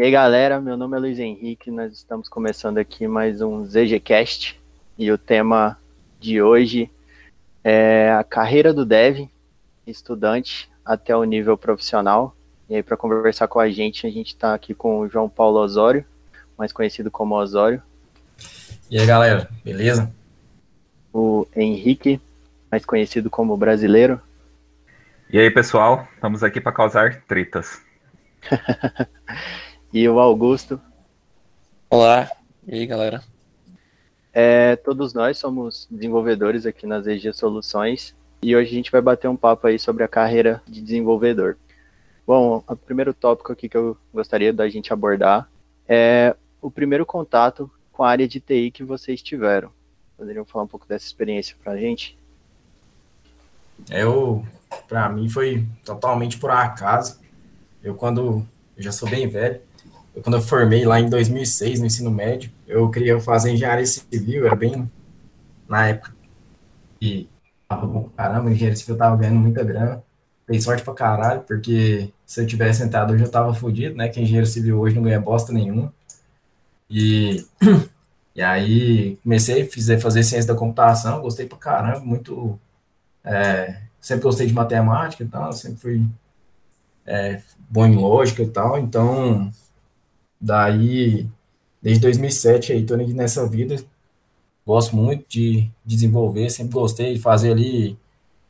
E 0.00 0.04
aí 0.04 0.10
galera, 0.10 0.58
meu 0.62 0.78
nome 0.78 0.96
é 0.96 1.00
Luiz 1.00 1.18
Henrique, 1.18 1.70
nós 1.70 1.92
estamos 1.92 2.26
começando 2.26 2.78
aqui 2.78 3.06
mais 3.06 3.42
um 3.42 3.66
ZGCast 3.66 4.58
e 4.96 5.12
o 5.12 5.18
tema 5.18 5.76
de 6.18 6.40
hoje 6.40 6.90
é 7.62 8.10
a 8.10 8.24
carreira 8.24 8.72
do 8.72 8.86
dev, 8.86 9.28
estudante 9.86 10.70
até 10.82 11.14
o 11.14 11.22
nível 11.24 11.54
profissional. 11.58 12.34
E 12.66 12.76
aí 12.76 12.82
para 12.82 12.96
conversar 12.96 13.46
com 13.46 13.60
a 13.60 13.68
gente, 13.68 14.06
a 14.06 14.10
gente 14.10 14.28
está 14.28 14.54
aqui 14.54 14.72
com 14.72 15.00
o 15.00 15.06
João 15.06 15.28
Paulo 15.28 15.58
Osório, 15.58 16.02
mais 16.56 16.72
conhecido 16.72 17.10
como 17.10 17.34
Osório. 17.34 17.82
E 18.90 18.98
aí 18.98 19.04
galera, 19.04 19.50
beleza? 19.62 20.10
O 21.12 21.46
Henrique, 21.54 22.18
mais 22.72 22.86
conhecido 22.86 23.28
como 23.28 23.54
Brasileiro. 23.54 24.18
E 25.28 25.38
aí 25.38 25.50
pessoal, 25.50 26.08
estamos 26.14 26.42
aqui 26.42 26.58
para 26.58 26.72
causar 26.72 27.20
tretas. 27.28 27.82
e 29.92 30.08
o 30.08 30.20
Augusto. 30.20 30.80
Olá, 31.88 32.30
e 32.66 32.74
aí 32.74 32.86
galera? 32.86 33.22
É, 34.32 34.76
todos 34.76 35.12
nós 35.12 35.38
somos 35.38 35.88
desenvolvedores 35.90 36.64
aqui 36.64 36.86
nas 36.86 37.06
EG 37.06 37.32
Soluções 37.32 38.14
e 38.40 38.54
hoje 38.54 38.70
a 38.70 38.74
gente 38.74 38.92
vai 38.92 39.00
bater 39.00 39.28
um 39.28 39.36
papo 39.36 39.66
aí 39.66 39.78
sobre 39.78 40.04
a 40.04 40.08
carreira 40.08 40.62
de 40.66 40.80
desenvolvedor. 40.80 41.56
Bom, 42.24 42.62
o 42.68 42.76
primeiro 42.76 43.12
tópico 43.12 43.52
aqui 43.52 43.68
que 43.68 43.76
eu 43.76 43.96
gostaria 44.14 44.52
da 44.52 44.68
gente 44.68 44.92
abordar 44.92 45.50
é 45.88 46.36
o 46.62 46.70
primeiro 46.70 47.04
contato 47.04 47.68
com 47.92 48.04
a 48.04 48.10
área 48.10 48.28
de 48.28 48.38
TI 48.38 48.70
que 48.70 48.84
vocês 48.84 49.20
tiveram. 49.20 49.72
Poderiam 50.16 50.44
falar 50.44 50.64
um 50.64 50.68
pouco 50.68 50.86
dessa 50.86 51.04
experiência 51.04 51.56
para 51.60 51.72
a 51.72 51.76
gente? 51.76 52.16
Eu, 53.90 54.44
para 54.86 55.08
mim, 55.08 55.28
foi 55.28 55.66
totalmente 55.84 56.38
por 56.38 56.50
acaso. 56.50 57.18
Eu, 57.82 57.94
quando 57.94 58.46
eu 58.76 58.82
já 58.82 58.92
sou 58.92 59.08
bem 59.08 59.26
velho, 59.26 59.60
quando 60.22 60.36
eu 60.36 60.42
formei 60.42 60.84
lá 60.84 61.00
em 61.00 61.08
2006 61.08 61.80
no 61.80 61.86
ensino 61.86 62.10
médio, 62.10 62.50
eu 62.66 62.90
queria 62.90 63.20
fazer 63.20 63.52
engenharia 63.52 63.86
civil, 63.86 64.46
era 64.46 64.56
bem 64.56 64.90
na 65.68 65.88
época. 65.88 66.14
E 67.00 67.28
caramba, 68.16 68.50
engenharia 68.50 68.76
civil 68.76 68.96
tava 68.96 69.16
ganhando 69.16 69.38
muita 69.40 69.64
grana. 69.64 70.02
Dei 70.48 70.60
sorte 70.60 70.82
pra 70.82 70.94
caralho, 70.94 71.42
porque 71.42 72.12
se 72.26 72.40
eu 72.40 72.46
tivesse 72.46 72.80
sentado 72.80 73.12
hoje 73.12 73.24
eu 73.24 73.30
tava 73.30 73.54
fodido, 73.54 73.96
né? 73.96 74.08
Que 74.08 74.20
engenheiro 74.20 74.46
civil 74.46 74.78
hoje 74.80 74.96
não 74.96 75.02
ganha 75.02 75.20
bosta 75.20 75.52
nenhuma. 75.52 75.92
E, 76.88 77.46
e 78.34 78.42
aí 78.42 79.16
comecei 79.22 79.62
a 79.62 79.70
fazer, 79.70 80.00
fazer 80.00 80.22
ciência 80.24 80.52
da 80.52 80.58
computação, 80.58 81.20
gostei 81.22 81.46
pra 81.46 81.58
caramba, 81.58 82.00
muito. 82.00 82.58
É, 83.24 83.80
sempre 84.00 84.24
gostei 84.24 84.46
de 84.46 84.52
matemática 84.54 85.22
e 85.22 85.28
tal, 85.28 85.52
sempre 85.52 85.80
fui 85.80 86.06
é, 87.06 87.40
bom 87.68 87.86
em 87.86 87.96
lógica 87.96 88.42
e 88.42 88.48
tal, 88.48 88.78
então 88.78 89.52
daí 90.40 91.28
desde 91.82 92.02
2007 92.02 92.72
aí 92.72 92.84
tô 92.84 92.96
nessa 92.96 93.46
vida, 93.48 93.76
gosto 94.66 94.96
muito 94.96 95.24
de, 95.28 95.70
desenvolver, 95.84 96.50
sempre 96.50 96.74
gostei 96.74 97.14
de 97.14 97.20
fazer 97.20 97.52
ali, 97.52 97.98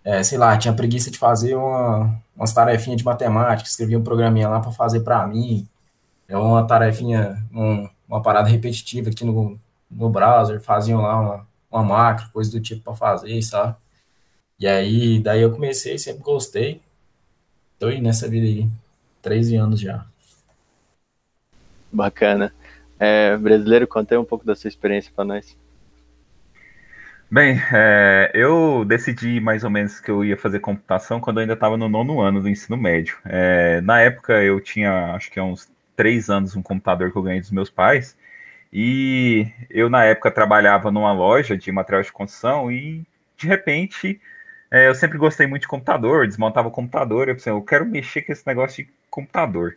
é, 0.04 0.22
sei 0.22 0.38
lá, 0.38 0.56
tinha 0.58 0.74
preguiça 0.74 1.10
de 1.10 1.18
fazer 1.18 1.54
uma, 1.54 2.20
umas 2.36 2.52
tarefinhas 2.52 2.98
de 2.98 3.04
matemática, 3.04 3.68
escrevia 3.68 3.98
um 3.98 4.04
programinha 4.04 4.48
lá 4.48 4.60
para 4.60 4.72
fazer 4.72 5.00
para 5.00 5.26
mim, 5.26 5.66
é 6.28 6.36
uma 6.36 6.66
tarefinha, 6.66 7.44
um, 7.52 7.88
uma 8.08 8.22
parada 8.22 8.48
repetitiva 8.48 9.10
aqui 9.10 9.24
no, 9.24 9.58
no 9.90 10.10
browser, 10.10 10.60
faziam 10.60 11.00
lá 11.02 11.20
uma, 11.20 11.46
uma 11.70 11.84
macro, 11.84 12.30
coisa 12.32 12.50
do 12.50 12.60
tipo 12.60 12.82
para 12.84 12.94
fazer, 12.94 13.40
sabe? 13.42 13.76
E 14.58 14.66
aí, 14.66 15.20
daí 15.20 15.40
eu 15.42 15.52
comecei, 15.52 15.98
sempre 15.98 16.22
gostei, 16.22 16.80
Tô 17.80 17.86
aí 17.86 17.98
nessa 17.98 18.28
vida 18.28 18.44
aí, 18.46 18.68
13 19.22 19.56
anos 19.56 19.80
já. 19.80 20.04
Bacana. 21.92 22.52
É, 22.98 23.36
brasileiro, 23.36 23.86
conta 23.86 24.18
um 24.20 24.24
pouco 24.24 24.44
da 24.44 24.54
sua 24.54 24.68
experiência 24.68 25.12
para 25.14 25.24
nós. 25.24 25.56
Bem, 27.30 27.60
é, 27.72 28.30
eu 28.34 28.84
decidi 28.84 29.40
mais 29.40 29.62
ou 29.62 29.70
menos 29.70 30.00
que 30.00 30.10
eu 30.10 30.24
ia 30.24 30.36
fazer 30.36 30.58
computação 30.58 31.20
quando 31.20 31.38
eu 31.38 31.42
ainda 31.42 31.54
estava 31.54 31.76
no 31.76 31.88
nono 31.88 32.20
ano 32.20 32.42
do 32.42 32.48
ensino 32.48 32.76
médio. 32.76 33.16
É, 33.24 33.80
na 33.82 34.00
época 34.00 34.42
eu 34.42 34.60
tinha, 34.60 35.14
acho 35.14 35.30
que 35.30 35.38
há 35.38 35.44
uns 35.44 35.70
três 35.94 36.28
anos, 36.28 36.56
um 36.56 36.62
computador 36.62 37.12
que 37.12 37.16
eu 37.16 37.22
ganhei 37.22 37.40
dos 37.40 37.52
meus 37.52 37.70
pais. 37.70 38.16
E 38.72 39.46
eu, 39.68 39.88
na 39.88 40.04
época, 40.04 40.30
trabalhava 40.30 40.90
numa 40.90 41.12
loja 41.12 41.56
de 41.56 41.70
material 41.72 42.02
de 42.02 42.12
construção 42.12 42.70
e, 42.70 43.04
de 43.36 43.46
repente, 43.46 44.20
é, 44.70 44.88
eu 44.88 44.94
sempre 44.94 45.18
gostei 45.18 45.46
muito 45.46 45.62
de 45.62 45.68
computador, 45.68 46.26
desmontava 46.26 46.68
o 46.68 46.70
computador, 46.70 47.28
eu 47.28 47.34
pensei, 47.34 47.52
eu 47.52 47.62
quero 47.62 47.84
mexer 47.84 48.22
com 48.22 48.32
esse 48.32 48.46
negócio 48.46 48.84
de 48.84 48.90
computador. 49.10 49.76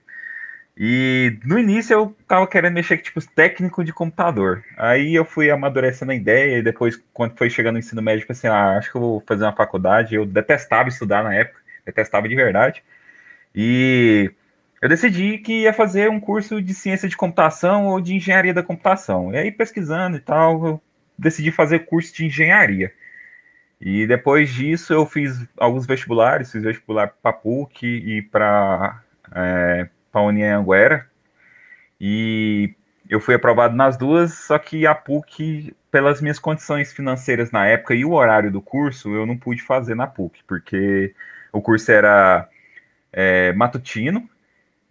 E 0.75 1.37
no 1.45 1.59
início 1.59 1.93
eu 1.93 2.15
tava 2.27 2.47
querendo 2.47 2.73
mexer 2.73 2.97
com 2.97 3.03
tipo 3.03 3.21
técnico 3.35 3.83
de 3.83 3.93
computador. 3.93 4.63
Aí 4.77 5.13
eu 5.13 5.23
fui 5.23 5.51
amadurecendo 5.51 6.11
a 6.11 6.15
ideia, 6.15 6.57
e 6.57 6.63
depois, 6.63 7.01
quando 7.13 7.37
foi 7.37 7.49
chegando 7.49 7.73
no 7.73 7.79
ensino 7.79 8.01
médio, 8.01 8.25
pensei, 8.27 8.49
ah, 8.49 8.77
acho 8.77 8.91
que 8.91 8.97
eu 8.97 9.01
vou 9.01 9.23
fazer 9.27 9.43
uma 9.43 9.55
faculdade. 9.55 10.15
Eu 10.15 10.25
detestava 10.25 10.89
estudar 10.89 11.23
na 11.23 11.33
época, 11.35 11.59
detestava 11.85 12.27
de 12.27 12.35
verdade. 12.35 12.83
E 13.55 14.31
eu 14.81 14.89
decidi 14.89 15.37
que 15.37 15.61
ia 15.63 15.73
fazer 15.73 16.09
um 16.09 16.19
curso 16.19 16.61
de 16.61 16.73
ciência 16.73 17.07
de 17.07 17.17
computação 17.17 17.87
ou 17.87 18.01
de 18.01 18.15
engenharia 18.15 18.53
da 18.53 18.63
computação. 18.63 19.31
E 19.33 19.37
aí, 19.37 19.51
pesquisando 19.51 20.17
e 20.17 20.19
tal, 20.19 20.65
eu 20.65 20.81
decidi 21.17 21.51
fazer 21.51 21.85
curso 21.85 22.13
de 22.15 22.25
engenharia. 22.25 22.91
E 23.79 24.07
depois 24.07 24.53
disso 24.53 24.93
eu 24.93 25.05
fiz 25.05 25.45
alguns 25.57 25.85
vestibulares, 25.85 26.51
fiz 26.51 26.63
vestibular 26.63 27.09
para 27.21 27.33
PUC 27.33 27.85
e 27.85 28.21
para 28.23 29.03
é, 29.35 29.89
a 30.19 30.23
Unianguera. 30.23 31.07
E 31.99 32.75
eu 33.09 33.19
fui 33.19 33.35
aprovado 33.35 33.75
nas 33.75 33.97
duas, 33.97 34.33
só 34.33 34.57
que 34.57 34.85
a 34.87 34.95
PUC, 34.95 35.75
pelas 35.91 36.21
minhas 36.21 36.39
condições 36.39 36.91
financeiras 36.91 37.51
na 37.51 37.65
época 37.65 37.93
e 37.93 38.05
o 38.05 38.13
horário 38.13 38.51
do 38.51 38.61
curso, 38.61 39.13
eu 39.13 39.25
não 39.25 39.37
pude 39.37 39.61
fazer 39.61 39.95
na 39.95 40.07
PUC, 40.07 40.43
porque 40.45 41.13
o 41.51 41.61
curso 41.61 41.91
era 41.91 42.49
é, 43.11 43.53
matutino 43.53 44.27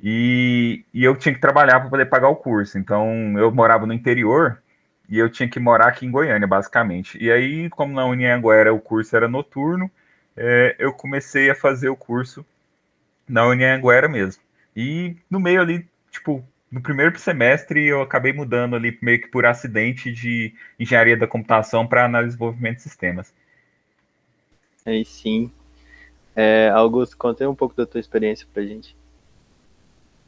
e, 0.03 0.85
e 0.93 1.05
eu 1.05 1.17
tinha 1.17 1.35
que 1.35 1.41
trabalhar 1.41 1.81
para 1.81 1.91
poder 1.91 2.07
pagar 2.07 2.29
o 2.29 2.37
curso. 2.37 2.79
Então 2.79 3.39
eu 3.39 3.51
morava 3.53 3.87
no 3.87 3.93
interior 3.93 4.63
e 5.09 5.19
eu 5.19 5.29
tinha 5.31 5.49
que 5.49 5.61
morar 5.61 5.89
aqui 5.89 6.07
em 6.07 6.11
Goiânia, 6.11 6.47
basicamente. 6.47 7.19
E 7.23 7.31
aí, 7.31 7.69
como 7.71 7.93
na 7.95 8.07
Unianguera 8.07 8.73
o 8.73 8.81
curso 8.81 9.15
era 9.17 9.29
noturno, 9.29 9.91
é, 10.37 10.77
eu 10.79 10.93
comecei 10.93 11.51
a 11.51 11.55
fazer 11.55 11.89
o 11.89 11.97
curso 11.97 12.45
na 13.29 13.47
Unianguera 13.47 14.09
mesmo. 14.09 14.43
E 14.77 15.17
no 15.31 15.41
meio 15.41 15.61
ali, 15.61 15.87
tipo, 16.11 16.45
no 16.71 16.81
primeiro 16.83 17.19
semestre 17.19 17.85
eu 17.87 18.03
acabei 18.03 18.33
mudando 18.33 18.77
ali 18.77 18.99
meio 19.03 19.21
que 19.21 19.29
por 19.29 19.45
acidente 19.47 20.13
de 20.13 20.55
engenharia 20.79 21.17
da 21.17 21.27
computação 21.27 21.87
para 21.87 22.05
análise 22.05 22.33
de 22.33 22.39
desenvolvimento 22.39 22.77
de 22.77 22.83
sistemas. 22.83 23.33
Aí 24.87 25.05
sim. 25.05 25.51
É, 26.37 26.71
Augusto, 26.71 27.17
conta 27.17 27.49
um 27.49 27.55
pouco 27.55 27.77
da 27.77 27.87
tua 27.87 28.01
experiência 28.01 28.47
pra 28.53 28.65
gente. 28.65 28.97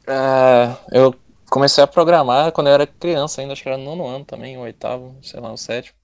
Uh, 0.07 0.77
eu 0.91 1.15
comecei 1.49 1.83
a 1.83 1.87
programar 1.87 2.51
quando 2.51 2.67
eu 2.67 2.73
era 2.73 2.85
criança, 2.87 3.41
ainda 3.41 3.53
acho 3.53 3.63
que 3.63 3.69
era 3.69 3.77
no 3.77 3.83
nono 3.95 4.05
ano 4.07 4.25
também, 4.25 4.57
o 4.57 4.61
oitavo, 4.61 5.17
sei 5.23 5.39
lá, 5.39 5.51
o 5.51 5.57
sétimo. 5.57 5.97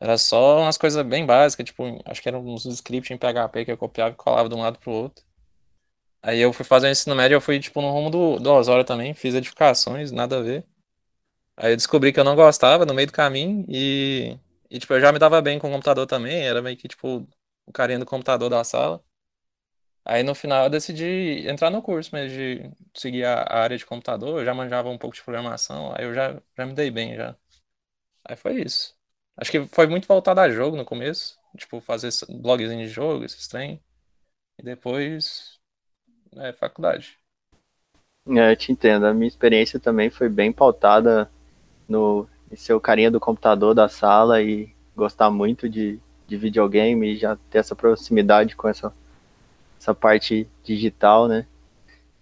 Era 0.00 0.18
só 0.18 0.60
umas 0.62 0.78
coisas 0.78 1.04
bem 1.06 1.26
básicas, 1.26 1.66
tipo, 1.66 1.84
acho 2.06 2.22
que 2.22 2.28
eram 2.30 2.46
uns 2.46 2.66
scripts 2.66 3.12
em 3.12 3.18
PHP 3.18 3.66
que 3.66 3.72
eu 3.72 3.78
copiava 3.78 4.12
e 4.14 4.16
colava 4.16 4.48
de 4.50 4.56
um 4.56 4.62
lado 4.62 4.78
pro 4.80 4.92
outro. 4.92 5.24
Aí 6.22 6.40
eu 6.40 6.52
fui 6.52 6.64
fazer 6.64 6.88
o 6.88 6.90
ensino 6.90 7.14
médio, 7.14 7.36
eu 7.36 7.40
fui, 7.40 7.60
tipo, 7.60 7.80
no 7.80 7.90
rumo 7.92 8.10
do, 8.10 8.38
do 8.40 8.52
Osório 8.52 8.84
também, 8.84 9.14
fiz 9.14 9.34
edificações, 9.34 10.10
nada 10.12 10.38
a 10.38 10.42
ver. 10.42 10.64
Aí 11.56 11.72
eu 11.72 11.76
descobri 11.76 12.12
que 12.12 12.20
eu 12.20 12.24
não 12.24 12.36
gostava 12.36 12.86
no 12.86 12.94
meio 12.94 13.06
do 13.08 13.12
caminho 13.14 13.64
e, 13.68 14.38
e 14.70 14.78
tipo, 14.78 14.94
eu 14.94 15.00
já 15.00 15.12
me 15.12 15.18
dava 15.18 15.40
bem 15.42 15.58
com 15.58 15.68
o 15.68 15.72
computador 15.72 16.06
também, 16.06 16.46
era 16.46 16.62
meio 16.62 16.76
que, 16.76 16.88
tipo, 16.88 17.26
o 17.66 17.72
carinha 17.72 17.98
do 18.00 18.06
computador 18.06 18.50
da 18.50 18.64
sala. 18.64 19.02
Aí 20.04 20.22
no 20.22 20.34
final 20.34 20.64
eu 20.64 20.70
decidi 20.70 21.46
entrar 21.48 21.70
no 21.70 21.82
curso 21.82 22.14
mesmo 22.14 22.36
de 22.38 22.70
seguir 22.94 23.24
a, 23.24 23.42
área 23.58 23.76
de 23.76 23.84
computador, 23.84 24.38
eu 24.40 24.44
já 24.44 24.54
manjava 24.54 24.88
um 24.88 24.96
pouco 24.98 25.16
de 25.16 25.22
programação, 25.22 25.92
aí 25.96 26.04
eu 26.04 26.14
já, 26.14 26.40
já 26.56 26.64
me 26.66 26.74
dei 26.74 26.90
bem 26.90 27.16
já. 27.16 27.36
Aí 28.24 28.36
foi 28.36 28.62
isso. 28.62 28.96
Acho 29.36 29.50
que 29.52 29.66
foi 29.68 29.86
muito 29.88 30.08
voltado 30.08 30.40
a 30.40 30.50
jogo 30.50 30.76
no 30.76 30.84
começo, 30.84 31.38
tipo, 31.58 31.80
fazer 31.80 32.10
blogzinho 32.30 32.86
de 32.86 32.88
jogo, 32.88 33.24
esses 33.24 33.48
trem. 33.48 33.82
E 34.58 34.62
depois, 34.64 35.55
é, 36.36 36.52
faculdade. 36.52 37.18
É, 38.28 38.52
eu 38.52 38.56
te 38.56 38.72
entendo. 38.72 39.06
A 39.06 39.14
minha 39.14 39.28
experiência 39.28 39.78
também 39.78 40.10
foi 40.10 40.28
bem 40.28 40.52
pautada 40.52 41.30
no 41.88 42.28
ser 42.56 42.74
o 42.74 42.80
carinha 42.80 43.10
do 43.10 43.20
computador 43.20 43.74
da 43.74 43.88
sala 43.88 44.42
e 44.42 44.74
gostar 44.94 45.30
muito 45.30 45.68
de, 45.68 45.98
de 46.26 46.36
videogame 46.36 47.12
e 47.12 47.16
já 47.16 47.36
ter 47.50 47.58
essa 47.58 47.74
proximidade 47.74 48.56
com 48.56 48.68
essa 48.68 48.92
essa 49.78 49.94
parte 49.94 50.48
digital, 50.64 51.28
né? 51.28 51.46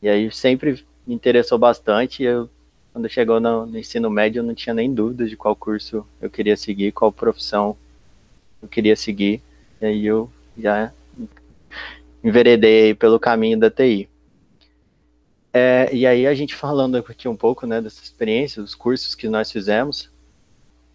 E 0.02 0.08
aí 0.08 0.30
sempre 0.30 0.84
me 1.06 1.14
interessou 1.14 1.58
bastante. 1.58 2.22
Eu, 2.22 2.50
quando 2.92 3.08
chegou 3.08 3.40
no, 3.40 3.64
no, 3.64 3.78
ensino 3.78 4.10
médio, 4.10 4.40
eu 4.40 4.44
não 4.44 4.54
tinha 4.54 4.74
nem 4.74 4.92
dúvida 4.92 5.26
de 5.26 5.36
qual 5.36 5.56
curso 5.56 6.06
eu 6.20 6.28
queria 6.28 6.56
seguir, 6.56 6.92
qual 6.92 7.10
profissão 7.10 7.76
eu 8.60 8.68
queria 8.68 8.94
seguir. 8.96 9.42
E 9.80 9.86
aí 9.86 10.06
eu 10.06 10.30
já 10.58 10.92
enveredei 12.24 12.94
pelo 12.94 13.20
caminho 13.20 13.60
da 13.60 13.70
TI. 13.70 14.08
É, 15.52 15.88
e 15.92 16.06
aí 16.06 16.26
a 16.26 16.34
gente 16.34 16.54
falando 16.54 16.96
aqui 16.96 17.28
um 17.28 17.36
pouco, 17.36 17.66
né, 17.66 17.80
dessa 17.80 18.02
experiência, 18.02 18.62
dos 18.62 18.74
cursos 18.74 19.14
que 19.14 19.28
nós 19.28 19.52
fizemos, 19.52 20.10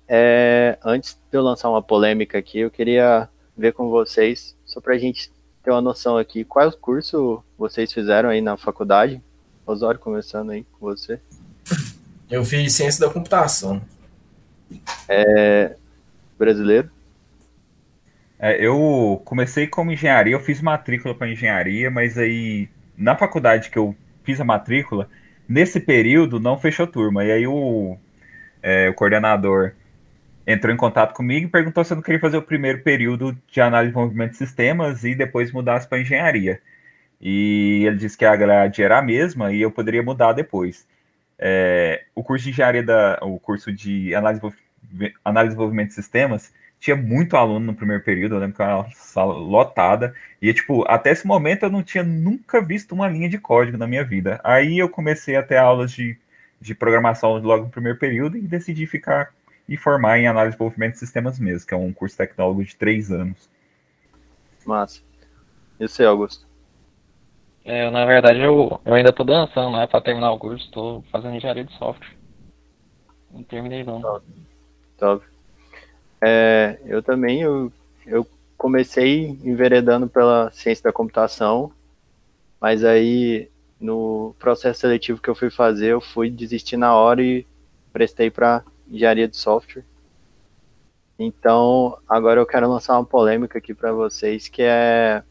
é, 0.08 0.78
antes 0.84 1.14
de 1.14 1.38
eu 1.38 1.44
lançar 1.44 1.70
uma 1.70 1.81
polêmica 1.81 2.40
aqui, 2.40 2.60
eu 2.60 2.72
queria 2.72 3.30
ver 3.56 3.74
com 3.74 3.90
vocês, 3.90 4.58
só 4.66 4.81
para 4.81 4.96
a 4.96 4.98
gente 4.98 5.31
ter 5.64 5.72
uma 5.72 5.81
noção 5.81 6.18
aqui, 6.18 6.44
qual 6.44 6.72
curso 6.72 7.44
vocês 7.58 7.94
fizeram 7.94 8.28
aí 8.28 8.42
na 8.42 8.58
faculdade? 8.58 9.22
Osório, 9.66 10.00
começando 10.00 10.50
aí 10.50 10.64
com 10.64 10.80
você. 10.80 11.22
Eu 12.30 12.44
fiz 12.44 12.74
ciência 12.74 13.06
da 13.06 13.14
computação. 13.14 13.81
É, 15.08 15.76
brasileiro? 16.38 16.90
É, 18.40 18.66
eu 18.66 19.22
comecei 19.26 19.68
como 19.68 19.92
engenharia, 19.92 20.34
eu 20.34 20.40
fiz 20.40 20.62
matrícula 20.62 21.14
para 21.14 21.30
engenharia, 21.30 21.92
mas 21.92 22.18
aí 22.18 22.70
na 22.98 23.16
faculdade 23.16 23.70
que 23.70 23.78
eu 23.78 23.96
fiz 24.24 24.40
a 24.40 24.46
matrícula, 24.46 25.10
nesse 25.48 25.80
período 25.80 26.40
não 26.40 26.58
fechou 26.58 26.88
turma. 26.88 27.26
E 27.26 27.32
aí 27.32 27.48
o, 27.48 27.98
é, 28.64 28.90
o 28.90 28.94
coordenador 28.94 29.74
entrou 30.48 30.74
em 30.74 30.78
contato 30.78 31.14
comigo 31.14 31.48
e 31.48 31.50
perguntou 31.50 31.84
se 31.84 31.94
eu 31.94 31.96
não 31.98 32.04
queria 32.04 32.20
fazer 32.20 32.38
o 32.38 32.42
primeiro 32.42 32.82
período 32.82 33.38
de 33.52 33.62
análise 33.62 33.92
de 33.92 33.98
movimento 33.98 34.32
de 34.32 34.38
sistemas 34.38 35.04
e 35.04 35.14
depois 35.16 35.52
mudasse 35.52 35.88
para 35.88 36.00
engenharia. 36.02 36.62
E 37.22 37.84
ele 37.86 37.98
disse 37.98 38.18
que 38.18 38.26
a 38.26 38.36
grade 38.36 38.82
era 38.82 39.00
a 39.00 39.02
mesma 39.02 39.52
e 39.52 39.62
eu 39.62 39.72
poderia 39.72 40.02
mudar 40.02 40.34
depois. 40.34 40.88
É, 41.38 42.04
o 42.16 42.24
curso 42.24 42.46
de 42.46 42.52
engenharia 42.52 42.84
da, 42.84 43.20
o 43.22 43.40
curso 43.40 43.72
de 43.72 44.14
análise, 44.16 44.42
análise 45.24 45.50
de 45.50 45.56
desenvolvimento 45.56 45.90
de 45.90 45.96
sistemas 45.96 46.54
tinha 46.80 46.96
muito 46.96 47.36
aluno 47.36 47.68
no 47.68 47.76
primeiro 47.76 48.04
período, 48.04 48.36
eu 48.36 48.40
lembro 48.40 48.56
que 48.56 48.62
era 48.62 48.78
uma 48.78 48.92
sala 48.92 49.34
lotada, 49.34 50.16
e 50.42 50.54
tipo, 50.54 50.86
até 50.88 51.12
esse 51.12 51.28
momento 51.28 51.64
eu 51.64 51.70
não 51.70 51.84
tinha 51.84 52.04
nunca 52.04 52.62
visto 52.62 52.94
uma 52.94 53.08
linha 53.08 53.28
de 53.28 53.38
código 53.38 53.78
na 53.78 53.86
minha 53.86 54.04
vida. 54.04 54.40
Aí 54.44 54.80
eu 54.80 54.88
comecei 54.88 55.36
a 55.36 55.44
ter 55.44 55.58
aulas 55.58 55.92
de, 55.92 56.18
de 56.60 56.74
programação 56.74 57.38
logo 57.38 57.66
no 57.66 57.70
primeiro 57.70 58.00
período 58.00 58.38
e 58.38 58.42
decidi 58.42 58.88
ficar 58.88 59.34
e 59.68 59.78
formar 59.78 60.20
em 60.20 60.28
análise 60.28 60.54
de 60.54 60.58
desenvolvimento 60.58 60.94
de 60.94 61.00
sistemas 61.00 61.38
mesmo, 61.38 61.68
que 61.68 61.74
é 61.74 61.78
um 61.78 61.92
curso 61.92 62.18
tecnólogo 62.18 62.64
de 62.64 62.76
três 62.76 63.12
anos. 63.12 63.50
Massa. 64.66 65.02
E 65.80 65.88
você, 65.88 66.06
Augusto? 66.06 66.48
É, 67.66 67.90
na 67.92 68.06
verdade, 68.06 68.40
eu, 68.40 68.80
eu 68.86 68.94
ainda 68.94 69.12
tô 69.14 69.24
dançando, 69.24 69.78
né, 69.78 69.86
para 69.86 70.02
terminar 70.02 70.31
o 70.31 70.40
curso, 70.40 70.72
tô 70.72 71.04
fazendo 71.12 71.36
engenharia 71.36 71.66
de 71.66 71.78
software. 71.78 72.18
Não 73.31 73.44
terminei 73.44 73.84
não. 73.84 74.02
Top. 74.02 74.26
Top. 74.98 75.26
É, 76.21 76.80
eu 76.86 77.01
também, 77.01 77.42
eu, 77.42 77.71
eu 78.06 78.27
comecei 78.57 79.38
enveredando 79.44 80.07
pela 80.07 80.51
ciência 80.51 80.83
da 80.83 80.94
computação, 80.94 81.71
mas 82.60 82.83
aí 82.83 83.50
no 83.80 84.36
processo 84.38 84.81
seletivo 84.81 85.21
que 85.21 85.30
eu 85.30 85.36
fui 85.36 85.50
fazer, 85.50 85.88
eu 85.88 86.01
fui 86.01 86.30
desistir 86.30 86.75
na 86.75 86.94
hora 86.94 87.24
e 87.24 87.45
prestei 87.94 88.30
para 88.30 88.63
engenharia 88.89 89.27
de 89.27 89.38
software. 89.38 89.86
Então, 91.18 91.98
agora 92.07 92.39
eu 92.39 92.45
quero 92.45 92.69
lançar 92.69 92.98
uma 92.98 93.06
polêmica 93.06 93.57
aqui 93.57 93.74
para 93.74 93.92
vocês, 93.92 94.48
que 94.48 94.62
é 94.62 95.24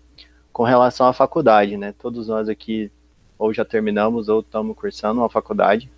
com 0.53 0.63
relação 0.63 1.07
à 1.07 1.13
faculdade, 1.13 1.77
né? 1.77 1.95
Todos 1.99 2.29
nós 2.29 2.49
aqui 2.49 2.91
ou 3.39 3.55
já 3.55 3.65
terminamos 3.65 4.29
ou 4.29 4.41
estamos 4.41 4.77
cursando 4.77 5.21
uma 5.21 5.31
faculdade, 5.31 5.89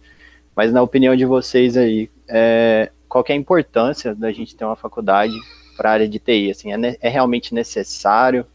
mas 0.54 0.72
na 0.72 0.82
opinião 0.82 1.16
de 1.16 1.24
vocês 1.24 1.76
aí, 1.76 2.10
é, 2.28 2.90
qual 3.10 3.24
é 3.28 3.32
a 3.32 3.36
importância 3.36 4.14
da 4.14 4.30
gente 4.30 4.54
ter 4.54 4.64
uma 4.64 4.76
faculdade 4.76 5.34
para 5.76 5.90
a 5.90 5.92
área 5.94 6.08
de 6.08 6.20
TI? 6.20 6.52
Assim, 6.52 6.72
é, 6.72 6.96
é, 7.00 7.08
realmente 7.08 7.52
necessário 7.52 8.46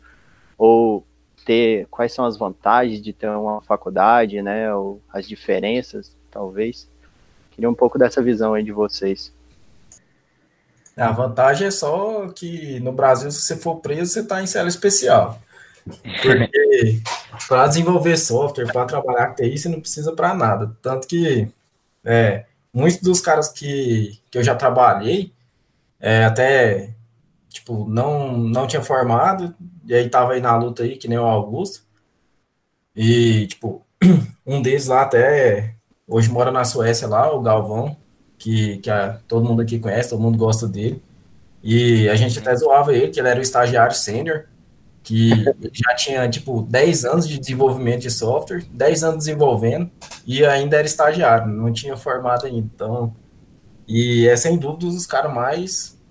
ou 0.57 1.05
ter 1.45 1.85
quais 1.91 2.13
são 2.13 2.25
as 2.25 2.37
vantagens 2.37 3.01
de 3.01 3.11
ter 3.11 3.29
uma 3.29 3.61
faculdade, 3.61 4.41
né? 4.41 4.73
Ou 4.73 5.01
as 5.11 5.27
diferenças, 5.27 6.15
talvez. 6.31 6.87
Queria 7.51 7.69
um 7.69 7.75
pouco 7.75 7.99
dessa 7.99 8.21
visão 8.21 8.53
aí 8.53 8.63
de 8.63 8.71
vocês. 8.71 9.33
A 10.95 11.11
vantagem 11.11 11.67
é 11.67 11.71
só 11.71 12.29
que 12.29 12.79
no 12.79 12.93
Brasil, 12.93 13.29
se 13.29 13.41
você 13.41 13.57
for 13.57 13.81
preso, 13.81 14.13
você 14.13 14.21
está 14.21 14.41
em 14.41 14.47
cela 14.47 14.69
especial. 14.69 15.37
Porque 15.83 17.01
para 17.49 17.67
desenvolver 17.67 18.15
software, 18.15 18.71
para 18.71 18.85
trabalhar 18.85 19.27
com 19.27 19.35
TI, 19.35 19.57
você 19.57 19.67
não 19.67 19.81
precisa 19.81 20.13
para 20.13 20.33
nada. 20.33 20.75
Tanto 20.81 21.05
que 21.05 21.49
é, 22.05 22.45
muitos 22.75 22.99
dos 23.01 23.21
caras 23.21 23.47
que, 23.47 24.19
que 24.29 24.37
eu 24.37 24.43
já 24.43 24.53
trabalhei, 24.53 25.33
é, 25.97 26.25
até, 26.25 26.93
tipo, 27.47 27.87
não, 27.87 28.37
não 28.37 28.67
tinha 28.67 28.81
formado, 28.81 29.55
e 29.85 29.95
aí 29.95 30.09
tava 30.09 30.33
aí 30.33 30.41
na 30.41 30.57
luta 30.57 30.83
aí, 30.83 30.97
que 30.97 31.07
nem 31.07 31.17
o 31.17 31.23
Augusto, 31.23 31.83
e, 32.93 33.47
tipo, 33.47 33.85
um 34.45 34.61
deles 34.61 34.87
lá 34.87 35.03
até, 35.03 35.75
hoje 36.05 36.29
mora 36.29 36.51
na 36.51 36.65
Suécia 36.65 37.07
lá, 37.07 37.33
o 37.33 37.41
Galvão, 37.41 37.95
que, 38.37 38.77
que 38.79 38.89
a, 38.89 39.19
todo 39.25 39.47
mundo 39.47 39.61
aqui 39.61 39.79
conhece, 39.79 40.09
todo 40.09 40.21
mundo 40.21 40.37
gosta 40.37 40.67
dele, 40.67 41.01
e 41.63 42.09
a 42.09 42.15
gente 42.15 42.37
até 42.39 42.53
zoava 42.55 42.93
ele, 42.93 43.09
que 43.09 43.19
ele 43.19 43.29
era 43.29 43.39
o 43.39 43.41
estagiário 43.41 43.95
sênior, 43.95 44.47
que 45.05 45.29
já 45.71 45.95
tinha, 45.95 46.27
tipo, 46.27 46.63
10 46.63 47.05
anos 47.05 47.27
de 47.27 47.37
desenvolvimento 47.37 48.01
de 48.01 48.09
software, 48.09 48.65
10 48.71 49.03
anos 49.03 49.17
desenvolvendo, 49.19 49.89
e 50.25 50.43
ainda 50.43 50.77
era 50.77 50.85
estagiário, 50.85 51.47
não 51.47 51.71
tinha 51.71 51.95
formado 51.95 52.47
ainda. 52.47 52.67
Então, 52.73 53.15
e 53.87 54.27
é 54.27 54.35
sem 54.35 54.57
dúvida 54.57 54.87
um 54.87 54.89
dos 54.89 55.05
caras 55.05 55.31
mais 55.31 56.01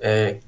é, 0.00 0.40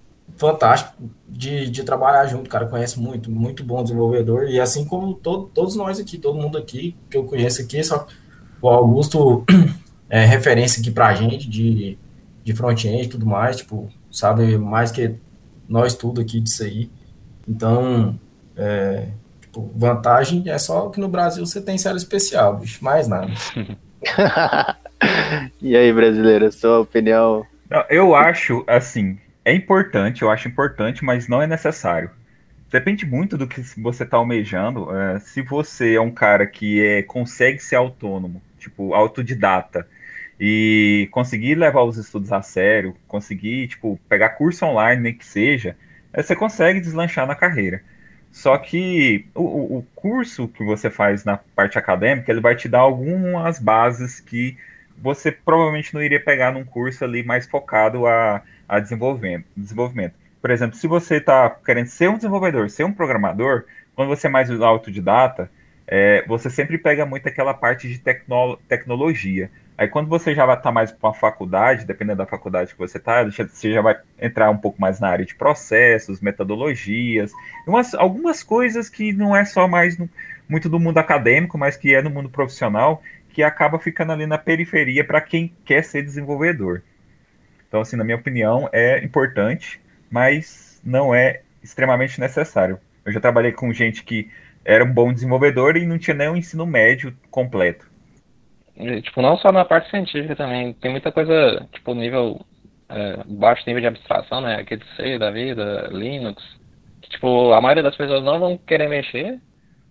de, 1.29 1.71
de 1.71 1.85
trabalhar 1.85 2.27
junto, 2.27 2.49
o 2.49 2.51
cara 2.51 2.67
conhece 2.67 2.99
muito, 2.99 3.31
muito 3.31 3.63
bom 3.63 3.85
desenvolvedor, 3.85 4.49
e 4.51 4.61
assim 4.61 4.85
como 4.85 5.15
todo, 5.15 5.47
todos 5.55 5.77
nós 5.77 6.01
aqui, 6.01 6.19
todo 6.19 6.37
mundo 6.37 6.59
aqui 6.59 6.97
que 7.09 7.17
eu 7.17 7.23
conheço 7.23 7.63
aqui, 7.63 7.85
só 7.85 8.05
o 8.61 8.69
Augusto 8.69 9.45
é 10.11 10.25
referência 10.25 10.81
aqui 10.81 10.91
pra 10.91 11.15
gente 11.15 11.49
de, 11.49 11.97
de 12.43 12.53
front-end 12.53 13.05
e 13.05 13.09
tudo 13.09 13.25
mais, 13.25 13.59
tipo, 13.59 13.89
sabe 14.11 14.59
mais 14.59 14.91
que 14.91 15.15
nós 15.69 15.95
tudo 15.95 16.21
aqui 16.21 16.41
disso 16.41 16.65
aí. 16.65 16.91
Então, 17.49 18.19
é, 18.57 19.09
tipo, 19.41 19.71
vantagem 19.75 20.45
é 20.47 20.59
só 20.59 20.89
que 20.89 21.01
no 21.01 21.09
Brasil 21.09 21.45
você 21.45 21.61
tem 21.61 21.79
série 21.79 21.97
especial, 21.97 22.57
bicho, 22.57 22.83
mais 22.83 23.07
nada. 23.07 23.29
e 25.61 25.77
aí, 25.77 25.93
brasileiro, 25.93 26.51
sua 26.53 26.81
opinião? 26.81 27.47
Eu 27.89 28.15
acho, 28.15 28.65
assim, 28.67 29.19
é 29.45 29.53
importante, 29.53 30.23
eu 30.23 30.31
acho 30.31 30.49
importante, 30.49 31.05
mas 31.05 31.29
não 31.29 31.43
é 31.43 31.47
necessário. 31.47 32.11
Depende 32.71 33.07
muito 33.07 33.37
do 33.37 33.47
que 33.47 33.61
você 33.81 34.03
está 34.05 34.17
almejando. 34.17 34.95
É, 34.97 35.21
se 35.21 35.43
você 35.43 35.95
é 35.95 36.01
um 36.01 36.11
cara 36.11 36.47
que 36.47 36.85
é, 36.85 37.03
consegue 37.03 37.61
ser 37.61 37.77
autônomo, 37.77 38.43
tipo, 38.59 38.95
autodidata, 38.95 39.87
e 40.39 41.09
conseguir 41.13 41.55
levar 41.55 41.83
os 41.85 41.97
estudos 41.97 42.33
a 42.33 42.43
sério, 42.43 42.97
conseguir, 43.07 43.69
tipo, 43.69 43.99
pegar 44.09 44.31
curso 44.31 44.65
online, 44.65 45.01
nem 45.01 45.15
que 45.15 45.25
seja, 45.25 45.77
você 46.23 46.37
consegue 46.37 46.81
deslanchar 46.81 47.27
na 47.27 47.35
carreira. 47.35 47.83
Só 48.31 48.59
que 48.59 49.27
o, 49.35 49.79
o, 49.79 49.87
curso 49.95 50.49
que 50.49 50.65
você 50.65 50.91
faz 50.91 51.25
na 51.25 51.37
parte 51.37 51.79
acadêmica, 51.79 52.33
ele 52.33 52.41
vai 52.41 52.57
te 52.57 52.69
dar 52.69 52.81
algumas 52.81 53.61
bases 53.61 54.19
que 54.19 54.57
você 54.99 55.31
provavelmente 55.31 55.95
não 55.95 56.03
iria 56.03 56.23
pegar 56.23 56.53
num 56.53 56.65
curso 56.65 57.05
ali 57.05 57.23
mais 57.23 57.47
focado 57.47 58.07
a, 58.07 58.43
a 58.69 58.81
desenvolvimento, 58.81 59.47
desenvolvimento. 59.57 60.15
Por 60.43 60.51
exemplo, 60.51 60.77
se 60.77 60.87
você 60.89 61.17
está 61.17 61.49
querendo 61.49 61.87
ser 61.87 62.11
um 62.11 62.17
desenvolvedor, 62.17 62.69
ser 62.69 62.85
um 62.85 62.93
programador, 62.93 63.65
quando 63.95 64.09
você 64.09 64.27
é 64.27 64.31
mais 64.31 64.51
autodidata, 64.51 65.49
é, 65.87 66.25
você 66.27 66.51
sempre 66.51 66.77
pega 66.77 67.07
muito 67.07 67.29
aquela 67.29 67.55
parte 67.55 67.89
de 67.89 67.99
tecno, 67.99 68.59
tecnologia. 68.69 69.51
Aí 69.77 69.89
quando 69.89 70.09
você 70.09 70.35
já 70.35 70.47
vai 70.47 70.55
estar 70.55 70.69
tá 70.69 70.73
mais 70.73 70.93
para 70.93 71.11
a 71.11 71.15
faculdade, 71.15 71.85
dependendo 71.85 72.19
da 72.19 72.27
faculdade 72.27 72.73
que 72.73 72.79
você 72.79 72.99
está, 72.99 73.25
você 73.25 73.73
já 73.73 73.83
vai 73.83 73.99
entrar 74.21 74.49
um 74.51 74.57
pouco 74.57 74.81
mais 74.81 75.01
na 75.01 75.09
área 75.09 75.25
de 75.25 75.35
processos, 75.35 76.21
metodologias, 76.21 77.33
umas, 77.67 77.93
algumas 77.95 78.43
coisas 78.43 78.89
que 78.89 79.13
não 79.13 79.35
é 79.35 79.45
só 79.45 79.67
mais 79.67 79.99
no, 79.99 80.09
muito 80.49 80.69
do 80.69 80.79
mundo 80.79 80.99
acadêmico, 80.99 81.59
mas 81.59 81.77
que 81.77 81.93
é 81.93 82.01
no 82.01 82.11
mundo 82.11 82.29
profissional, 82.29 83.03
que 83.31 83.43
acaba 83.43 83.79
ficando 83.81 84.13
ali 84.13 84.27
na 84.27 84.39
periferia 84.39 85.05
para 85.05 85.21
quem 85.21 85.53
quer 85.65 85.83
ser 85.83 86.03
desenvolvedor. 86.03 86.83
Então, 87.67 87.81
assim, 87.81 87.97
na 87.97 88.05
minha 88.05 88.17
opinião, 88.17 88.69
é 88.73 89.03
importante, 89.05 89.81
mas 90.09 90.81
não 90.85 91.13
é 91.13 91.41
extremamente 91.61 92.21
necessário. 92.21 92.79
Eu 93.05 93.13
já 93.13 93.21
trabalhei 93.21 93.51
com 93.51 93.73
gente 93.73 94.05
que 94.05 94.31
era 94.65 94.85
um 94.85 94.93
bom 94.93 95.13
desenvolvedor 95.13 95.77
e 95.77 95.85
não 95.85 95.99
tinha 95.99 96.15
nem 96.15 96.29
o 96.29 96.37
ensino 96.37 96.65
médio 96.65 97.13
completo. 97.31 97.91
Tipo, 98.77 99.23
não 99.23 99.37
só 99.39 99.53
na 99.53 99.65
parte 99.65 99.89
científica 99.91 100.35
também, 100.35 100.73
tem 100.75 100.91
muita 100.91 101.13
coisa, 101.13 101.69
tipo, 101.73 101.95
nível, 101.95 102.45
é, 102.89 103.23
baixo 103.25 103.63
nível 103.67 103.81
de 103.81 103.87
abstração, 103.87 104.41
né, 104.41 104.57
aquele 104.57 104.85
C 104.97 105.17
da 105.19 105.31
vida, 105.31 105.89
Linux, 105.93 106.43
que, 107.01 107.11
tipo, 107.11 107.53
a 107.53 107.61
maioria 107.61 107.85
das 107.85 107.97
pessoas 107.97 108.25
não 108.25 108.41
vão 108.41 108.59
querer 108.59 108.89
mexer, 108.89 109.41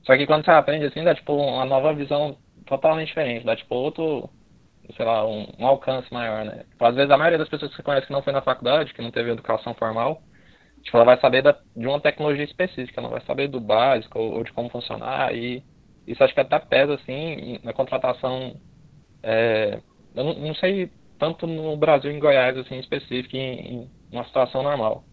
só 0.03 0.17
que 0.17 0.27
quando 0.27 0.43
você 0.43 0.51
aprende 0.51 0.85
assim, 0.85 1.03
dá, 1.03 1.15
tipo, 1.15 1.33
uma 1.33 1.65
nova 1.65 1.93
visão 1.93 2.37
totalmente 2.65 3.07
diferente, 3.07 3.45
dá, 3.45 3.55
tipo, 3.55 3.73
outro, 3.73 4.29
sei 4.97 5.05
lá, 5.05 5.25
um, 5.25 5.47
um 5.59 5.65
alcance 5.65 6.11
maior, 6.13 6.43
né. 6.43 6.65
Tipo, 6.71 6.85
às 6.85 6.95
vezes 6.95 7.11
a 7.11 7.17
maioria 7.17 7.39
das 7.39 7.49
pessoas 7.49 7.71
que 7.71 7.77
você 7.77 7.83
conhece 7.83 8.07
que 8.07 8.13
não 8.13 8.21
foi 8.21 8.33
na 8.33 8.41
faculdade, 8.41 8.93
que 8.93 9.01
não 9.01 9.11
teve 9.11 9.31
educação 9.31 9.73
formal, 9.75 10.21
tipo, 10.83 10.97
ela 10.97 11.05
vai 11.05 11.19
saber 11.19 11.41
da, 11.41 11.57
de 11.75 11.87
uma 11.87 12.01
tecnologia 12.01 12.43
específica, 12.43 13.01
não 13.01 13.09
vai 13.09 13.21
saber 13.21 13.47
do 13.47 13.61
básico 13.61 14.19
ou, 14.19 14.33
ou 14.33 14.43
de 14.43 14.51
como 14.51 14.69
funcionar, 14.69 15.33
e 15.33 15.63
isso 16.07 16.23
acho 16.23 16.33
que 16.33 16.39
até 16.41 16.59
pesa, 16.59 16.95
assim, 16.95 17.59
na 17.63 17.73
contratação. 17.73 18.59
É, 19.23 19.79
eu 20.15 20.23
não, 20.23 20.33
não, 20.33 20.55
sei 20.55 20.91
tanto 21.17 21.47
no 21.47 21.75
Brasil, 21.77 22.11
em 22.11 22.19
Goiás, 22.19 22.57
assim, 22.57 22.77
específico, 22.77 23.35
em, 23.35 23.83
em 23.83 23.89
uma 24.11 24.25
situação 24.25 24.61
normal. 24.61 25.03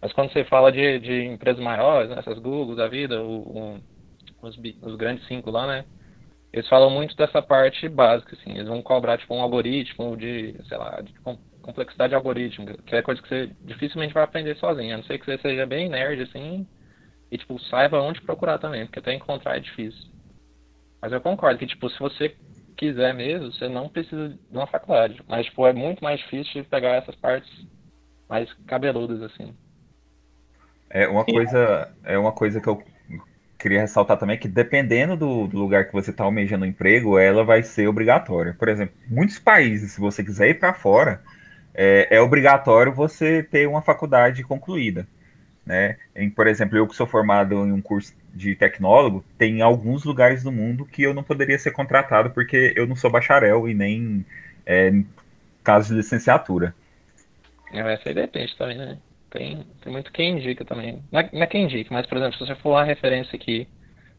Mas 0.00 0.12
quando 0.12 0.32
você 0.32 0.44
fala 0.44 0.70
de, 0.70 1.00
de 1.00 1.24
empresas 1.24 1.62
maiores, 1.62 2.10
né, 2.10 2.16
essas 2.18 2.38
Google 2.38 2.76
da 2.76 2.86
vida, 2.86 3.22
o, 3.22 3.40
o, 3.40 3.80
os, 4.42 4.56
os 4.82 4.96
grandes 4.96 5.26
cinco 5.26 5.50
lá, 5.50 5.66
né? 5.66 5.84
Eles 6.52 6.68
falam 6.68 6.90
muito 6.90 7.16
dessa 7.16 7.42
parte 7.42 7.88
básica, 7.88 8.34
assim. 8.34 8.52
Eles 8.52 8.68
vão 8.68 8.80
cobrar, 8.82 9.18
tipo, 9.18 9.34
um 9.34 9.42
algoritmo 9.42 10.16
de, 10.16 10.54
sei 10.68 10.78
lá, 10.78 11.00
de 11.00 11.12
complexidade 11.60 12.14
algorítmica, 12.14 12.78
que 12.84 12.94
é 12.94 13.02
coisa 13.02 13.20
que 13.20 13.28
você 13.28 13.50
dificilmente 13.62 14.14
vai 14.14 14.22
aprender 14.22 14.56
sozinho. 14.56 14.94
A 14.94 14.96
não 14.98 15.04
ser 15.04 15.18
que 15.18 15.26
você 15.26 15.36
seja 15.38 15.66
bem 15.66 15.88
nerd, 15.88 16.22
assim, 16.22 16.66
e, 17.30 17.36
tipo, 17.36 17.58
saiba 17.64 18.00
onde 18.00 18.22
procurar 18.22 18.58
também, 18.58 18.86
porque 18.86 19.00
até 19.00 19.12
encontrar 19.12 19.56
é 19.56 19.60
difícil. 19.60 20.10
Mas 21.02 21.12
eu 21.12 21.20
concordo 21.20 21.58
que, 21.58 21.66
tipo, 21.66 21.90
se 21.90 21.98
você 21.98 22.34
quiser 22.76 23.14
mesmo, 23.14 23.52
você 23.52 23.68
não 23.68 23.88
precisa 23.88 24.28
de 24.28 24.56
uma 24.56 24.66
faculdade. 24.66 25.20
Mas, 25.28 25.46
tipo, 25.46 25.66
é 25.66 25.72
muito 25.72 26.02
mais 26.02 26.20
difícil 26.20 26.64
pegar 26.64 26.96
essas 26.96 27.14
partes 27.16 27.50
mais 28.28 28.52
cabeludas, 28.66 29.22
assim. 29.22 29.54
É 30.90 31.08
uma 31.08 31.24
coisa, 31.24 31.92
é 32.04 32.16
uma 32.18 32.32
coisa 32.32 32.60
que 32.60 32.68
eu 32.68 32.82
queria 33.58 33.80
ressaltar 33.80 34.18
também, 34.18 34.38
que 34.38 34.48
dependendo 34.48 35.16
do, 35.16 35.46
do 35.46 35.58
lugar 35.58 35.86
que 35.86 35.92
você 35.92 36.10
está 36.10 36.24
almejando 36.24 36.64
o 36.64 36.68
emprego, 36.68 37.18
ela 37.18 37.42
vai 37.44 37.62
ser 37.62 37.88
obrigatória. 37.88 38.54
Por 38.54 38.68
exemplo, 38.68 38.94
muitos 39.08 39.38
países, 39.38 39.92
se 39.92 40.00
você 40.00 40.22
quiser 40.22 40.50
ir 40.50 40.54
para 40.60 40.74
fora, 40.74 41.22
é, 41.74 42.08
é 42.16 42.20
obrigatório 42.20 42.92
você 42.92 43.42
ter 43.42 43.66
uma 43.66 43.82
faculdade 43.82 44.42
concluída. 44.44 45.06
Né? 45.66 45.96
Em, 46.14 46.30
por 46.30 46.46
exemplo, 46.46 46.78
eu 46.78 46.86
que 46.86 46.94
sou 46.94 47.08
formado 47.08 47.54
em 47.66 47.72
um 47.72 47.82
curso 47.82 48.14
de 48.32 48.54
tecnólogo, 48.54 49.24
tem 49.36 49.60
alguns 49.60 50.04
lugares 50.04 50.44
do 50.44 50.52
mundo 50.52 50.86
que 50.86 51.02
eu 51.02 51.12
não 51.12 51.24
poderia 51.24 51.58
ser 51.58 51.72
contratado 51.72 52.30
porque 52.30 52.72
eu 52.76 52.86
não 52.86 52.94
sou 52.94 53.10
bacharel 53.10 53.68
e 53.68 53.74
nem 53.74 54.24
é, 54.64 54.92
caso 55.64 55.88
de 55.88 55.96
licenciatura. 55.96 56.72
É, 57.72 57.80
essa 57.92 58.08
aí 58.08 58.14
depende 58.14 58.56
também, 58.56 58.78
né? 58.78 58.96
Tem, 59.28 59.66
tem 59.82 59.92
muito 59.92 60.12
quem 60.12 60.38
indica 60.38 60.64
também. 60.64 61.02
Não 61.10 61.20
é, 61.20 61.30
não 61.32 61.42
é 61.42 61.46
quem 61.46 61.64
indica, 61.64 61.92
mas, 61.92 62.06
por 62.06 62.16
exemplo, 62.16 62.38
se 62.38 62.46
você 62.46 62.54
for 62.54 62.70
uma 62.70 62.84
referência 62.84 63.34
aqui 63.34 63.66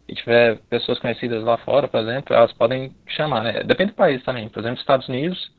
e 0.06 0.16
tiver 0.16 0.58
pessoas 0.70 1.00
conhecidas 1.00 1.44
lá 1.44 1.58
fora, 1.58 1.88
por 1.88 2.02
exemplo, 2.02 2.36
elas 2.36 2.52
podem 2.52 2.94
chamar. 3.08 3.44
Né? 3.44 3.64
Depende 3.64 3.92
do 3.92 3.96
país 3.96 4.22
também. 4.24 4.50
Por 4.50 4.60
exemplo, 4.60 4.80
Estados 4.80 5.08
Unidos, 5.08 5.50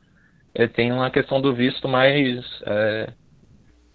ele 0.53 0.67
tem 0.67 0.91
uma 0.91 1.09
questão 1.09 1.41
do 1.41 1.53
visto 1.53 1.87
mais 1.87 2.45
é, 2.67 3.11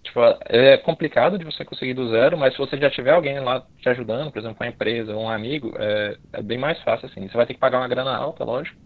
Tipo, 0.04 0.20
é 0.44 0.76
complicado 0.78 1.38
de 1.38 1.44
você 1.44 1.64
conseguir 1.64 1.94
do 1.94 2.10
zero, 2.10 2.36
mas 2.36 2.52
se 2.52 2.58
você 2.58 2.76
já 2.76 2.90
tiver 2.90 3.12
alguém 3.12 3.40
lá 3.40 3.66
te 3.78 3.88
ajudando, 3.88 4.30
por 4.30 4.38
exemplo, 4.38 4.58
uma 4.60 4.68
empresa 4.68 5.14
ou 5.14 5.22
um 5.22 5.30
amigo, 5.30 5.72
é, 5.78 6.16
é 6.34 6.42
bem 6.42 6.58
mais 6.58 6.78
fácil, 6.82 7.06
assim. 7.06 7.26
Você 7.26 7.36
vai 7.36 7.46
ter 7.46 7.54
que 7.54 7.60
pagar 7.60 7.78
uma 7.78 7.88
grana 7.88 8.14
alta, 8.14 8.44
lógico, 8.44 8.76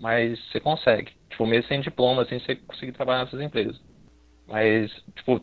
mas 0.00 0.38
você 0.50 0.60
consegue. 0.60 1.12
Tipo, 1.30 1.46
mesmo 1.46 1.68
sem 1.68 1.80
diploma, 1.80 2.22
assim, 2.22 2.38
você 2.38 2.56
conseguir 2.56 2.92
trabalhar 2.92 3.24
nessas 3.24 3.40
empresas. 3.40 3.80
Mas, 4.46 4.92
tipo, 5.16 5.42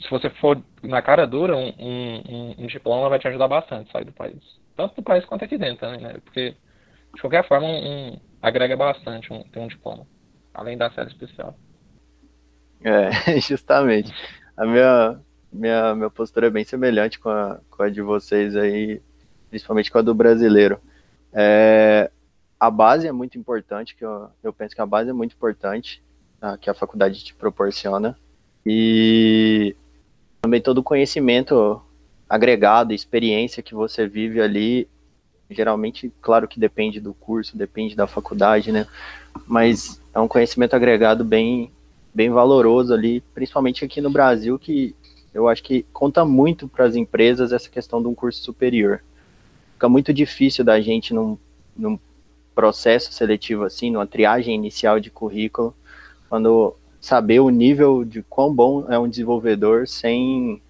se 0.00 0.10
você 0.10 0.28
for 0.30 0.62
na 0.82 1.00
cara 1.02 1.26
dura, 1.26 1.56
um, 1.56 1.68
um, 1.78 2.54
um 2.58 2.66
diploma 2.66 3.08
vai 3.08 3.18
te 3.20 3.28
ajudar 3.28 3.48
bastante 3.48 3.88
a 3.90 3.92
sair 3.92 4.04
do 4.04 4.12
país. 4.12 4.42
Tanto 4.76 4.96
do 4.96 5.02
país 5.02 5.24
quanto 5.24 5.44
aqui 5.44 5.56
dentro 5.56 5.88
né? 5.88 6.14
Porque, 6.24 6.56
de 7.14 7.20
qualquer 7.20 7.46
forma, 7.46 7.66
um, 7.68 8.18
agrega 8.42 8.76
bastante 8.76 9.32
um, 9.32 9.42
ter 9.44 9.60
um 9.60 9.68
diploma, 9.68 10.06
além 10.54 10.76
da 10.76 10.90
série 10.90 11.08
especial. 11.10 11.56
É, 12.84 13.40
justamente. 13.40 14.12
A 14.56 14.66
minha, 14.66 15.20
minha, 15.52 15.94
minha 15.94 16.10
postura 16.10 16.46
é 16.46 16.50
bem 16.50 16.64
semelhante 16.64 17.18
com 17.18 17.28
a, 17.28 17.58
com 17.70 17.82
a 17.82 17.88
de 17.88 18.02
vocês 18.02 18.56
aí, 18.56 19.00
principalmente 19.50 19.90
com 19.90 19.98
a 19.98 20.02
do 20.02 20.14
brasileiro. 20.14 20.78
É, 21.32 22.10
a 22.58 22.70
base 22.70 23.06
é 23.06 23.12
muito 23.12 23.38
importante, 23.38 23.94
que 23.96 24.04
eu, 24.04 24.28
eu 24.42 24.52
penso 24.52 24.74
que 24.74 24.80
a 24.80 24.86
base 24.86 25.10
é 25.10 25.12
muito 25.12 25.34
importante, 25.34 26.02
tá, 26.38 26.56
que 26.56 26.70
a 26.70 26.74
faculdade 26.74 27.24
te 27.24 27.34
proporciona. 27.34 28.16
E 28.64 29.74
também 30.40 30.60
todo 30.60 30.78
o 30.78 30.82
conhecimento 30.82 31.82
agregado, 32.28 32.92
experiência 32.92 33.62
que 33.62 33.74
você 33.74 34.06
vive 34.06 34.40
ali, 34.40 34.88
geralmente, 35.50 36.12
claro 36.20 36.48
que 36.48 36.58
depende 36.58 37.00
do 37.00 37.12
curso, 37.12 37.56
depende 37.56 37.94
da 37.94 38.06
faculdade, 38.06 38.72
né? 38.72 38.86
Mas 39.46 40.00
é 40.14 40.20
um 40.20 40.28
conhecimento 40.28 40.74
agregado 40.74 41.24
bem, 41.24 41.70
bem 42.14 42.30
valoroso 42.30 42.92
ali, 42.92 43.20
principalmente 43.34 43.84
aqui 43.84 44.00
no 44.00 44.10
Brasil, 44.10 44.58
que 44.58 44.94
eu 45.32 45.48
acho 45.48 45.62
que 45.62 45.84
conta 45.92 46.24
muito 46.24 46.68
para 46.68 46.84
as 46.84 46.94
empresas 46.94 47.52
essa 47.52 47.68
questão 47.68 48.02
de 48.02 48.08
um 48.08 48.14
curso 48.14 48.42
superior. 48.42 49.02
Fica 49.74 49.88
muito 49.88 50.12
difícil 50.12 50.64
da 50.64 50.80
gente, 50.80 51.14
num, 51.14 51.38
num 51.76 51.98
processo 52.54 53.12
seletivo 53.12 53.64
assim, 53.64 53.90
numa 53.90 54.06
triagem 54.06 54.54
inicial 54.54 55.00
de 55.00 55.10
currículo, 55.10 55.74
quando 56.28 56.76
saber 57.00 57.40
o 57.40 57.50
nível 57.50 58.04
de 58.04 58.22
quão 58.22 58.54
bom 58.54 58.86
é 58.88 58.98
um 58.98 59.08
desenvolvedor 59.08 59.88
sem 59.88 60.60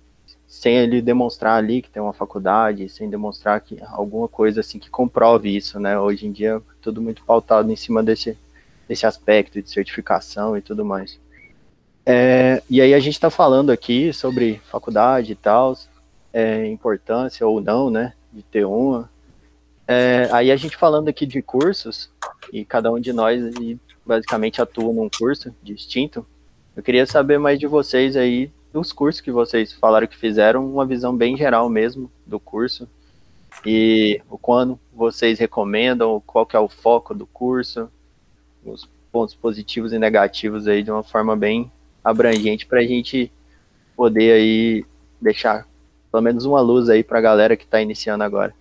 sem 0.47 0.77
ele 0.77 1.01
demonstrar 1.01 1.57
ali 1.57 1.81
que 1.81 1.89
tem 1.89 2.03
uma 2.03 2.13
faculdade, 2.13 2.87
sem 2.91 3.09
demonstrar 3.09 3.59
que 3.63 3.79
alguma 3.87 4.29
coisa 4.29 4.61
assim 4.61 4.79
que 4.79 4.91
comprove 4.91 5.49
isso, 5.57 5.81
né? 5.81 5.99
Hoje 5.99 6.27
em 6.27 6.33
dia 6.33 6.61
tudo 6.81 7.01
muito 7.01 7.25
pautado 7.25 7.73
em 7.73 7.77
cima 7.77 8.03
desse 8.03 8.37
desse 8.87 9.07
aspecto 9.07 9.63
de 9.63 9.71
certificação 9.71 10.57
e 10.57 10.61
tudo 10.61 10.85
mais. 10.85 11.19
É, 12.05 12.63
e 12.69 12.81
aí 12.81 12.95
a 12.95 12.99
gente 12.99 13.15
está 13.15 13.31
falando 13.31 13.71
aqui 13.71 14.13
sobre 14.13 14.61
faculdade 14.71 15.33
e 15.33 15.37
tal, 15.37 15.77
é, 16.33 16.67
importância 16.67 17.47
ou 17.47 17.61
não, 17.61 17.91
né, 17.91 18.13
de 18.33 18.43
ter 18.43 18.65
uma. 18.65 19.09
É, 19.87 20.29
aí 20.33 20.51
a 20.51 20.57
gente 20.57 20.77
falando 20.77 21.09
aqui 21.09 21.27
de 21.27 21.41
cursos, 21.43 22.11
e 22.53 22.65
cada 22.65 22.91
um 22.91 22.99
de 22.99 23.13
nós 23.13 23.43
basicamente 24.05 24.61
atua 24.61 24.93
num 24.93 25.09
curso 25.09 25.55
distinto, 25.63 26.27
eu 26.75 26.83
queria 26.83 27.07
saber 27.07 27.39
mais 27.39 27.59
de 27.59 27.67
vocês 27.67 28.17
aí, 28.17 28.51
dos 28.73 28.93
cursos 28.93 29.21
que 29.21 29.31
vocês 29.31 29.73
falaram 29.73 30.07
que 30.07 30.17
fizeram, 30.17 30.67
uma 30.67 30.87
visão 30.87 31.15
bem 31.15 31.37
geral 31.37 31.69
mesmo 31.69 32.11
do 32.27 32.41
curso, 32.41 32.89
e 33.65 34.21
o 34.31 34.39
quando 34.39 34.81
vocês 34.93 35.39
recomendam, 35.39 36.23
qual 36.27 36.47
que 36.47 36.57
é 36.57 36.59
o 36.59 36.69
foco 36.69 37.15
do 37.15 37.27
curso, 37.27 37.89
os 38.65 38.89
pontos 39.13 39.35
positivos 39.35 39.93
e 39.93 39.99
negativos 39.99 40.67
aí 40.67 40.83
de 40.83 40.91
uma 40.91 41.03
forma 41.03 41.37
bem 41.37 41.71
abrangente 42.03 42.67
para 42.67 42.81
a 42.81 42.87
gente 42.87 43.31
poder 43.97 44.33
aí 44.33 44.85
deixar 45.21 45.67
pelo 46.11 46.23
menos 46.23 46.45
uma 46.45 46.61
luz 46.61 46.91
aí 46.91 47.03
para 47.03 47.19
a 47.19 47.23
galera 47.23 47.57
que 47.57 47.65
está 47.65 47.81
iniciando 47.81 48.23
agora. 48.23 48.55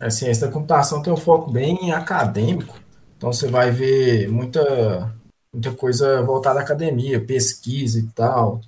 A 0.00 0.08
ciência 0.10 0.46
da 0.46 0.52
computação 0.52 1.02
tem 1.02 1.12
um 1.12 1.16
foco 1.16 1.50
bem 1.50 1.92
acadêmico, 1.92 2.78
então 3.16 3.32
você 3.32 3.48
vai 3.48 3.70
ver 3.70 4.28
muita, 4.28 5.14
muita 5.52 5.72
coisa 5.72 6.22
voltada 6.22 6.60
à 6.60 6.62
academia, 6.62 7.20
pesquisa 7.20 7.98
e 7.98 8.04
tal. 8.04 8.60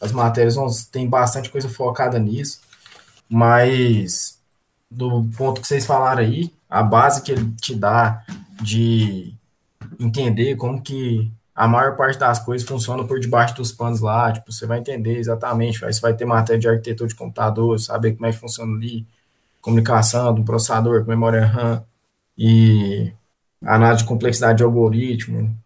As 0.00 0.12
matérias 0.12 0.54
vão, 0.54 0.66
tem 0.90 1.08
bastante 1.08 1.50
coisa 1.50 1.68
focada 1.68 2.18
nisso, 2.18 2.60
mas 3.28 4.38
do 4.90 5.24
ponto 5.36 5.60
que 5.60 5.66
vocês 5.66 5.86
falaram 5.86 6.22
aí, 6.22 6.52
a 6.68 6.82
base 6.82 7.22
que 7.22 7.32
ele 7.32 7.50
te 7.60 7.74
dá 7.74 8.24
de 8.62 9.34
entender 9.98 10.56
como 10.56 10.80
que 10.80 11.32
a 11.54 11.68
maior 11.68 11.96
parte 11.96 12.18
das 12.18 12.38
coisas 12.40 12.66
funciona 12.66 13.04
por 13.04 13.20
debaixo 13.20 13.54
dos 13.54 13.70
panos 13.70 14.00
lá, 14.00 14.32
tipo, 14.32 14.50
você 14.52 14.66
vai 14.66 14.80
entender 14.80 15.18
exatamente, 15.18 15.84
aí 15.84 15.92
você 15.92 16.00
vai 16.00 16.14
ter 16.14 16.24
matéria 16.24 16.60
de 16.60 16.68
arquitetura 16.68 17.08
de 17.08 17.14
computador, 17.14 17.78
saber 17.78 18.14
como 18.14 18.26
é 18.26 18.32
que 18.32 18.38
funciona 18.38 18.76
ali, 18.76 19.06
comunicação 19.60 20.34
do 20.34 20.42
processador, 20.42 21.06
memória 21.06 21.46
RAM 21.46 21.84
e 22.36 23.12
análise 23.62 24.02
de 24.02 24.08
complexidade 24.08 24.58
de 24.58 24.64
algoritmo. 24.64 25.56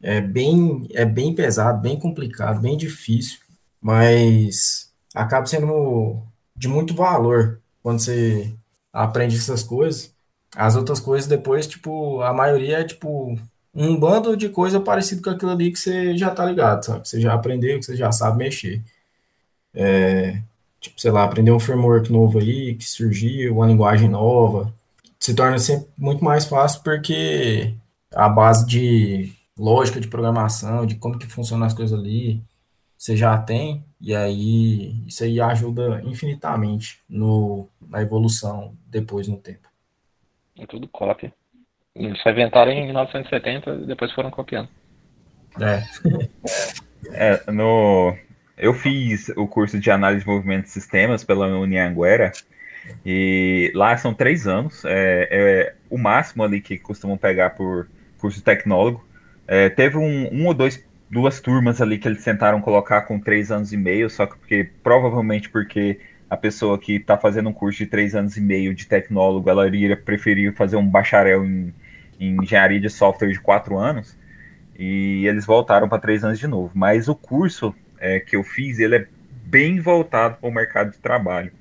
É 0.00 0.20
bem, 0.20 0.86
é 0.92 1.04
bem 1.04 1.34
pesado, 1.34 1.80
bem 1.80 1.98
complicado, 1.98 2.60
bem 2.60 2.76
difícil, 2.76 3.38
mas 3.80 4.92
acaba 5.14 5.46
sendo 5.46 6.22
de 6.54 6.68
muito 6.68 6.94
valor 6.94 7.60
quando 7.82 8.00
você 8.00 8.54
aprende 8.92 9.36
essas 9.36 9.62
coisas. 9.62 10.14
As 10.56 10.76
outras 10.76 11.00
coisas 11.00 11.26
depois, 11.28 11.66
tipo, 11.66 12.20
a 12.22 12.32
maioria 12.32 12.80
é 12.80 12.84
tipo 12.84 13.36
um 13.74 13.98
bando 13.98 14.36
de 14.36 14.48
coisa 14.48 14.80
parecido 14.80 15.22
com 15.22 15.30
aquilo 15.30 15.50
ali 15.50 15.72
que 15.72 15.78
você 15.78 16.16
já 16.16 16.30
tá 16.30 16.44
ligado, 16.44 16.84
sabe? 16.84 17.02
Que 17.02 17.08
você 17.08 17.20
já 17.20 17.34
aprendeu, 17.34 17.78
que 17.78 17.86
você 17.86 17.96
já 17.96 18.12
sabe 18.12 18.38
mexer. 18.38 18.82
É, 19.74 20.40
tipo, 20.80 21.00
sei 21.00 21.10
lá, 21.10 21.24
aprender 21.24 21.50
um 21.50 21.58
framework 21.58 22.12
novo 22.12 22.38
aí, 22.38 22.74
que 22.74 22.84
surgiu, 22.84 23.54
uma 23.54 23.66
linguagem 23.66 24.08
nova, 24.08 24.72
se 25.18 25.34
torna 25.34 25.58
sempre 25.58 25.88
muito 25.96 26.22
mais 26.22 26.44
fácil 26.44 26.82
porque 26.82 27.74
a 28.12 28.28
base 28.28 28.66
de 28.66 29.32
lógica 29.56 30.00
de 30.00 30.08
programação, 30.08 30.86
de 30.86 30.96
como 30.96 31.18
que 31.18 31.26
funcionam 31.26 31.66
as 31.66 31.74
coisas 31.74 31.98
ali, 31.98 32.42
você 32.96 33.16
já 33.16 33.36
tem, 33.38 33.84
e 34.00 34.14
aí 34.14 35.06
isso 35.06 35.24
aí 35.24 35.40
ajuda 35.40 36.02
infinitamente 36.04 37.00
no, 37.08 37.68
na 37.80 38.02
evolução 38.02 38.76
depois 38.86 39.26
no 39.26 39.36
tempo. 39.36 39.68
É 40.58 40.66
tudo 40.66 40.86
cópia. 40.88 41.34
Eles 41.96 42.20
só 42.22 42.30
inventaram 42.30 42.72
em 42.72 42.86
1970 42.86 43.70
e 43.70 43.86
depois 43.86 44.10
foram 44.12 44.30
copiando. 44.30 44.68
É. 45.60 45.82
é. 47.12 47.52
no... 47.52 48.16
Eu 48.56 48.74
fiz 48.74 49.28
o 49.36 49.46
curso 49.46 49.78
de 49.78 49.90
análise 49.90 50.24
de 50.24 50.30
movimento 50.30 50.64
de 50.64 50.70
sistemas 50.70 51.24
pela 51.24 51.46
Unianguera 51.58 52.32
E 53.04 53.72
lá 53.74 53.96
são 53.96 54.14
três 54.14 54.46
anos, 54.46 54.84
é, 54.84 55.28
é 55.30 55.74
o 55.90 55.98
máximo 55.98 56.42
ali 56.42 56.60
que 56.60 56.78
costumam 56.78 57.16
pegar 57.16 57.50
por 57.50 57.88
curso 58.18 58.42
tecnólogo. 58.42 59.04
É, 59.46 59.68
teve 59.68 59.96
um, 59.96 60.28
um 60.32 60.46
ou 60.46 60.54
dois, 60.54 60.84
duas 61.10 61.40
turmas 61.40 61.80
ali 61.80 61.98
que 61.98 62.08
eles 62.08 62.24
tentaram 62.24 62.60
colocar 62.60 63.02
com 63.02 63.20
três 63.20 63.52
anos 63.52 63.72
e 63.72 63.76
meio, 63.76 64.10
só 64.10 64.26
que 64.26 64.36
porque, 64.36 64.70
provavelmente 64.82 65.48
porque 65.48 66.00
a 66.28 66.36
pessoa 66.36 66.78
que 66.78 66.96
está 66.96 67.16
fazendo 67.16 67.50
um 67.50 67.52
curso 67.52 67.78
de 67.78 67.86
três 67.86 68.14
anos 68.14 68.36
e 68.36 68.40
meio 68.40 68.74
de 68.74 68.86
tecnólogo, 68.86 69.48
ela 69.48 69.66
iria 69.66 69.96
preferir 69.96 70.54
fazer 70.54 70.76
um 70.76 70.86
bacharel 70.86 71.44
em, 71.44 71.72
em 72.18 72.42
engenharia 72.42 72.80
de 72.80 72.90
software 72.90 73.32
de 73.32 73.40
quatro 73.40 73.76
anos, 73.76 74.16
e 74.76 75.26
eles 75.26 75.46
voltaram 75.46 75.88
para 75.88 75.98
três 75.98 76.24
anos 76.24 76.38
de 76.38 76.46
novo. 76.46 76.70
Mas 76.74 77.08
o 77.08 77.14
curso 77.14 77.74
é, 77.98 78.20
que 78.20 78.36
eu 78.36 78.42
fiz, 78.42 78.78
ele 78.78 78.96
é 78.96 79.06
bem 79.46 79.80
voltado 79.80 80.36
para 80.36 80.48
o 80.48 80.52
mercado 80.52 80.90
de 80.90 80.98
trabalho. 80.98 81.52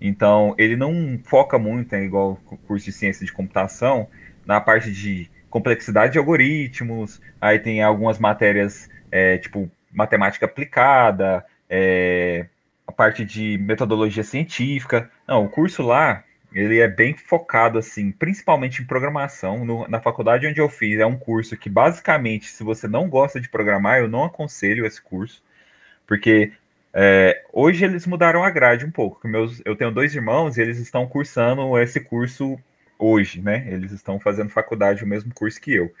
Então, 0.00 0.54
ele 0.58 0.76
não 0.76 1.18
foca 1.24 1.58
muito, 1.58 1.94
é 1.94 2.02
igual 2.02 2.40
o 2.50 2.56
curso 2.58 2.86
de 2.86 2.92
ciência 2.92 3.24
de 3.24 3.32
computação, 3.32 4.08
na 4.46 4.60
parte 4.60 4.90
de 4.92 5.30
complexidade 5.48 6.12
de 6.12 6.18
algoritmos, 6.18 7.20
aí 7.40 7.58
tem 7.58 7.82
algumas 7.82 8.18
matérias, 8.18 8.90
é, 9.10 9.38
tipo, 9.38 9.70
matemática 9.92 10.46
aplicada, 10.46 11.44
é, 11.70 12.46
a 12.86 12.92
parte 12.92 13.24
de 13.24 13.56
metodologia 13.58 14.24
científica. 14.24 15.10
Não, 15.26 15.44
o 15.44 15.48
curso 15.48 15.82
lá, 15.82 16.24
ele 16.54 16.78
é 16.78 16.88
bem 16.88 17.16
focado, 17.16 17.78
assim, 17.78 18.12
principalmente 18.12 18.80
em 18.80 18.86
programação. 18.86 19.64
No, 19.64 19.88
na 19.88 20.00
faculdade 20.00 20.46
onde 20.46 20.60
eu 20.60 20.68
fiz, 20.68 21.00
é 21.00 21.06
um 21.06 21.16
curso 21.16 21.56
que, 21.56 21.68
basicamente, 21.68 22.46
se 22.46 22.62
você 22.62 22.86
não 22.86 23.08
gosta 23.08 23.40
de 23.40 23.48
programar, 23.48 23.98
eu 23.98 24.08
não 24.08 24.24
aconselho 24.24 24.86
esse 24.86 25.02
curso, 25.02 25.42
porque 26.06 26.52
é, 26.92 27.42
hoje 27.52 27.84
eles 27.84 28.06
mudaram 28.06 28.44
a 28.44 28.50
grade 28.50 28.86
um 28.86 28.90
pouco. 28.90 29.26
Meus, 29.26 29.60
eu 29.64 29.74
tenho 29.74 29.90
dois 29.90 30.14
irmãos 30.14 30.56
e 30.56 30.62
eles 30.62 30.78
estão 30.78 31.06
cursando 31.08 31.76
esse 31.78 32.00
curso 32.00 32.56
hoje, 32.98 33.42
né? 33.42 33.66
Eles 33.68 33.90
estão 33.92 34.20
fazendo 34.20 34.50
faculdade 34.50 35.02
o 35.02 35.06
mesmo 35.06 35.34
curso 35.34 35.60
que 35.60 35.74
eu. 35.74 35.92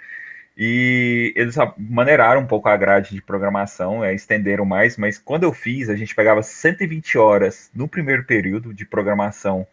E 0.56 1.32
eles 1.36 1.56
maneiraram 1.76 2.42
um 2.42 2.46
pouco 2.46 2.68
a 2.68 2.76
grade 2.76 3.12
de 3.12 3.20
programação, 3.20 4.04
é, 4.04 4.14
estenderam 4.14 4.64
mais, 4.64 4.96
mas 4.96 5.18
quando 5.18 5.42
eu 5.42 5.52
fiz, 5.52 5.90
a 5.90 5.96
gente 5.96 6.14
pegava 6.14 6.42
120 6.42 7.18
horas 7.18 7.70
no 7.74 7.88
primeiro 7.88 8.24
período 8.24 8.72
de 8.72 8.84
programação 8.84 9.66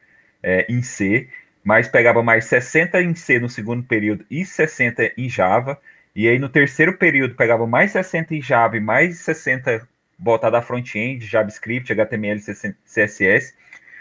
é, 0.43 0.65
em 0.69 0.81
C, 0.81 1.27
mas 1.63 1.87
pegava 1.87 2.23
mais 2.23 2.45
60 2.45 3.01
em 3.01 3.15
C 3.15 3.39
no 3.39 3.49
segundo 3.49 3.83
período 3.83 4.25
e 4.29 4.45
60 4.45 5.13
em 5.17 5.29
Java. 5.29 5.79
E 6.15 6.27
aí 6.27 6.39
no 6.39 6.49
terceiro 6.49 6.97
período 6.97 7.35
pegava 7.35 7.65
mais 7.67 7.91
60 7.91 8.35
em 8.35 8.41
Java 8.41 8.77
e 8.77 8.79
mais 8.79 9.19
60 9.19 9.87
voltada 10.19 10.59
a 10.59 10.61
front-end, 10.61 11.25
JavaScript, 11.25 11.91
HTML, 11.91 12.39
CSS. 12.85 13.55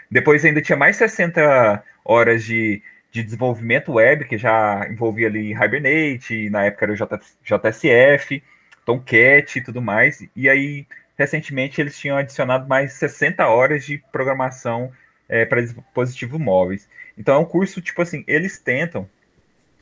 Depois 0.09 0.45
ainda 0.45 0.61
tinha 0.61 0.77
mais 0.77 0.97
60 0.97 1.83
horas 2.05 2.43
de, 2.43 2.81
de 3.11 3.23
desenvolvimento 3.23 3.93
web, 3.93 4.25
que 4.25 4.37
já 4.37 4.87
envolvia 4.89 5.27
ali 5.27 5.51
Hibernate, 5.53 6.49
na 6.49 6.65
época 6.65 6.85
era 6.85 6.93
o 6.93 6.95
JSF, 7.43 8.43
Tomcat 8.85 9.57
e 9.57 9.63
tudo 9.63 9.81
mais. 9.81 10.27
E 10.35 10.49
aí, 10.49 10.85
recentemente, 11.17 11.81
eles 11.81 11.97
tinham 11.97 12.17
adicionado 12.17 12.67
mais 12.67 12.93
60 12.93 13.47
horas 13.47 13.85
de 13.85 13.97
programação 14.11 14.91
é, 15.31 15.45
para 15.45 15.61
dispositivos 15.61 16.39
móveis. 16.39 16.87
Então 17.17 17.35
é 17.35 17.37
um 17.39 17.45
curso, 17.45 17.81
tipo 17.81 18.01
assim, 18.01 18.23
eles 18.27 18.59
tentam, 18.59 19.09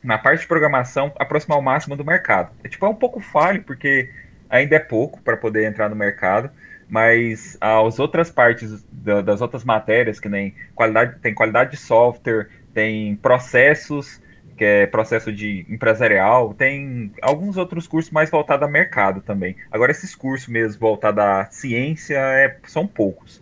na 0.01 0.18
parte 0.18 0.41
de 0.41 0.48
programação, 0.48 1.12
aproximar 1.18 1.58
o 1.58 1.62
máximo 1.62 1.98
do 1.98 2.06
mercado. 2.06 2.51
É 2.63 2.70
tipo, 2.70 2.86
é 2.86 2.89
um 2.89 2.96
pouco 2.96 3.20
falho, 3.20 3.63
porque 3.63 4.10
ainda 4.50 4.75
é 4.75 4.79
pouco 4.79 5.20
para 5.22 5.36
poder 5.36 5.65
entrar 5.65 5.89
no 5.89 5.96
mercado, 5.96 6.51
mas 6.88 7.58
as 7.60 8.00
outras 8.00 8.29
partes 8.29 8.84
da, 8.91 9.22
das 9.22 9.41
outras 9.41 9.63
matérias, 9.63 10.20
que 10.20 10.29
nem 10.29 10.53
qualidade, 10.75 11.20
tem 11.20 11.34
qualidade 11.34 11.72
de 11.72 11.77
software, 11.77 12.50
tem 12.74 13.15
processos, 13.15 14.22
que 14.56 14.63
é 14.63 14.86
processo 14.86 15.32
de 15.32 15.65
empresarial, 15.70 16.53
tem 16.53 17.12
alguns 17.22 17.58
outros 17.58 17.88
cursos 17.88 18.12
mais 18.12 18.29
voltados 18.29 18.68
a 18.68 18.70
mercado 18.70 19.22
também. 19.22 19.56
Agora, 19.72 19.91
esses 19.91 20.13
cursos 20.13 20.47
mesmo 20.47 20.80
voltados 20.80 21.23
à 21.23 21.45
ciência 21.50 22.17
é, 22.17 22.58
são 22.67 22.86
poucos. 22.86 23.41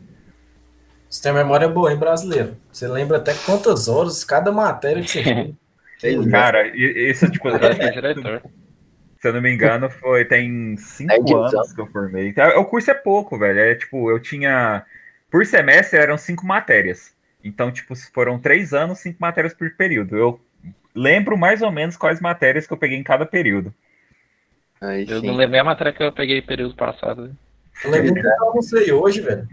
Você 1.10 1.24
tem 1.24 1.34
memória 1.34 1.70
boa, 1.70 1.92
hein, 1.92 1.98
brasileiro? 1.98 2.58
Você 2.72 2.88
lembra 2.88 3.18
até 3.18 3.34
quantas 3.34 3.88
horas 3.88 4.24
cada 4.24 4.52
matéria 4.52 5.02
que 5.02 5.10
você 5.10 5.24
fez? 6.00 6.32
Cara, 6.32 6.68
isso 6.76 7.30
tipo. 7.32 7.48
É 7.50 7.92
diretor. 7.92 8.44
Se 9.20 9.28
eu 9.28 9.34
não 9.34 9.42
me 9.42 9.52
engano, 9.52 9.90
foi. 9.90 10.26
Tem 10.26 10.76
cinco 10.78 11.14
é 11.14 11.34
anos 11.34 11.74
que 11.74 11.82
eu 11.82 11.88
formei. 11.88 12.28
Então, 12.28 12.60
o 12.60 12.66
curso 12.66 12.92
é 12.92 12.94
pouco, 12.94 13.38
velho. 13.38 13.60
É 13.60 13.76
tipo, 13.76 14.12
eu 14.12 14.20
tinha. 14.20 14.86
Por 15.32 15.46
semestre 15.46 16.00
eram 16.00 16.18
cinco 16.18 16.46
matérias. 16.46 17.16
Então, 17.44 17.72
tipo, 17.72 17.96
foram 18.14 18.38
três 18.38 18.74
anos, 18.74 19.00
cinco 19.00 19.18
matérias 19.20 19.54
por 19.54 19.70
período. 19.76 20.16
Eu 20.16 20.40
lembro 20.94 21.38
mais 21.38 21.62
ou 21.62 21.72
menos 21.72 21.96
quais 21.96 22.20
matérias 22.20 22.68
que 22.68 22.74
eu 22.74 22.78
peguei 22.78 22.98
em 22.98 23.04
cada 23.04 23.26
período. 23.26 23.74
Aí, 24.80 25.10
eu 25.10 25.22
sim. 25.22 25.28
não 25.28 25.36
lembrei 25.36 25.60
a 25.60 25.64
matéria 25.64 25.94
que 25.94 26.04
eu 26.04 26.12
peguei 26.12 26.42
período 26.42 26.76
passado. 26.76 27.36
Eu 27.84 27.92
lembro 27.92 28.14
que 28.14 28.20
eu 28.20 28.54
não 28.56 28.62
sei 28.62 28.92
hoje, 28.92 29.22
velho. 29.22 29.48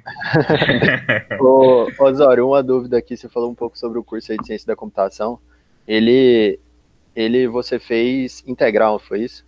ô, 1.40 1.86
Osório, 1.98 2.48
uma 2.48 2.62
dúvida 2.62 2.96
aqui. 2.96 3.16
Você 3.16 3.28
falou 3.28 3.50
um 3.50 3.54
pouco 3.54 3.78
sobre 3.78 3.98
o 3.98 4.04
curso 4.04 4.36
de 4.36 4.46
ciência 4.46 4.66
da 4.66 4.76
computação. 4.76 5.38
Ele, 5.86 6.58
ele 7.14 7.46
você 7.46 7.78
fez 7.78 8.42
integral, 8.46 8.98
foi 8.98 9.22
isso? 9.22 9.44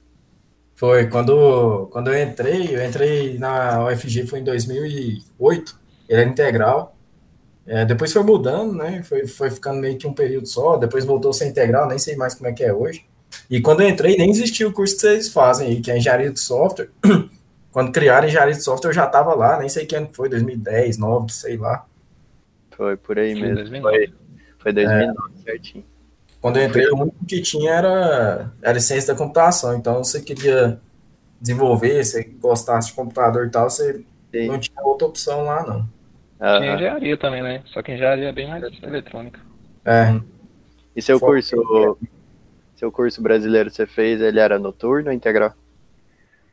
Foi, 0.76 1.06
quando, 1.06 1.88
quando 1.90 2.12
eu 2.12 2.22
entrei, 2.22 2.76
eu 2.76 2.84
entrei 2.84 3.38
na 3.38 3.86
UFG 3.86 4.26
foi 4.26 4.40
em 4.40 4.44
2008, 4.44 5.80
ele 6.06 6.20
era 6.20 6.28
integral, 6.28 6.94
é, 7.66 7.86
depois 7.86 8.12
foi 8.12 8.22
mudando, 8.22 8.74
né, 8.74 9.02
foi, 9.02 9.26
foi 9.26 9.50
ficando 9.50 9.80
meio 9.80 9.96
que 9.96 10.06
um 10.06 10.12
período 10.12 10.46
só, 10.46 10.76
depois 10.76 11.06
voltou 11.06 11.30
a 11.30 11.34
ser 11.34 11.46
integral, 11.46 11.88
nem 11.88 11.98
sei 11.98 12.14
mais 12.14 12.34
como 12.34 12.50
é 12.50 12.52
que 12.52 12.62
é 12.62 12.74
hoje, 12.74 13.06
e 13.48 13.58
quando 13.58 13.80
eu 13.80 13.88
entrei, 13.88 14.18
nem 14.18 14.30
existia 14.30 14.68
o 14.68 14.72
curso 14.72 14.96
que 14.96 15.00
vocês 15.00 15.30
fazem 15.30 15.68
aí, 15.68 15.80
que 15.80 15.90
é 15.90 15.96
engenharia 15.96 16.30
de 16.30 16.38
software, 16.38 16.90
quando 17.76 17.92
criaram 17.92 18.26
engenharia 18.26 18.54
de 18.54 18.62
software 18.62 18.88
eu 18.88 18.94
já 18.94 19.04
estava 19.04 19.34
lá, 19.34 19.58
nem 19.58 19.68
sei 19.68 19.84
que 19.84 19.94
ano 19.94 20.08
foi, 20.10 20.30
2010, 20.30 20.96
2009, 20.96 21.30
sei 21.30 21.58
lá. 21.58 21.84
Foi 22.70 22.96
por 22.96 23.18
aí 23.18 23.34
mesmo, 23.34 23.56
2009. 23.56 23.98
foi, 23.98 24.14
foi 24.58 24.72
2009, 24.72 25.18
é. 25.18 25.42
certinho. 25.42 25.84
Quando 26.40 26.56
eu 26.56 26.64
entrei, 26.64 26.86
o 26.88 26.96
único 26.96 27.22
que 27.26 27.42
tinha 27.42 27.70
era, 27.70 28.50
era 28.62 28.80
ciência 28.80 29.12
da 29.12 29.18
computação. 29.18 29.76
Então, 29.76 30.02
você 30.02 30.22
queria 30.22 30.80
desenvolver, 31.38 32.02
você 32.02 32.24
gostasse 32.40 32.88
de 32.88 32.94
computador 32.94 33.46
e 33.46 33.50
tal, 33.50 33.68
você 33.68 34.02
Sim. 34.32 34.46
não 34.46 34.58
tinha 34.58 34.82
outra 34.82 35.08
opção 35.08 35.44
lá, 35.44 35.62
não. 35.66 35.80
Uhum. 35.80 36.60
Tinha 36.60 36.74
engenharia 36.76 37.18
também, 37.18 37.42
né? 37.42 37.62
Só 37.66 37.82
que 37.82 37.92
engenharia 37.92 38.30
é 38.30 38.32
bem 38.32 38.48
mais 38.48 38.64
eletrônica. 38.82 39.38
É. 39.84 40.18
E 40.96 41.02
seu 41.02 41.20
curso, 41.20 41.98
seu 42.74 42.90
curso 42.90 43.20
brasileiro 43.20 43.68
você 43.68 43.86
fez, 43.86 44.18
ele 44.22 44.40
era 44.40 44.58
noturno 44.58 45.10
ou 45.10 45.14
integral? 45.14 45.52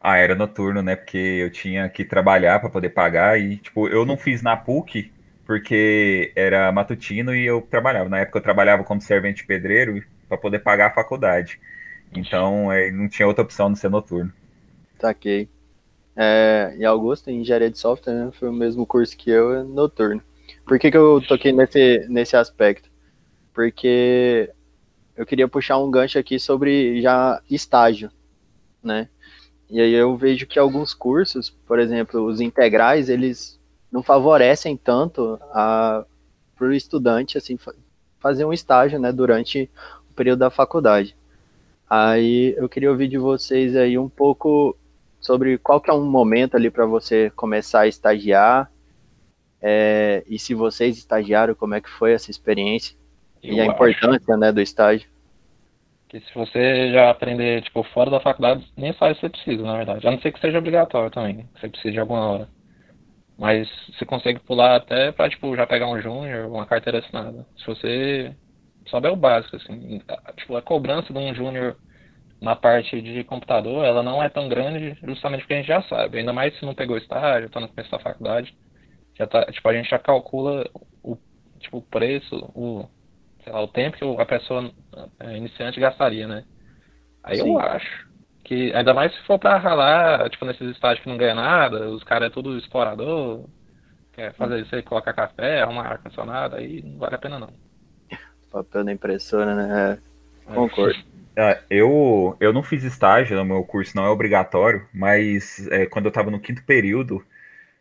Ah, 0.03 0.17
era 0.17 0.35
noturno, 0.35 0.81
né? 0.81 0.97
Porque 0.97 1.17
eu 1.17 1.49
tinha 1.49 1.87
que 1.87 2.03
trabalhar 2.03 2.59
para 2.59 2.69
poder 2.69 2.89
pagar 2.89 3.39
e, 3.39 3.55
tipo, 3.55 3.87
eu 3.87 4.05
não 4.05 4.17
fiz 4.17 4.41
na 4.41 4.57
PUC 4.57 5.09
porque 5.45 6.33
era 6.35 6.69
matutino 6.73 7.33
e 7.33 7.45
eu 7.45 7.61
trabalhava. 7.61 8.09
Na 8.09 8.19
época 8.19 8.39
eu 8.39 8.43
trabalhava 8.43 8.83
como 8.83 8.99
servente 8.99 9.45
pedreiro 9.45 10.03
para 10.27 10.37
poder 10.37 10.59
pagar 10.59 10.87
a 10.87 10.93
faculdade. 10.93 11.57
Então 12.13 12.69
é, 12.71 12.91
não 12.91 13.07
tinha 13.07 13.27
outra 13.27 13.43
opção 13.43 13.71
de 13.71 13.79
ser 13.79 13.89
noturno. 13.89 14.31
Taquei. 14.99 15.47
É, 16.15 16.75
e 16.77 16.85
Augusto, 16.85 17.29
em 17.29 17.41
engenharia 17.41 17.71
de 17.71 17.77
software, 17.77 18.13
né, 18.13 18.31
foi 18.33 18.49
o 18.49 18.53
mesmo 18.53 18.85
curso 18.85 19.17
que 19.17 19.29
eu, 19.31 19.53
é 19.53 19.63
noturno. 19.63 20.21
Por 20.65 20.77
que, 20.77 20.91
que 20.91 20.97
eu 20.97 21.21
toquei 21.27 21.51
nesse, 21.51 22.05
nesse 22.09 22.35
aspecto? 22.35 22.89
Porque 23.53 24.51
eu 25.15 25.25
queria 25.25 25.47
puxar 25.47 25.77
um 25.77 25.89
gancho 25.89 26.19
aqui 26.19 26.39
sobre 26.39 27.01
já 27.01 27.41
estágio, 27.49 28.11
né? 28.83 29.09
E 29.73 29.81
aí 29.81 29.91
eu 29.91 30.15
vejo 30.15 30.45
que 30.45 30.59
alguns 30.59 30.93
cursos, 30.93 31.49
por 31.49 31.79
exemplo, 31.79 32.23
os 32.23 32.39
integrais, 32.39 33.09
eles 33.09 33.59
não 33.91 34.03
favorecem 34.03 34.77
tanto 34.77 35.39
para 35.51 36.05
o 36.62 36.71
estudante 36.71 37.39
assim 37.39 37.57
fazer 38.19 38.45
um 38.45 38.53
estágio 38.53 38.99
né, 38.99 39.12
durante 39.12 39.67
o 40.12 40.13
período 40.13 40.41
da 40.41 40.51
faculdade. 40.51 41.17
Aí 41.89 42.53
eu 42.55 42.69
queria 42.69 42.91
ouvir 42.91 43.07
de 43.07 43.17
vocês 43.17 43.75
aí 43.75 43.97
um 43.97 44.07
pouco 44.07 44.77
sobre 45.19 45.57
qual 45.57 45.81
que 45.81 45.89
é 45.89 45.93
um 45.93 46.05
momento 46.05 46.53
ali 46.55 46.69
para 46.69 46.86
você 46.86 47.31
começar 47.31 47.79
a 47.79 47.88
estagiar 47.88 48.71
é, 49.59 50.23
e 50.27 50.38
se 50.38 50.53
vocês 50.53 50.99
estagiaram, 50.99 51.55
como 51.55 51.73
é 51.73 51.81
que 51.81 51.89
foi 51.89 52.13
essa 52.13 52.29
experiência 52.29 52.95
eu 53.41 53.55
e 53.55 53.59
a 53.59 53.65
importância 53.65 54.38
né, 54.38 54.51
do 54.51 54.62
estágio. 54.62 55.09
Que 56.13 56.19
se 56.19 56.34
você 56.36 56.91
já 56.91 57.10
aprender 57.10 57.63
tipo 57.63 57.82
fora 57.86 58.12
da 58.12 58.19
faculdade, 58.19 58.63
nem 58.78 58.91
estágio 58.91 59.19
você 59.19 59.30
precisa, 59.30 59.63
na 59.63 59.78
verdade. 59.78 60.08
A 60.08 60.12
não 60.12 60.19
ser 60.19 60.32
que 60.32 60.39
seja 60.39 60.60
obrigatório 60.60 61.10
também, 61.10 61.38
que 61.38 61.60
você 61.60 61.69
precisa 61.69 61.91
de 61.91 61.99
alguma 61.99 62.30
hora. 62.30 62.49
Mas 63.36 63.67
você 63.88 64.06
consegue 64.06 64.39
pular 64.41 64.76
até 64.76 65.12
pra, 65.12 65.28
tipo, 65.28 65.56
já 65.56 65.65
pegar 65.65 65.89
um 65.89 65.99
júnior, 65.99 66.45
uma 66.52 66.67
carteira 66.67 66.99
assinada. 66.99 67.47
Se 67.58 67.65
você 67.65 68.36
souber 68.86 69.12
o 69.12 69.15
básico, 69.15 69.56
assim. 69.56 70.04
Tipo, 70.38 70.56
a 70.56 70.62
cobrança 70.62 71.12
de 71.12 71.17
um 71.17 71.34
júnior 71.34 71.78
na 72.39 72.56
parte 72.56 73.02
de 73.02 73.23
computador, 73.23 73.84
ela 73.84 74.04
não 74.04 74.21
é 74.21 74.30
tão 74.30 74.47
grande 74.47 74.95
justamente 75.02 75.39
porque 75.41 75.56
a 75.56 75.58
gente 75.58 75.67
já 75.67 75.82
sabe. 75.82 76.19
Ainda 76.19 76.32
mais 76.32 76.56
se 76.60 76.63
não 76.63 76.76
pegou 76.76 76.95
estágio, 76.95 77.49
tá 77.49 77.60
no 77.60 77.69
começo 77.69 77.89
da 77.89 77.97
faculdade. 77.97 78.56
Já 79.17 79.26
tá, 79.26 79.45
tipo, 79.52 79.67
a 79.67 79.73
gente 79.73 79.89
já 79.89 79.97
calcula 79.97 80.63
o, 81.02 81.17
tipo, 81.60 81.78
o 81.78 81.82
preço, 81.82 82.36
o, 82.54 82.88
lá, 83.51 83.62
o 83.62 83.67
tempo 83.67 83.97
que 83.97 84.21
a 84.21 84.25
pessoa 84.25 84.71
é, 85.19 85.38
iniciante 85.38 85.79
gastaria, 85.79 86.27
né? 86.27 86.43
Aí 87.23 87.38
Sim. 87.38 87.51
eu 87.51 87.60
acho 87.60 88.08
que, 88.43 88.73
ainda 88.73 88.93
mais 88.93 89.13
se 89.13 89.21
for 89.23 89.39
pra 89.39 89.58
ralar, 89.58 90.29
tipo, 90.29 90.45
nesses 90.45 90.69
estágios 90.71 91.03
que 91.03 91.10
não 91.10 91.17
ganha 91.17 91.36
nada, 91.36 91.89
os 91.89 92.03
caras 92.03 92.29
é 92.29 92.34
tudo 92.34 92.58
explorador, 92.58 93.45
quer 94.13 94.34
fazer 94.34 94.62
isso 94.62 94.75
aí, 94.75 94.84
colocar 94.84 95.13
café, 95.13 95.62
arrumar 95.62 95.88
ar-condicionado, 95.88 96.56
aí 96.56 96.82
não 96.84 96.97
vale 96.97 97.15
a 97.15 97.19
pena 97.19 97.39
não. 97.39 97.49
Papel 98.51 98.84
da 98.84 98.91
impressora, 98.91 99.56
né? 99.56 99.99
É, 100.47 100.53
concordo. 100.53 100.99
É, 101.36 101.62
eu, 101.69 102.36
eu 102.39 102.53
não 102.53 102.62
fiz 102.62 102.84
estágio 102.84 103.38
no 103.38 103.45
meu 103.45 103.63
curso, 103.63 103.95
não 103.95 104.06
é 104.06 104.10
obrigatório, 104.10 104.86
mas 104.93 105.67
é, 105.71 105.86
quando 105.86 106.06
eu 106.06 106.10
estava 106.10 106.29
no 106.29 106.39
quinto 106.39 106.63
período, 106.63 107.23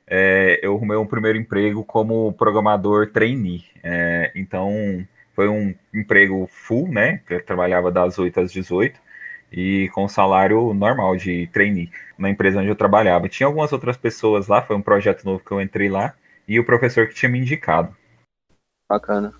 é, 0.06 0.60
eu 0.62 0.74
arrumei 0.76 0.96
um 0.96 1.06
primeiro 1.06 1.38
emprego 1.38 1.84
como 1.84 2.32
programador 2.34 3.10
trainee. 3.12 3.64
É, 3.82 4.32
então, 4.34 5.06
foi 5.34 5.48
um 5.48 5.74
emprego 5.92 6.48
full, 6.50 6.88
né? 6.88 7.20
Eu 7.28 7.44
trabalhava 7.44 7.90
das 7.90 8.18
8 8.18 8.40
às 8.40 8.52
18 8.52 9.00
e 9.52 9.90
com 9.92 10.08
salário 10.08 10.72
normal 10.72 11.16
de 11.16 11.46
trainee 11.52 11.90
na 12.18 12.30
empresa 12.30 12.60
onde 12.60 12.68
eu 12.68 12.76
trabalhava. 12.76 13.28
Tinha 13.28 13.46
algumas 13.46 13.72
outras 13.72 13.96
pessoas 13.96 14.48
lá, 14.48 14.62
foi 14.62 14.76
um 14.76 14.82
projeto 14.82 15.24
novo 15.24 15.44
que 15.44 15.52
eu 15.52 15.60
entrei 15.60 15.88
lá 15.88 16.14
e 16.48 16.58
o 16.58 16.64
professor 16.64 17.06
que 17.06 17.14
tinha 17.14 17.30
me 17.30 17.38
indicado. 17.38 17.94
Bacana. 18.88 19.32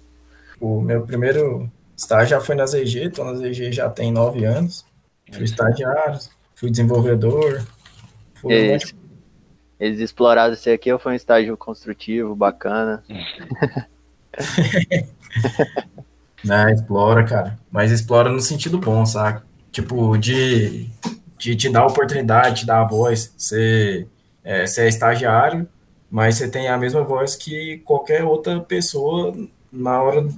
O 0.61 0.81
meu 0.81 1.05
primeiro 1.05 1.71
estágio 1.97 2.31
já 2.31 2.41
foi 2.41 2.55
na 2.55 2.67
ZG, 2.67 3.07
estou 3.07 3.25
na 3.25 3.35
ZG 3.35 3.73
já 3.73 3.91
tem 3.91 4.13
nove 4.13 4.45
anos. 4.45 4.87
Fui 5.33 5.45
estagiário, 5.45 6.19
fui 6.55 6.71
desenvolvedor. 6.71 7.67
Fui 8.35 8.53
eles, 8.53 8.95
eles 9.81 10.01
exploraram 10.01 10.53
esse 10.53 10.71
aqui 10.71 10.93
ou 10.93 10.99
foi 10.99 11.13
um 11.13 11.17
estágio 11.17 11.57
construtivo, 11.57 12.35
bacana? 12.37 13.03
Explora, 16.73 17.25
cara. 17.25 17.59
Mas 17.71 17.93
explora 17.93 18.31
no 18.31 18.41
sentido 18.41 18.79
bom, 18.79 19.05
sabe? 19.07 19.43
Tipo, 19.71 20.17
de, 20.19 20.89
de 21.39 21.57
te 21.57 21.69
dar 21.69 21.87
oportunidade, 21.87 22.61
te 22.61 22.67
dar 22.67 22.81
a 22.81 22.85
voz. 22.85 23.33
Você 23.37 24.07
é, 24.45 24.65
é 24.65 24.89
estagiário, 24.89 25.69
mas 26.11 26.37
você 26.37 26.49
tem 26.49 26.69
a 26.69 26.77
mesma 26.77 27.03
voz 27.03 27.37
que 27.37 27.79
qualquer 27.85 28.25
outra 28.25 28.61
pessoa 28.61 29.35
na 29.73 30.03
hora 30.03 30.29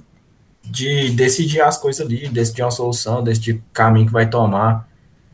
de 0.63 1.11
decidir 1.11 1.61
as 1.61 1.77
coisas 1.77 2.05
ali, 2.05 2.29
decidir 2.29 2.63
uma 2.63 2.71
solução, 2.71 3.23
decidir 3.23 3.55
o 3.55 3.63
caminho 3.73 4.07
que 4.07 4.13
vai 4.13 4.29
tomar. 4.29 4.87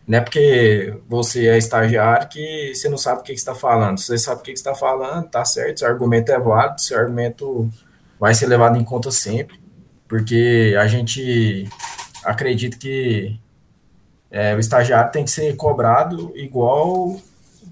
Não 0.08 0.18
é 0.18 0.22
porque 0.22 0.94
você 1.08 1.48
é 1.48 1.58
estagiário 1.58 2.28
que 2.28 2.74
você 2.74 2.90
não 2.90 2.98
sabe 2.98 3.22
o 3.22 3.24
que 3.24 3.34
está 3.34 3.54
falando. 3.54 4.00
Você 4.00 4.18
sabe 4.18 4.42
o 4.42 4.44
que 4.44 4.52
está 4.52 4.74
falando, 4.74 5.30
tá 5.30 5.46
certo, 5.46 5.80
seu 5.80 5.88
argumento 5.88 6.32
é 6.32 6.40
válido, 6.40 6.82
seu 6.82 6.98
argumento 6.98 7.70
vai 8.22 8.36
ser 8.36 8.46
levado 8.46 8.78
em 8.78 8.84
conta 8.84 9.10
sempre, 9.10 9.60
porque 10.08 10.76
a 10.80 10.86
gente 10.86 11.68
acredita 12.24 12.78
que 12.78 13.40
é, 14.30 14.56
o 14.56 14.60
estagiário 14.60 15.12
tem 15.12 15.26
que 15.26 15.32
ser 15.32 15.56
cobrado 15.56 16.32
igual 16.36 17.20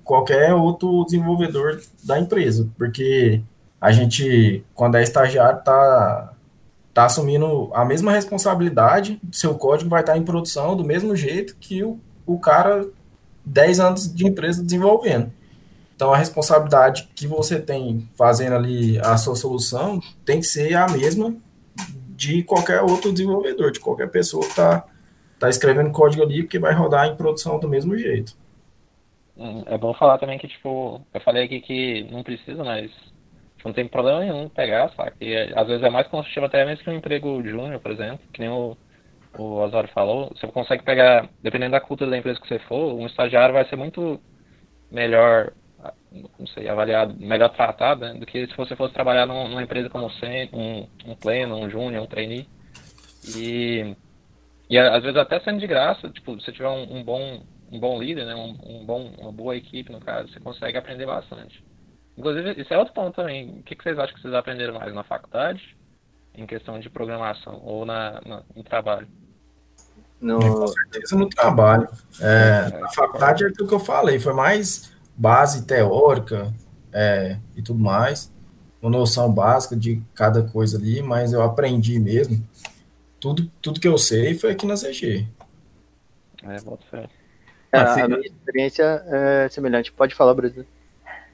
qualquer 0.04 0.56
outro 0.56 1.06
desenvolvedor 1.06 1.80
da 2.04 2.20
empresa, 2.20 2.68
porque 2.80 3.44
a 3.80 3.92
gente, 3.92 4.66
quando 4.74 4.98
é 4.98 5.04
estagiário, 5.04 5.60
está 5.60 6.34
tá 6.96 7.06
assumindo 7.06 7.70
a 7.72 7.86
mesma 7.86 8.12
responsabilidade, 8.12 9.22
seu 9.32 9.54
código 9.54 9.92
vai 9.92 10.02
estar 10.02 10.18
em 10.18 10.24
produção 10.24 10.76
do 10.76 10.84
mesmo 10.84 11.16
jeito 11.16 11.56
que 11.60 11.84
o, 11.84 12.00
o 12.26 12.40
cara 12.40 12.88
10 13.46 13.80
anos 13.80 14.12
de 14.12 14.26
empresa 14.26 14.64
desenvolvendo. 14.64 15.32
Então, 16.00 16.14
a 16.14 16.18
responsabilidade 16.18 17.10
que 17.14 17.28
você 17.28 17.62
tem 17.62 18.08
fazendo 18.18 18.56
ali 18.56 18.98
a 19.00 19.18
sua 19.18 19.36
solução 19.36 20.00
tem 20.24 20.40
que 20.40 20.46
ser 20.46 20.74
a 20.74 20.88
mesma 20.88 21.36
de 22.16 22.42
qualquer 22.44 22.82
outro 22.82 23.12
desenvolvedor, 23.12 23.70
de 23.70 23.82
qualquer 23.82 24.10
pessoa 24.10 24.42
que 24.44 24.52
está 24.52 24.88
tá 25.38 25.50
escrevendo 25.50 25.92
código 25.92 26.24
ali, 26.24 26.44
porque 26.44 26.58
vai 26.58 26.74
rodar 26.74 27.08
em 27.08 27.18
produção 27.18 27.60
do 27.60 27.68
mesmo 27.68 27.98
jeito. 27.98 28.34
Hum, 29.36 29.66
é 29.66 29.78
bom 29.78 29.94
falar 29.94 30.18
também 30.18 30.40
que, 30.40 30.48
tipo, 30.48 31.02
eu 31.14 31.20
falei 31.20 31.44
aqui 31.44 31.60
que 31.60 32.08
não 32.10 32.24
precisa, 32.24 32.64
mas 32.64 32.90
não 33.66 33.74
tem 33.74 33.86
problema 33.86 34.22
nenhum 34.22 34.48
pegar, 34.48 34.94
sabe? 34.96 35.12
E 35.20 35.54
às 35.54 35.68
vezes 35.68 35.84
é 35.84 35.90
mais 35.90 36.08
construtivo 36.08 36.46
até 36.46 36.64
mesmo 36.66 36.82
que 36.82 36.90
um 36.90 36.96
emprego 36.96 37.44
júnior, 37.44 37.82
por 37.82 37.92
exemplo, 37.92 38.22
que 38.32 38.40
nem 38.40 38.48
o, 38.48 38.78
o 39.38 39.44
Osório 39.56 39.90
falou. 39.94 40.32
Você 40.34 40.48
consegue 40.48 40.82
pegar, 40.82 41.28
dependendo 41.44 41.74
da 41.74 41.82
cultura 41.82 42.10
da 42.10 42.18
empresa 42.18 42.40
que 42.40 42.48
você 42.48 42.60
for, 42.60 42.94
um 42.94 43.06
estagiário 43.06 43.54
vai 43.54 43.68
ser 43.68 43.76
muito 43.76 44.18
melhor, 44.90 45.52
não 46.12 46.48
sei, 46.48 46.68
avaliado, 46.68 47.16
melhor 47.20 47.50
tratado, 47.50 48.02
né? 48.02 48.14
Do 48.14 48.26
que 48.26 48.48
se 48.48 48.58
você 48.58 48.76
fosse 48.76 48.94
trabalhar 48.94 49.26
numa 49.26 49.62
empresa 49.62 49.90
como 49.90 50.08
um, 50.54 50.88
um 51.06 51.16
pleno, 51.16 51.56
um 51.56 51.70
júnior, 51.70 52.04
um 52.04 52.08
trainee. 52.08 52.48
E, 53.36 53.96
e 54.70 54.78
às 54.78 55.04
vezes 55.04 55.18
até 55.18 55.40
sendo 55.40 55.60
de 55.60 55.68
graça, 55.68 56.10
tipo, 56.10 56.40
se 56.42 56.52
tiver 56.52 56.70
um, 56.70 56.98
um 56.98 57.04
bom 57.04 57.42
um 57.72 57.80
bom 57.80 58.02
líder, 58.02 58.26
né? 58.26 58.36
Um, 58.36 58.58
um, 58.64 58.86
bom, 58.86 59.12
uma 59.20 59.32
boa 59.32 59.56
equipe, 59.56 59.92
no 59.92 60.00
caso, 60.00 60.32
você 60.32 60.40
consegue 60.40 60.78
aprender 60.78 61.06
bastante. 61.06 61.64
Inclusive, 62.18 62.60
isso 62.60 62.74
é 62.74 62.78
outro 62.78 62.94
ponto 62.94 63.16
também. 63.16 63.60
O 63.60 63.64
que, 63.64 63.76
que 63.76 63.84
vocês 63.84 63.98
acham 63.98 64.16
que 64.16 64.22
vocês 64.22 64.34
aprenderam 64.34 64.74
mais 64.74 64.94
na 64.94 65.04
faculdade, 65.04 65.78
em 66.36 66.46
questão 66.46 66.80
de 66.80 66.90
programação, 66.90 67.62
ou 67.64 67.86
na, 67.86 68.20
na 68.26 68.44
no 68.56 68.64
trabalho? 68.64 69.08
No... 70.20 70.40
Com 70.40 70.68
certeza 70.68 71.16
no 71.16 71.30
trabalho. 71.30 71.88
É, 72.20 72.72
é, 72.74 72.80
na 72.80 72.90
faculdade 72.90 73.44
é 73.44 73.48
aquilo 73.48 73.68
que 73.68 73.74
eu 73.74 73.80
falei, 73.80 74.20
foi 74.20 74.34
mais 74.34 74.94
base 75.20 75.66
teórica 75.66 76.54
é, 76.94 77.38
e 77.54 77.62
tudo 77.62 77.78
mais, 77.78 78.32
uma 78.82 78.90
noção 78.90 79.30
básica 79.30 79.76
de 79.76 80.02
cada 80.16 80.44
coisa 80.44 80.78
ali, 80.78 81.02
mas 81.02 81.34
eu 81.34 81.44
aprendi 81.44 82.00
mesmo. 82.00 82.42
Tudo, 83.20 83.52
tudo 83.62 83.82
que 83.82 83.88
eu 83.88 83.98
sei 83.98 84.34
foi 84.34 84.52
aqui 84.52 84.66
na 84.66 84.76
CG. 84.76 85.28
É, 86.44 86.62
boto 86.62 86.86
fé. 86.90 87.10
É, 87.70 87.80
assim, 87.80 88.02
a 88.02 88.08
minha 88.08 88.22
experiência 88.22 89.04
é 89.08 89.50
semelhante. 89.50 89.92
Pode 89.92 90.16
falar, 90.16 90.34
Brasil. 90.34 90.66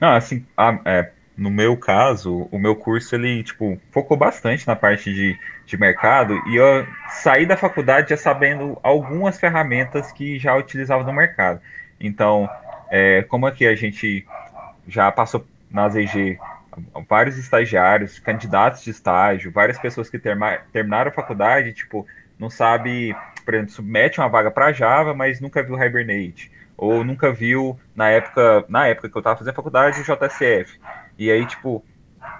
Não, 0.00 0.08
assim, 0.08 0.44
a, 0.56 0.80
é, 0.84 1.12
no 1.36 1.48
meu 1.48 1.76
caso, 1.76 2.48
o 2.50 2.58
meu 2.58 2.74
curso, 2.74 3.14
ele, 3.14 3.44
tipo, 3.44 3.80
focou 3.92 4.16
bastante 4.16 4.66
na 4.66 4.74
parte 4.74 5.14
de, 5.14 5.38
de 5.64 5.76
mercado 5.78 6.34
e 6.48 6.56
eu 6.56 6.84
saí 7.22 7.46
da 7.46 7.56
faculdade 7.56 8.10
já 8.10 8.16
sabendo 8.16 8.76
algumas 8.82 9.38
ferramentas 9.38 10.10
que 10.10 10.40
já 10.40 10.56
utilizava 10.56 11.04
no 11.04 11.12
mercado. 11.12 11.60
Então, 12.00 12.48
é, 12.90 13.22
como 13.22 13.46
é 13.48 13.52
que 13.52 13.66
a 13.66 13.74
gente 13.74 14.26
já 14.86 15.10
passou 15.10 15.46
na 15.70 15.88
ZG 15.88 16.38
vários 17.08 17.38
estagiários, 17.38 18.18
candidatos 18.18 18.82
de 18.82 18.90
estágio, 18.90 19.50
várias 19.50 19.78
pessoas 19.78 20.10
que 20.10 20.18
terma, 20.18 20.58
terminaram 20.72 21.10
a 21.10 21.14
faculdade, 21.14 21.72
tipo, 21.72 22.06
não 22.38 22.50
sabe, 22.50 23.16
por 23.44 23.54
exemplo, 23.54 23.72
submete 23.72 24.20
uma 24.20 24.28
vaga 24.28 24.50
para 24.50 24.72
Java, 24.72 25.14
mas 25.14 25.40
nunca 25.40 25.62
viu 25.62 25.82
Hibernate 25.82 26.50
ou 26.76 27.02
nunca 27.02 27.32
viu 27.32 27.78
na 27.94 28.10
época, 28.10 28.64
na 28.68 28.86
época 28.86 29.08
que 29.08 29.16
eu 29.16 29.20
estava 29.20 29.38
fazendo 29.38 29.54
faculdade, 29.54 30.00
o 30.00 30.04
JCF. 30.04 30.78
E 31.18 31.30
aí, 31.30 31.46
tipo, 31.46 31.82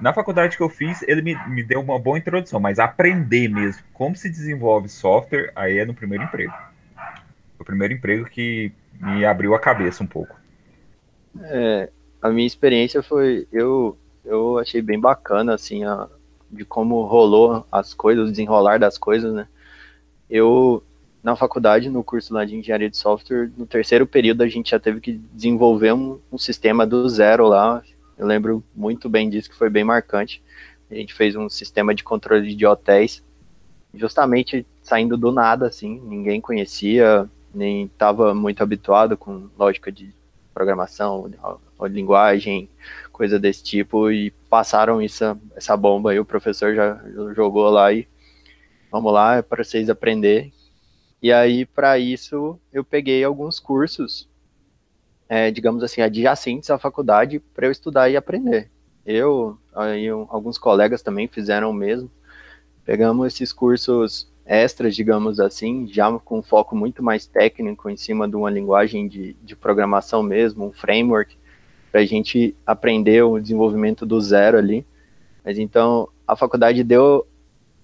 na 0.01 0.13
faculdade 0.13 0.57
que 0.57 0.63
eu 0.63 0.69
fiz, 0.69 1.03
ele 1.03 1.23
me, 1.23 1.35
me 1.49 1.63
deu 1.63 1.81
uma 1.81 1.99
boa 1.99 2.19
introdução, 2.19 2.61
mas 2.61 2.79
aprender 2.79 3.49
mesmo 3.49 3.83
como 3.95 4.15
se 4.15 4.29
desenvolve 4.29 4.89
software, 4.89 5.51
aí 5.57 5.79
é 5.79 5.87
no 5.87 5.95
primeiro 5.95 6.25
emprego. 6.25 6.53
O 7.59 7.65
primeiro 7.65 7.95
emprego 7.95 8.27
que 8.27 8.71
me 9.01 9.25
abriu 9.25 9.55
a 9.55 9.59
cabeça 9.59 10.03
um 10.03 10.07
pouco. 10.07 10.35
É, 11.41 11.91
a 12.21 12.31
minha 12.31 12.47
experiência 12.47 13.03
foi, 13.03 13.47
eu, 13.53 13.97
eu 14.25 14.59
achei 14.59 14.81
bem 14.81 14.99
bacana, 14.99 15.55
assim, 15.55 15.85
a, 15.85 16.09
de 16.51 16.65
como 16.65 17.03
rolou 17.05 17.67
as 17.71 17.93
coisas, 17.95 18.29
o 18.29 18.31
desenrolar 18.31 18.79
das 18.79 18.99
coisas, 18.99 19.33
né? 19.33 19.47
Eu 20.29 20.83
na 21.27 21.35
faculdade, 21.35 21.91
no 21.91 22.05
curso 22.05 22.33
lá 22.33 22.45
de 22.45 22.55
engenharia 22.55 22.89
de 22.89 22.97
software, 22.97 23.51
no 23.59 23.67
terceiro 23.67 24.07
período 24.07 24.43
a 24.43 24.49
gente 24.49 24.71
já 24.71 24.79
teve 24.79 25.01
que 25.01 25.21
desenvolver 25.33 25.93
um, 25.93 26.21
um 26.31 26.39
sistema 26.39 26.87
do 26.87 27.09
zero 27.09 27.49
lá. 27.49 27.83
Eu 28.17 28.29
lembro 28.29 28.63
muito 28.73 29.09
bem 29.09 29.29
disso, 29.29 29.51
que 29.51 29.57
foi 29.57 29.69
bem 29.69 29.83
marcante. 29.83 30.41
A 30.89 30.95
gente 30.95 31.13
fez 31.13 31.35
um 31.35 31.49
sistema 31.49 31.93
de 31.93 32.05
controle 32.05 32.55
de 32.55 32.65
hotéis, 32.65 33.25
justamente 33.93 34.65
saindo 34.85 35.17
do 35.17 35.33
nada, 35.33 35.67
assim, 35.67 36.01
ninguém 36.05 36.41
conhecia, 36.41 37.29
nem 37.57 37.85
estava 37.85 38.35
muito 38.35 38.63
habituado 38.63 39.17
com 39.17 39.49
lógica 39.59 39.91
de 39.91 40.15
programação, 40.55 41.31
linguagem, 41.83 42.69
coisa 43.13 43.39
desse 43.39 43.63
tipo, 43.63 44.11
e 44.11 44.31
passaram 44.49 45.03
isso, 45.03 45.25
essa 45.55 45.77
bomba 45.77 46.11
aí, 46.11 46.19
o 46.19 46.25
professor 46.25 46.75
já 46.75 46.99
jogou 47.35 47.69
lá 47.69 47.93
e 47.93 48.09
vamos 48.91 49.13
lá, 49.13 49.37
é 49.37 49.43
para 49.43 49.63
vocês 49.63 49.91
aprender 49.91 50.53
e 51.23 51.33
aí, 51.33 51.65
para 51.65 51.99
isso, 51.99 52.57
eu 52.73 52.85
peguei 52.85 53.25
alguns 53.25 53.59
cursos, 53.59 54.29
é, 55.29 55.51
digamos 55.51 55.83
assim, 55.83 56.03
adjacentes 56.03 56.71
à 56.71 56.79
faculdade 56.79 57.41
para 57.41 57.67
eu 57.67 57.73
estudar 57.73 58.09
e 58.11 58.17
aprender. 58.17 58.71
Eu 59.05 59.59
e 59.99 60.09
alguns 60.29 60.59
colegas 60.59 61.03
também 61.03 61.27
fizeram 61.27 61.71
o 61.71 61.75
mesmo. 61.75 62.11
Pegamos 62.85 63.27
esses 63.27 63.53
cursos 63.53 64.31
extras, 64.47 64.95
digamos 64.95 65.41
assim, 65.41 65.89
já 65.89 66.11
com 66.21 66.39
um 66.39 66.43
foco 66.43 66.77
muito 66.77 67.03
mais 67.03 67.27
técnico 67.27 67.91
em 67.91 67.97
cima 67.97 68.29
de 68.29 68.37
uma 68.37 68.49
linguagem 68.49 69.09
de, 69.09 69.35
de 69.43 69.57
programação 69.57 70.23
mesmo, 70.23 70.67
um 70.67 70.73
framework, 70.73 71.37
para 71.91 72.01
a 72.01 72.07
gente 72.07 72.55
aprender 72.65 73.23
o 73.23 73.41
desenvolvimento 73.41 74.07
do 74.07 74.21
zero 74.21 74.57
ali. 74.57 74.87
Mas 75.45 75.59
então, 75.59 76.09
a 76.27 76.37
faculdade 76.37 76.85
deu 76.85 77.27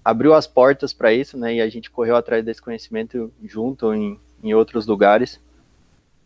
abriu 0.03 0.33
as 0.33 0.45
portas 0.45 0.91
para 0.93 1.13
isso, 1.13 1.37
né? 1.37 1.55
E 1.55 1.61
a 1.61 1.69
gente 1.69 1.89
correu 1.89 2.15
atrás 2.15 2.43
desse 2.43 2.61
conhecimento 2.61 3.31
junto 3.43 3.93
em, 3.93 4.19
em 4.43 4.53
outros 4.53 4.85
lugares. 4.85 5.39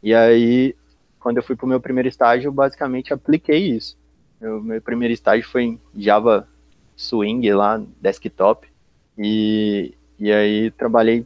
E 0.02 0.14
aí, 0.14 0.76
quando 1.20 1.38
eu 1.38 1.44
fui 1.44 1.56
para 1.56 1.66
o 1.66 1.70
meu 1.70 1.80
primeiro 1.80 2.10
estágio, 2.10 2.48
eu 2.48 2.52
basicamente 2.52 3.14
apliquei 3.14 3.70
isso. 3.70 3.98
O 4.42 4.62
meu 4.62 4.82
primeiro 4.82 5.14
estágio 5.14 5.48
foi 5.48 5.64
em 5.64 5.80
Java 5.96 6.48
Swing 6.96 7.52
lá, 7.54 7.82
desktop. 8.02 8.68
E, 9.18 9.94
e 10.20 10.32
aí 10.32 10.72
trabalhei 10.72 11.26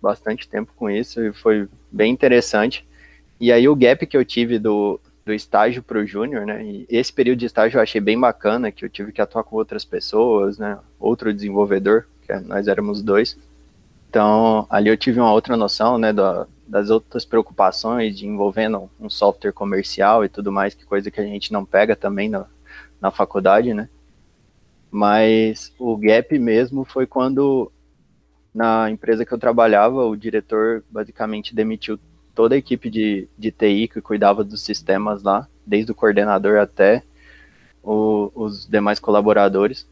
bastante 0.00 0.48
tempo 0.48 0.72
com 0.76 0.90
isso 0.90 1.22
e 1.22 1.32
foi 1.32 1.68
bem 1.90 2.12
interessante. 2.12 2.84
E 3.40 3.52
aí 3.52 3.68
o 3.68 3.76
gap 3.76 4.06
que 4.06 4.16
eu 4.16 4.24
tive 4.24 4.58
do, 4.58 5.00
do 5.24 5.32
estágio 5.32 5.82
para 5.82 5.98
o 5.98 6.06
júnior, 6.06 6.46
né? 6.46 6.64
E 6.64 6.86
esse 6.88 7.12
período 7.12 7.38
de 7.38 7.46
estágio 7.46 7.78
eu 7.78 7.82
achei 7.82 8.00
bem 8.00 8.18
bacana, 8.18 8.70
que 8.70 8.84
eu 8.84 8.88
tive 8.88 9.12
que 9.12 9.20
atuar 9.20 9.44
com 9.44 9.56
outras 9.56 9.84
pessoas, 9.84 10.58
né? 10.58 10.78
Outro 10.98 11.32
desenvolvedor, 11.32 12.06
que 12.26 12.32
é, 12.32 12.40
nós 12.40 12.68
éramos 12.68 13.02
dois. 13.02 13.36
Então, 14.08 14.66
ali 14.68 14.88
eu 14.88 14.96
tive 14.96 15.20
uma 15.20 15.32
outra 15.32 15.56
noção, 15.56 15.96
né, 15.96 16.12
da, 16.12 16.44
das 16.66 16.90
outras 16.90 17.24
preocupações 17.24 18.18
de 18.18 18.26
envolvendo 18.26 18.90
um 19.00 19.08
software 19.08 19.52
comercial 19.52 20.24
e 20.24 20.28
tudo 20.28 20.50
mais, 20.50 20.74
que 20.74 20.84
coisa 20.84 21.12
que 21.12 21.20
a 21.20 21.24
gente 21.24 21.52
não 21.52 21.64
pega 21.64 21.94
também 21.94 22.28
na, 22.28 22.44
na 23.00 23.10
faculdade, 23.10 23.72
né? 23.72 23.88
Mas 24.90 25.72
o 25.78 25.96
gap 25.96 26.36
mesmo 26.38 26.84
foi 26.84 27.06
quando 27.06 27.70
na 28.54 28.90
empresa 28.90 29.24
que 29.24 29.32
eu 29.32 29.38
trabalhava, 29.38 30.04
o 30.04 30.16
diretor 30.16 30.84
basicamente 30.90 31.54
demitiu 31.54 31.98
toda 32.34 32.54
a 32.54 32.58
equipe 32.58 32.90
de, 32.90 33.28
de 33.38 33.50
TI 33.50 33.88
que 33.88 34.00
cuidava 34.00 34.42
dos 34.42 34.62
sistemas 34.62 35.22
lá, 35.22 35.46
desde 35.66 35.92
o 35.92 35.94
coordenador 35.94 36.58
até 36.58 37.02
o, 37.82 38.30
os 38.34 38.66
demais 38.66 38.98
colaboradores, 38.98 39.86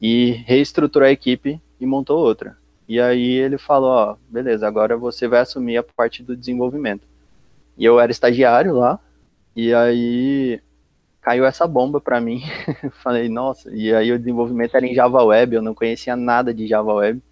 e 0.00 0.32
reestruturou 0.46 1.06
a 1.06 1.12
equipe 1.12 1.60
e 1.78 1.86
montou 1.86 2.18
outra. 2.18 2.56
E 2.88 3.00
aí 3.00 3.34
ele 3.34 3.58
falou, 3.58 3.90
ó, 3.90 4.16
beleza, 4.28 4.66
agora 4.66 4.96
você 4.96 5.28
vai 5.28 5.40
assumir 5.40 5.76
a 5.76 5.82
parte 5.82 6.22
do 6.22 6.36
desenvolvimento. 6.36 7.06
E 7.78 7.84
eu 7.84 8.00
era 8.00 8.10
estagiário 8.10 8.74
lá, 8.74 8.98
e 9.54 9.72
aí 9.72 10.60
caiu 11.20 11.44
essa 11.44 11.66
bomba 11.66 12.00
para 12.00 12.20
mim. 12.20 12.42
Falei, 13.02 13.28
nossa, 13.28 13.70
e 13.74 13.94
aí 13.94 14.12
o 14.12 14.18
desenvolvimento 14.18 14.76
era 14.76 14.86
em 14.86 14.94
Java 14.94 15.22
Web, 15.22 15.54
eu 15.54 15.62
não 15.62 15.74
conhecia 15.74 16.16
nada 16.16 16.52
de 16.52 16.66
Java 16.66 16.94
Web. 16.94 17.22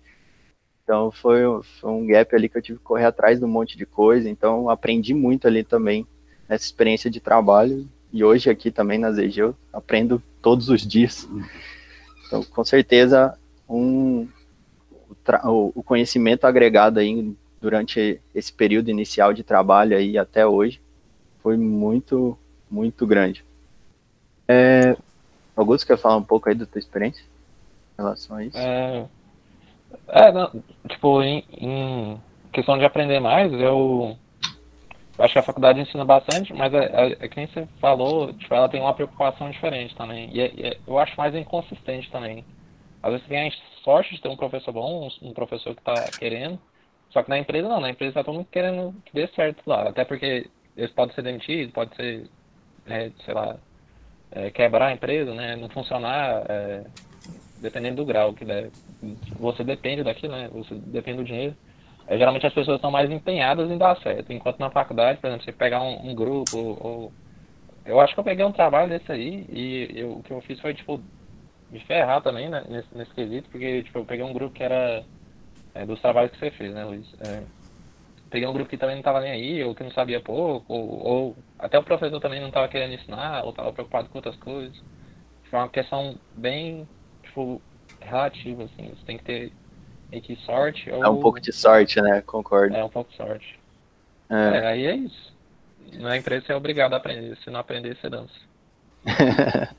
Então 0.89 1.11
foi, 1.11 1.43
foi, 1.63 1.91
um 1.91 2.07
gap 2.07 2.35
ali 2.35 2.49
que 2.49 2.57
eu 2.57 2.63
tive 2.63 2.79
que 2.79 2.85
correr 2.85 3.05
atrás 3.05 3.39
de 3.39 3.45
um 3.45 3.49
monte 3.49 3.77
de 3.77 3.85
coisa. 3.85 4.27
Então 4.27 4.71
aprendi 4.71 5.13
muito 5.13 5.47
ali 5.47 5.63
também 5.63 6.07
nessa 6.49 6.65
experiência 6.65 7.11
de 7.11 7.21
trabalho. 7.21 7.87
E 8.11 8.25
hoje 8.25 8.49
aqui 8.49 8.71
também 8.71 8.99
na 8.99 9.13
ZG 9.13 9.39
eu 9.39 9.55
aprendo 9.71 10.23
todos 10.41 10.71
os 10.71 10.87
dias. 10.87 11.29
Então 12.27 12.43
com 12.43 12.65
certeza 12.65 13.39
um, 13.69 14.27
o, 15.45 15.83
conhecimento 15.83 16.47
agregado 16.47 17.01
aí 17.01 17.37
durante 17.61 18.19
esse 18.35 18.51
período 18.51 18.89
inicial 18.89 19.35
de 19.35 19.43
trabalho 19.43 19.95
aí 19.95 20.17
até 20.17 20.47
hoje 20.47 20.81
foi 21.43 21.59
muito, 21.59 22.39
muito 22.71 23.07
grande. 23.07 23.45
É, 24.49 24.97
Augusto, 25.55 25.87
quer 25.87 25.99
falar 25.99 26.17
um 26.17 26.25
pouco 26.25 26.49
aí 26.49 26.55
da 26.55 26.65
tua 26.65 26.79
experiência 26.79 27.23
em 27.99 28.03
relação 28.03 28.37
a 28.37 28.45
isso? 28.45 28.57
É, 28.57 29.07
é, 30.09 30.33
não, 30.33 30.51
tipo, 30.89 31.23
em, 31.23 31.45
em, 31.53 32.21
questão 32.53 32.79
de 32.79 32.85
aprender 32.85 33.21
mais, 33.21 33.53
eu 33.53 34.17
acho 35.19 35.33
que 35.33 35.39
a 35.39 35.43
faculdade 35.43 35.81
ensina 35.81 36.05
bastante, 36.05 36.53
mas 36.53 36.73
é, 36.73 36.85
é, 36.85 37.17
é 37.21 37.29
que 37.29 37.37
nem 37.37 37.47
você 37.47 37.67
falou, 37.81 38.33
tipo, 38.33 38.55
ela 38.55 38.69
tem 38.69 38.81
uma 38.81 38.95
preocupação 38.95 39.51
diferente 39.51 39.95
também. 39.97 40.31
E, 40.33 40.41
é, 40.41 40.53
e 40.55 40.67
é, 40.67 40.79
eu 40.87 40.99
acho 40.99 41.17
mais 41.17 41.35
inconsistente 41.35 42.11
também. 42.11 42.45
Às 43.03 43.13
vezes 43.13 43.27
você 43.27 43.35
tem 43.35 43.49
a 43.49 43.53
sorte 43.85 44.15
de 44.15 44.21
ter 44.21 44.29
um 44.29 44.37
professor 44.37 44.73
bom, 44.73 45.09
um, 45.23 45.29
um 45.29 45.33
professor 45.33 45.75
que 45.75 45.81
está 45.81 45.95
querendo, 46.19 46.59
só 47.11 47.23
que 47.23 47.31
na 47.31 47.39
empresa 47.39 47.69
não, 47.69 47.81
na 47.81 47.91
empresa 47.91 48.15
tá 48.15 48.25
todo 48.25 48.35
mundo 48.35 48.49
querendo 48.51 48.95
que 49.05 49.13
dê 49.15 49.27
certo 49.29 49.63
lá. 49.67 49.89
Até 49.89 50.05
porque 50.05 50.49
eles 50.77 50.93
podem 50.93 51.15
ser 51.15 51.23
demitidos, 51.23 51.73
pode 51.73 51.95
ser, 51.97 52.29
é, 52.87 53.11
sei 53.25 53.35
lá, 53.35 53.57
é, 54.31 54.51
quebrar 54.51 54.87
a 54.89 54.93
empresa, 54.93 55.35
né? 55.35 55.57
Não 55.57 55.69
funcionar, 55.69 56.45
é, 56.49 56.85
dependendo 57.61 57.97
do 57.97 58.05
grau 58.05 58.33
que 58.33 58.45
der. 58.45 58.71
Você 59.39 59.63
depende 59.63 60.03
daquilo, 60.03 60.33
né? 60.33 60.49
Você 60.53 60.75
depende 60.75 61.19
do 61.19 61.25
dinheiro. 61.25 61.55
É, 62.07 62.17
geralmente 62.17 62.47
as 62.47 62.55
pessoas 62.55 62.77
estão 62.77 62.91
mais 62.91 63.11
empenhadas 63.11 63.71
em 63.71 63.79
dar 63.79 63.97
certo. 64.01 64.33
Enquanto 64.33 64.59
na 64.59 64.71
faculdade, 64.71 65.21
por 65.21 65.29
exemplo, 65.29 65.45
você 65.45 65.53
pegar 65.53 65.83
um, 65.83 66.11
um 66.11 66.15
grupo 66.15 66.57
ou, 66.57 67.13
Eu 67.85 68.01
acho 68.01 68.15
que 68.15 68.21
eu 68.21 68.25
peguei 68.25 68.45
um 68.45 68.53
trabalho 68.53 68.89
desse 68.89 69.11
aí 69.13 69.47
e 69.49 70.01
eu, 70.01 70.13
o 70.13 70.23
que 70.23 70.33
eu 70.33 70.41
fiz 70.41 70.59
foi, 70.61 70.75
tipo, 70.75 71.01
me 71.71 71.81
ferrar 71.81 72.23
também 72.23 72.49
né, 72.49 72.65
nesse, 72.69 72.89
nesse 72.97 73.15
quesito, 73.15 73.49
porque, 73.51 73.83
tipo, 73.83 73.99
eu 73.99 74.05
peguei 74.05 74.25
um 74.25 74.33
grupo 74.33 74.55
que 74.55 74.63
era 74.63 75.05
é, 75.75 75.85
dos 75.87 76.01
trabalhos 76.01 76.33
que 76.33 76.39
você 76.39 76.51
fez, 76.51 76.75
né, 76.75 76.85
Luiz? 76.85 77.07
É, 77.21 77.43
peguei 78.31 78.49
um 78.49 78.53
grupo 78.53 78.71
que 78.71 78.79
também 78.79 78.97
não 78.97 79.01
estava 79.01 79.21
nem 79.21 79.31
aí, 79.31 79.65
ou 79.65 79.75
que 79.75 79.85
não 79.85 79.91
sabia 79.91 80.21
pouco, 80.21 80.73
ou, 80.73 81.07
ou 81.07 81.37
até 81.59 81.79
o 81.79 81.85
professor 81.85 82.21
também 82.21 82.41
não 82.41 82.49
estava 82.49 82.69
querendo 82.69 82.95
ensinar, 82.95 83.45
ou 83.45 83.51
estava 83.51 83.73
preocupado 83.73 84.09
com 84.09 84.19
outras 84.19 84.37
coisas. 84.37 84.83
Foi 85.51 85.59
uma 85.59 85.69
questão 85.69 86.17
bem 86.35 86.87
tipo, 87.23 87.61
relativa, 88.01 88.65
assim. 88.65 88.89
Você 88.89 89.05
tem 89.07 89.19
que 89.19 89.25
ter 89.25 89.53
meio 90.11 90.23
que 90.23 90.37
sorte. 90.37 90.91
Ou... 90.91 91.05
É 91.05 91.09
um 91.09 91.21
pouco 91.21 91.41
de 91.41 91.53
sorte, 91.53 92.01
né? 92.01 92.23
Concordo. 92.23 92.75
É 92.75 92.85
um 92.85 92.89
pouco 92.89 93.11
de 93.11 93.17
sorte. 93.17 93.59
É. 94.31 94.35
é 94.35 94.67
aí 94.67 94.87
é 94.87 94.97
isso. 94.97 95.33
Na 95.95 96.17
empresa 96.17 96.47
você 96.47 96.53
é 96.53 96.57
obrigado 96.57 96.93
a 96.95 96.97
aprender. 96.97 97.37
Se 97.43 97.51
não 97.51 97.61
aprender, 97.61 97.97
você 97.97 98.09
dança. 98.09 98.35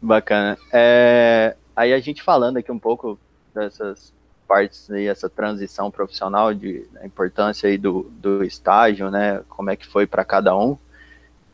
Bacana. 0.00 0.56
É, 0.72 1.56
aí 1.74 1.92
a 1.92 1.98
gente 1.98 2.22
falando 2.22 2.58
aqui 2.58 2.70
um 2.70 2.78
pouco 2.78 3.18
dessas 3.54 4.12
partes 4.46 4.90
aí, 4.90 5.06
essa 5.06 5.28
transição 5.28 5.90
profissional, 5.90 6.52
de 6.52 6.86
a 7.00 7.06
importância 7.06 7.68
aí 7.68 7.78
do, 7.78 8.02
do 8.10 8.44
estágio, 8.44 9.10
né? 9.10 9.42
Como 9.48 9.70
é 9.70 9.76
que 9.76 9.86
foi 9.86 10.06
para 10.06 10.24
cada 10.24 10.56
um. 10.56 10.78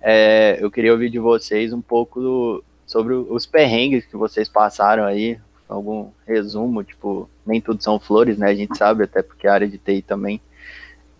É, 0.00 0.58
eu 0.60 0.70
queria 0.70 0.92
ouvir 0.92 1.10
de 1.10 1.18
vocês 1.18 1.72
um 1.72 1.80
pouco 1.80 2.20
do, 2.20 2.64
sobre 2.90 3.14
os 3.14 3.46
perrengues 3.46 4.04
que 4.04 4.16
vocês 4.16 4.48
passaram 4.48 5.04
aí, 5.04 5.38
algum 5.68 6.10
resumo, 6.26 6.82
tipo, 6.82 7.30
nem 7.46 7.60
tudo 7.60 7.80
são 7.80 8.00
flores, 8.00 8.36
né? 8.36 8.48
A 8.48 8.54
gente 8.54 8.76
sabe, 8.76 9.04
até 9.04 9.22
porque 9.22 9.46
a 9.46 9.54
área 9.54 9.68
de 9.68 9.78
TI 9.78 10.02
também, 10.02 10.40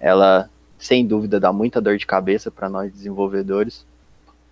ela, 0.01 0.51
sem 0.77 1.07
dúvida, 1.07 1.39
dá 1.39 1.53
muita 1.53 1.81
dor 1.81 1.97
de 1.97 2.05
cabeça 2.05 2.51
para 2.51 2.69
nós 2.69 2.93
desenvolvedores. 2.93 3.87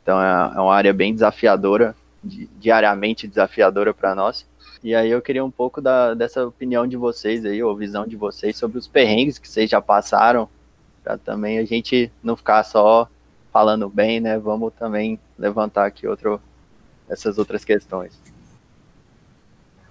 Então 0.01 0.23
é, 0.23 0.53
é, 0.57 0.61
uma 0.61 0.73
área 0.73 0.93
bem 0.93 1.13
desafiadora, 1.13 1.97
diariamente 2.23 3.27
desafiadora 3.27 3.93
para 3.93 4.15
nós. 4.15 4.47
E 4.81 4.95
aí 4.95 5.11
eu 5.11 5.21
queria 5.21 5.45
um 5.45 5.51
pouco 5.51 5.81
da, 5.81 6.15
dessa 6.15 6.47
opinião 6.47 6.87
de 6.87 6.97
vocês 6.97 7.45
aí, 7.45 7.61
ou 7.61 7.75
visão 7.75 8.07
de 8.07 8.15
vocês 8.15 8.57
sobre 8.57 8.79
os 8.79 8.87
perrengues 8.87 9.41
que 9.41 9.49
vocês 9.49 9.69
já 9.69 9.83
passaram, 9.83 10.49
para 11.03 11.19
também 11.19 11.59
a 11.59 11.65
gente 11.65 12.13
não 12.23 12.37
ficar 12.37 12.63
só 12.63 13.09
falando 13.53 13.89
bem, 13.89 14.21
né? 14.21 14.39
Vamos 14.39 14.73
também 14.79 15.19
levantar 15.37 15.85
aqui 15.85 16.07
outro, 16.07 16.41
essas 17.09 17.39
outras 17.39 17.65
questões. 17.65 18.13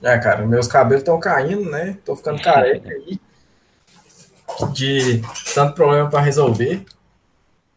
É, 0.02 0.18
cara, 0.20 0.46
meus 0.46 0.68
cabelos 0.68 1.02
estão 1.02 1.20
caindo, 1.20 1.70
né? 1.70 1.98
Tô 2.06 2.16
ficando 2.16 2.42
careca 2.42 2.90
aí. 2.90 3.20
De 4.72 5.22
tanto 5.54 5.74
problema 5.74 6.10
para 6.10 6.22
resolver. 6.22 6.86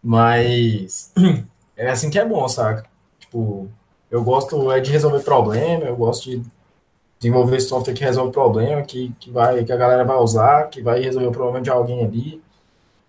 Mas 0.02 1.12
é 1.76 1.90
assim 1.90 2.10
que 2.10 2.18
é 2.18 2.24
bom, 2.24 2.46
saca? 2.48 2.84
Tipo, 3.18 3.68
eu 4.10 4.22
gosto 4.22 4.70
é 4.72 4.80
de 4.80 4.90
resolver 4.90 5.20
problema, 5.20 5.84
eu 5.84 5.96
gosto 5.96 6.30
de 6.30 6.42
desenvolver 7.18 7.60
software 7.60 7.94
que 7.94 8.02
resolve 8.02 8.32
problema, 8.32 8.82
que, 8.82 9.14
que, 9.20 9.30
vai, 9.30 9.62
que 9.64 9.72
a 9.72 9.76
galera 9.76 10.04
vai 10.04 10.16
usar, 10.16 10.68
que 10.68 10.82
vai 10.82 11.00
resolver 11.00 11.28
o 11.28 11.32
problema 11.32 11.60
de 11.60 11.70
alguém 11.70 12.04
ali, 12.04 12.42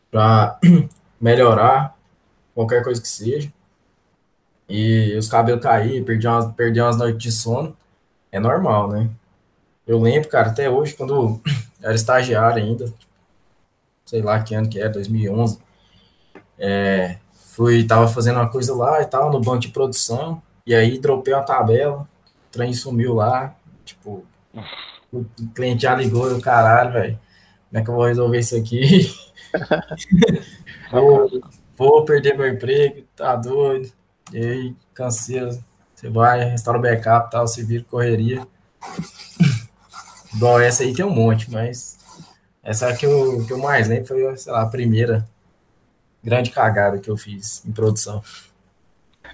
para 0.10 0.60
melhorar 1.20 1.96
qualquer 2.54 2.84
coisa 2.84 3.02
que 3.02 3.08
seja 3.08 3.52
e 4.72 5.18
os 5.18 5.28
cabelos 5.28 5.62
cair, 5.62 6.04
perdi 6.06 6.26
umas, 6.26 6.50
perdi 6.54 6.80
umas 6.80 6.98
noites 6.98 7.22
de 7.22 7.32
sono, 7.32 7.76
é 8.32 8.40
normal, 8.40 8.90
né? 8.90 9.10
Eu 9.86 10.00
lembro, 10.00 10.30
cara, 10.30 10.50
até 10.50 10.70
hoje, 10.70 10.94
quando 10.94 11.14
eu 11.14 11.42
era 11.84 11.94
estagiário 11.94 12.64
ainda, 12.64 12.94
sei 14.06 14.22
lá 14.22 14.42
que 14.42 14.56
ano 14.56 14.70
que 14.70 14.80
é, 14.80 14.88
2011, 14.88 15.60
é, 16.58 17.18
fui, 17.48 17.84
tava 17.84 18.08
fazendo 18.08 18.38
uma 18.38 18.50
coisa 18.50 18.74
lá 18.74 19.02
e 19.02 19.06
tal, 19.06 19.30
no 19.30 19.42
banco 19.42 19.60
de 19.60 19.68
produção, 19.68 20.42
e 20.66 20.74
aí 20.74 20.98
dropei 20.98 21.34
uma 21.34 21.44
tabela, 21.44 22.08
o 22.48 22.52
trem 22.52 22.72
sumiu 22.74 23.16
lá, 23.16 23.54
tipo, 23.84 24.24
o 25.12 25.26
cliente 25.54 25.82
já 25.82 25.94
ligou, 25.94 26.32
o 26.34 26.42
caralho, 26.42 26.94
velho, 26.94 27.20
como 27.70 27.82
é 27.82 27.84
que 27.84 27.90
eu 27.90 27.96
vou 27.96 28.06
resolver 28.06 28.40
isso 28.40 28.56
aqui? 28.56 29.14
vou 31.76 32.06
perder 32.06 32.38
meu 32.38 32.48
emprego, 32.48 33.04
tá 33.18 33.36
doido. 33.36 33.92
E 34.34 34.38
aí, 34.38 34.76
cansei, 34.94 35.42
você 35.94 36.10
vai, 36.10 36.44
restaura 36.46 36.80
o 36.80 36.82
backup 36.82 37.30
tal, 37.30 37.48
se 37.48 37.64
vira 37.64 37.84
correria. 37.84 38.48
Bom, 40.34 40.60
essa 40.60 40.84
aí 40.84 40.94
tem 40.94 41.06
um 41.06 41.14
monte, 41.14 41.52
mas 41.52 42.00
essa 42.64 42.96
que 42.96 43.06
eu, 43.06 43.46
que 43.46 43.52
eu 43.54 43.60
mais 43.60 43.88
lembro 43.88 44.08
foi, 44.08 44.38
sei 44.38 44.52
lá, 44.52 44.62
a 44.62 44.70
primeira 44.70 45.28
grande 46.24 46.52
cagada 46.52 47.00
que 47.00 47.10
eu 47.10 47.18
fiz 47.18 47.66
em 47.66 47.72
produção. 47.72 48.24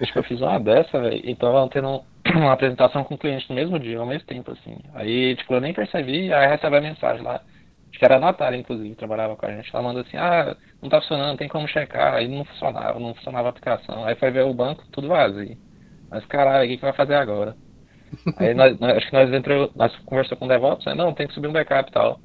Acho 0.00 0.12
que 0.12 0.18
eu 0.18 0.24
fiz 0.24 0.40
uma 0.40 0.58
dessa, 0.58 1.00
velho, 1.00 1.20
e 1.24 1.34
tava 1.34 1.68
tendo 1.68 2.02
uma 2.34 2.52
apresentação 2.52 3.04
com 3.04 3.14
o 3.14 3.18
cliente 3.18 3.48
no 3.48 3.54
mesmo 3.54 3.78
dia, 3.78 3.98
ao 3.98 4.06
mesmo 4.06 4.26
tempo, 4.26 4.50
assim. 4.52 4.78
Aí, 4.94 5.36
tipo, 5.36 5.54
eu 5.54 5.60
nem 5.60 5.74
percebi, 5.74 6.32
aí 6.32 6.48
recebe 6.48 6.76
a 6.76 6.80
mensagem 6.80 7.22
lá. 7.22 7.40
Que 7.98 8.04
era 8.04 8.16
a 8.16 8.20
Natália, 8.20 8.56
inclusive, 8.56 8.94
trabalhava 8.94 9.34
com 9.36 9.44
a 9.44 9.50
gente. 9.50 9.70
Ela 9.74 9.82
manda 9.82 10.02
assim, 10.02 10.16
ah, 10.16 10.56
não 10.80 10.88
tá 10.88 11.00
funcionando, 11.00 11.36
tem 11.36 11.48
como 11.48 11.66
checar. 11.66 12.14
Aí 12.14 12.28
não 12.28 12.44
funcionava, 12.44 13.00
não 13.00 13.12
funcionava 13.12 13.48
a 13.48 13.50
aplicação. 13.50 14.04
Aí 14.04 14.14
foi 14.14 14.30
ver 14.30 14.44
o 14.44 14.54
banco, 14.54 14.84
tudo 14.92 15.08
vazio. 15.08 15.58
Mas 16.08 16.24
caralho, 16.26 16.64
o 16.64 16.68
que, 16.68 16.76
que 16.76 16.82
vai 16.82 16.92
fazer 16.92 17.16
agora? 17.16 17.56
Aí 18.38 18.54
nós, 18.54 18.78
nós, 18.78 18.96
acho 18.96 19.06
que 19.08 19.12
nós 19.12 19.32
entrou, 19.32 19.72
nós 19.74 19.94
conversamos 20.06 20.38
com 20.38 20.44
o 20.44 20.48
DevOps, 20.48 20.86
né? 20.86 20.94
Não, 20.94 21.12
tem 21.12 21.26
que 21.26 21.34
subir 21.34 21.48
um 21.48 21.52
backup 21.52 21.90
e 21.90 21.92
tal. 21.92 22.20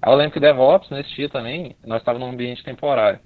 Aí 0.00 0.10
eu 0.10 0.16
lembro 0.16 0.32
que 0.32 0.38
o 0.38 0.40
DevOps, 0.40 0.88
nesse 0.90 1.14
dia 1.14 1.28
também, 1.28 1.76
nós 1.84 2.00
estávamos 2.00 2.26
num 2.26 2.32
ambiente 2.32 2.64
temporário. 2.64 3.20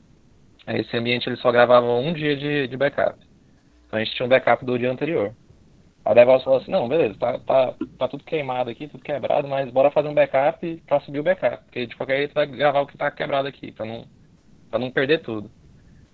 Aí 0.66 0.80
esse 0.80 0.96
ambiente 0.96 1.28
ele 1.28 1.36
só 1.36 1.52
gravava 1.52 1.86
um 1.86 2.12
dia 2.12 2.36
de, 2.36 2.66
de 2.66 2.76
backup. 2.76 3.16
Então 3.86 3.98
a 3.98 4.04
gente 4.04 4.14
tinha 4.16 4.26
um 4.26 4.28
backup 4.28 4.64
do 4.64 4.76
dia 4.76 4.90
anterior. 4.90 5.34
A 6.04 6.14
DevOps 6.14 6.42
falou 6.42 6.58
assim, 6.58 6.70
não, 6.70 6.88
beleza, 6.88 7.14
tá, 7.18 7.38
tá, 7.38 7.74
tá 7.96 8.08
tudo 8.08 8.24
queimado 8.24 8.70
aqui, 8.70 8.88
tudo 8.88 9.04
quebrado, 9.04 9.46
mas 9.46 9.70
bora 9.70 9.90
fazer 9.90 10.08
um 10.08 10.14
backup 10.14 10.82
pra 10.86 11.00
subir 11.00 11.20
o 11.20 11.22
backup. 11.22 11.62
Porque 11.64 11.86
de 11.86 11.96
qualquer 11.96 12.18
jeito 12.18 12.34
vai 12.34 12.46
gravar 12.46 12.80
o 12.80 12.86
que 12.86 12.98
tá 12.98 13.10
quebrado 13.10 13.46
aqui, 13.46 13.70
pra 13.70 13.86
não, 13.86 14.04
pra 14.68 14.80
não 14.80 14.90
perder 14.90 15.22
tudo. 15.22 15.48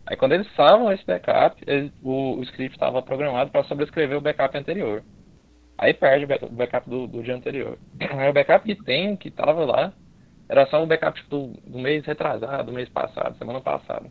Aí 0.07 0.16
quando 0.16 0.33
eles 0.33 0.51
salvam 0.55 0.92
esse 0.92 1.05
backup, 1.07 1.62
o, 2.03 2.37
o 2.37 2.42
script 2.42 2.77
estava 2.77 3.01
programado 3.03 3.51
para 3.51 3.64
sobrescrever 3.64 4.18
o 4.18 4.20
backup 4.20 4.57
anterior. 4.57 5.03
Aí 5.79 5.94
perde 5.94 6.24
o 6.24 6.48
backup 6.51 6.88
do, 6.88 7.07
do 7.07 7.22
dia 7.22 7.37
anterior. 7.37 7.79
Aí 8.01 8.29
o 8.29 8.33
backup 8.33 8.64
que 8.66 8.83
tem, 8.85 9.16
que 9.16 9.31
tava 9.31 9.64
lá, 9.64 9.92
era 10.48 10.66
só 10.66 10.83
o 10.83 10.87
backup 10.87 11.22
do, 11.29 11.48
do 11.66 11.79
mês 11.79 12.05
retrasado, 12.05 12.64
do 12.64 12.72
mês 12.72 12.88
passado, 12.88 13.38
semana 13.38 13.61
passada. 13.61 14.11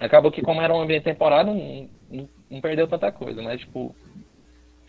Acabou 0.00 0.30
que 0.30 0.42
como 0.42 0.60
era 0.60 0.74
um 0.74 0.80
ambiente 0.80 1.04
temporário, 1.04 1.52
não, 1.52 1.88
não, 2.10 2.28
não 2.50 2.60
perdeu 2.60 2.86
tanta 2.86 3.10
coisa, 3.10 3.42
mas 3.42 3.60
tipo, 3.60 3.94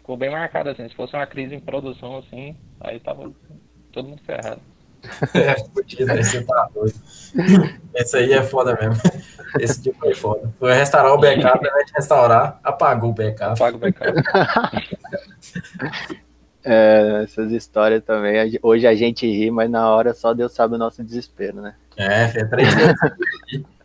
ficou 0.08 0.16
bem 0.16 0.32
marcado 0.32 0.70
assim. 0.70 0.88
Se 0.88 0.96
fosse 0.96 1.14
uma 1.14 1.28
crise 1.28 1.54
em 1.54 1.60
produção 1.60 2.18
assim, 2.18 2.56
aí 2.80 2.98
tava 2.98 3.30
todo 3.92 4.08
mundo 4.08 4.22
ferrado. 4.26 4.62
É, 5.34 5.56
né? 6.06 6.24
Você 6.24 6.44
tá 6.44 6.70
doido. 6.74 6.96
Esse 7.94 8.18
aí 8.18 8.34
é 8.34 8.42
foda 8.42 8.76
mesmo. 8.76 9.00
Esse 9.60 9.84
tipo 9.84 10.10
é 10.10 10.16
foda. 10.16 10.52
Foi 10.58 10.74
restaurar 10.74 11.14
o 11.14 11.20
backup, 11.20 11.66
ao 11.66 11.72
invés 11.72 11.86
de 11.86 11.94
restaurar, 11.94 12.60
apagou 12.64 13.12
o 13.12 13.14
backup. 13.14 13.52
Apaga 13.52 13.78
o 13.78 13.80
backup. 13.80 14.12
É, 16.70 17.22
essas 17.24 17.50
histórias 17.54 18.04
também. 18.04 18.60
Hoje 18.62 18.86
a 18.86 18.94
gente 18.94 19.26
ri, 19.26 19.50
mas 19.50 19.70
na 19.70 19.90
hora 19.90 20.14
só 20.14 20.34
Deus 20.34 20.52
sabe 20.52 20.76
o 20.76 20.78
nosso 20.78 21.02
desespero, 21.02 21.62
né? 21.62 21.74
É, 21.96 22.28
foi 22.28 22.46
três 22.46 22.74
vezes. 22.74 22.96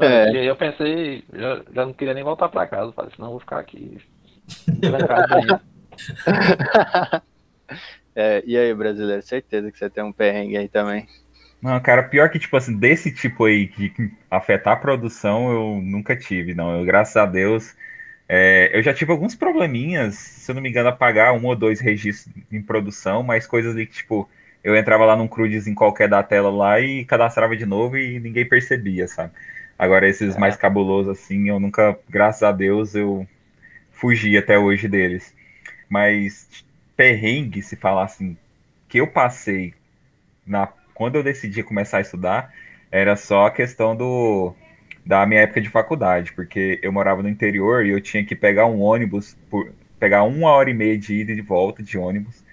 É. 0.00 0.32
E 0.32 0.38
aí 0.38 0.46
eu 0.46 0.56
pensei, 0.56 1.22
já, 1.30 1.60
já 1.74 1.84
não 1.84 1.92
queria 1.92 2.14
nem 2.14 2.24
voltar 2.24 2.48
pra 2.48 2.66
casa. 2.66 2.92
Falei, 2.92 3.10
senão 3.14 3.28
eu 3.28 3.32
vou 3.32 3.40
ficar 3.40 3.58
aqui. 3.58 4.00
É, 8.16 8.42
e 8.46 8.56
aí, 8.56 8.72
brasileiro, 8.72 9.22
certeza 9.22 9.72
que 9.72 9.78
você 9.78 9.90
tem 9.90 10.04
um 10.04 10.12
perrengue 10.12 10.56
aí 10.56 10.68
também. 10.68 11.08
Não, 11.60 11.78
cara, 11.80 12.02
pior 12.02 12.30
que, 12.30 12.38
tipo 12.38 12.56
assim, 12.56 12.78
desse 12.78 13.12
tipo 13.12 13.44
aí, 13.44 13.66
de 13.66 13.92
afetar 14.30 14.74
a 14.74 14.76
produção, 14.76 15.50
eu 15.50 15.80
nunca 15.82 16.14
tive, 16.14 16.54
não. 16.54 16.78
Eu, 16.78 16.84
graças 16.84 17.16
a 17.16 17.26
Deus, 17.26 17.74
é, 18.28 18.70
eu 18.72 18.82
já 18.82 18.94
tive 18.94 19.10
alguns 19.10 19.34
probleminhas, 19.34 20.14
se 20.14 20.50
eu 20.50 20.54
não 20.54 20.62
me 20.62 20.68
engano, 20.68 20.90
apagar 20.90 21.34
um 21.34 21.44
ou 21.46 21.56
dois 21.56 21.80
registros 21.80 22.32
em 22.52 22.62
produção, 22.62 23.22
mas 23.22 23.46
coisas 23.46 23.74
ali 23.74 23.86
que, 23.86 23.94
tipo, 23.94 24.28
eu 24.62 24.76
entrava 24.76 25.04
lá 25.04 25.16
num 25.16 25.28
crudes 25.28 25.66
em 25.66 25.74
qualquer 25.74 26.08
da 26.08 26.22
tela 26.22 26.50
lá 26.50 26.80
e 26.80 27.04
cadastrava 27.04 27.56
de 27.56 27.66
novo 27.66 27.98
e 27.98 28.20
ninguém 28.20 28.48
percebia, 28.48 29.08
sabe? 29.08 29.32
Agora, 29.78 30.08
esses 30.08 30.36
é. 30.36 30.38
mais 30.38 30.56
cabulosos, 30.56 31.18
assim, 31.18 31.48
eu 31.48 31.58
nunca, 31.58 31.98
graças 32.08 32.42
a 32.42 32.52
Deus, 32.52 32.94
eu 32.94 33.26
fugi 33.94 34.36
até 34.36 34.58
hoje 34.58 34.88
deles. 34.88 35.34
Mas 35.88 36.48
perrengue, 36.96 37.62
se 37.62 37.76
falar 37.76 38.04
assim, 38.04 38.36
que 38.88 38.98
eu 39.00 39.06
passei 39.06 39.74
na 40.46 40.68
quando 40.94 41.16
eu 41.16 41.22
decidi 41.24 41.62
começar 41.62 41.98
a 41.98 42.00
estudar, 42.02 42.54
era 42.90 43.16
só 43.16 43.46
a 43.46 43.50
questão 43.50 43.96
do 43.96 44.54
da 45.04 45.26
minha 45.26 45.42
época 45.42 45.60
de 45.60 45.68
faculdade, 45.68 46.32
porque 46.32 46.78
eu 46.82 46.92
morava 46.92 47.22
no 47.22 47.28
interior 47.28 47.84
e 47.84 47.90
eu 47.90 48.00
tinha 48.00 48.24
que 48.24 48.34
pegar 48.34 48.66
um 48.66 48.80
ônibus 48.80 49.36
por 49.50 49.72
pegar 49.98 50.22
uma 50.22 50.50
hora 50.50 50.70
e 50.70 50.74
meia 50.74 50.96
de 50.96 51.14
ida 51.14 51.32
e 51.32 51.34
de 51.34 51.42
volta 51.42 51.82
de 51.82 51.98
ônibus 51.98 52.44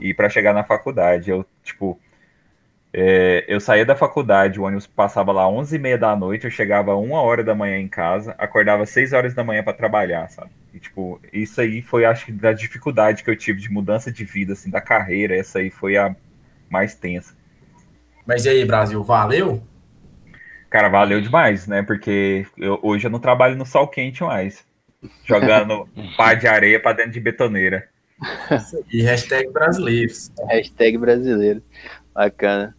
e 0.00 0.14
para 0.14 0.28
chegar 0.28 0.54
na 0.54 0.64
faculdade, 0.64 1.30
eu 1.30 1.44
tipo 1.62 1.98
é, 2.92 3.44
eu 3.46 3.60
saía 3.60 3.84
da 3.84 3.94
faculdade, 3.94 4.58
o 4.58 4.62
ônibus 4.62 4.86
passava 4.86 5.30
lá 5.30 5.48
11 5.48 5.76
e 5.76 5.78
meia 5.78 5.98
da 5.98 6.16
noite, 6.16 6.46
eu 6.46 6.50
chegava 6.50 6.96
uma 6.96 7.20
hora 7.20 7.44
da 7.44 7.54
manhã 7.54 7.78
em 7.78 7.88
casa, 7.88 8.34
acordava 8.38 8.86
6 8.86 9.12
horas 9.12 9.34
da 9.34 9.44
manhã 9.44 9.62
para 9.62 9.74
trabalhar, 9.74 10.28
sabe? 10.28 10.50
E, 10.72 10.78
tipo, 10.78 11.20
isso 11.32 11.60
aí 11.60 11.82
foi, 11.82 12.04
acho 12.04 12.26
que, 12.26 12.32
da 12.32 12.52
dificuldade 12.52 13.22
que 13.22 13.30
eu 13.30 13.36
tive 13.36 13.60
de 13.60 13.70
mudança 13.70 14.10
de 14.10 14.24
vida, 14.24 14.54
assim, 14.54 14.70
da 14.70 14.80
carreira, 14.80 15.36
essa 15.36 15.58
aí 15.58 15.70
foi 15.70 15.96
a 15.96 16.14
mais 16.70 16.94
tensa. 16.94 17.36
Mas 18.26 18.44
e 18.44 18.48
aí, 18.48 18.64
Brasil, 18.64 19.02
valeu? 19.02 19.62
Cara, 20.70 20.88
valeu 20.88 21.20
demais, 21.20 21.66
né? 21.66 21.82
Porque 21.82 22.46
eu, 22.56 22.78
hoje 22.82 23.06
eu 23.06 23.10
não 23.10 23.18
trabalho 23.18 23.56
no 23.56 23.64
sol 23.64 23.88
quente 23.88 24.22
mais, 24.22 24.64
jogando 25.24 25.88
pá 26.16 26.34
de 26.34 26.46
areia 26.46 26.80
para 26.80 26.96
dentro 26.96 27.12
de 27.12 27.20
betoneira. 27.20 27.88
E 28.90 29.02
hashtag 29.02 29.50
brasileiros. 29.50 30.30
Hashtag 30.48 30.98
brasileiro. 30.98 31.62
Bacana. 32.14 32.77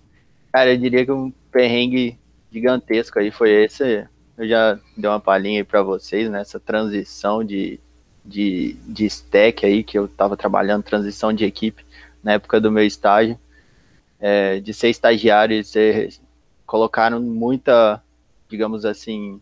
Cara, 0.51 0.73
eu 0.73 0.77
diria 0.77 1.05
que 1.05 1.11
um 1.11 1.31
perrengue 1.51 2.17
gigantesco 2.51 3.19
aí 3.19 3.31
foi 3.31 3.51
esse. 3.51 4.07
Eu 4.37 4.47
já 4.47 4.79
dei 4.97 5.09
uma 5.09 5.19
palhinha 5.19 5.59
aí 5.59 5.63
para 5.63 5.83
vocês 5.83 6.29
nessa 6.29 6.57
né, 6.57 6.63
transição 6.65 7.43
de, 7.43 7.79
de, 8.25 8.75
de 8.87 9.05
stack 9.05 9.65
aí 9.65 9.83
que 9.83 9.97
eu 9.97 10.05
estava 10.05 10.35
trabalhando, 10.35 10.83
transição 10.83 11.31
de 11.31 11.45
equipe 11.45 11.85
na 12.23 12.33
época 12.33 12.59
do 12.59 12.71
meu 12.71 12.85
estágio, 12.85 13.37
é, 14.19 14.59
de 14.59 14.73
ser 14.73 14.89
estagiário 14.89 15.57
e 15.57 15.63
ser 15.63 16.13
colocaram 16.65 17.19
muita, 17.19 18.01
digamos 18.47 18.85
assim, 18.85 19.41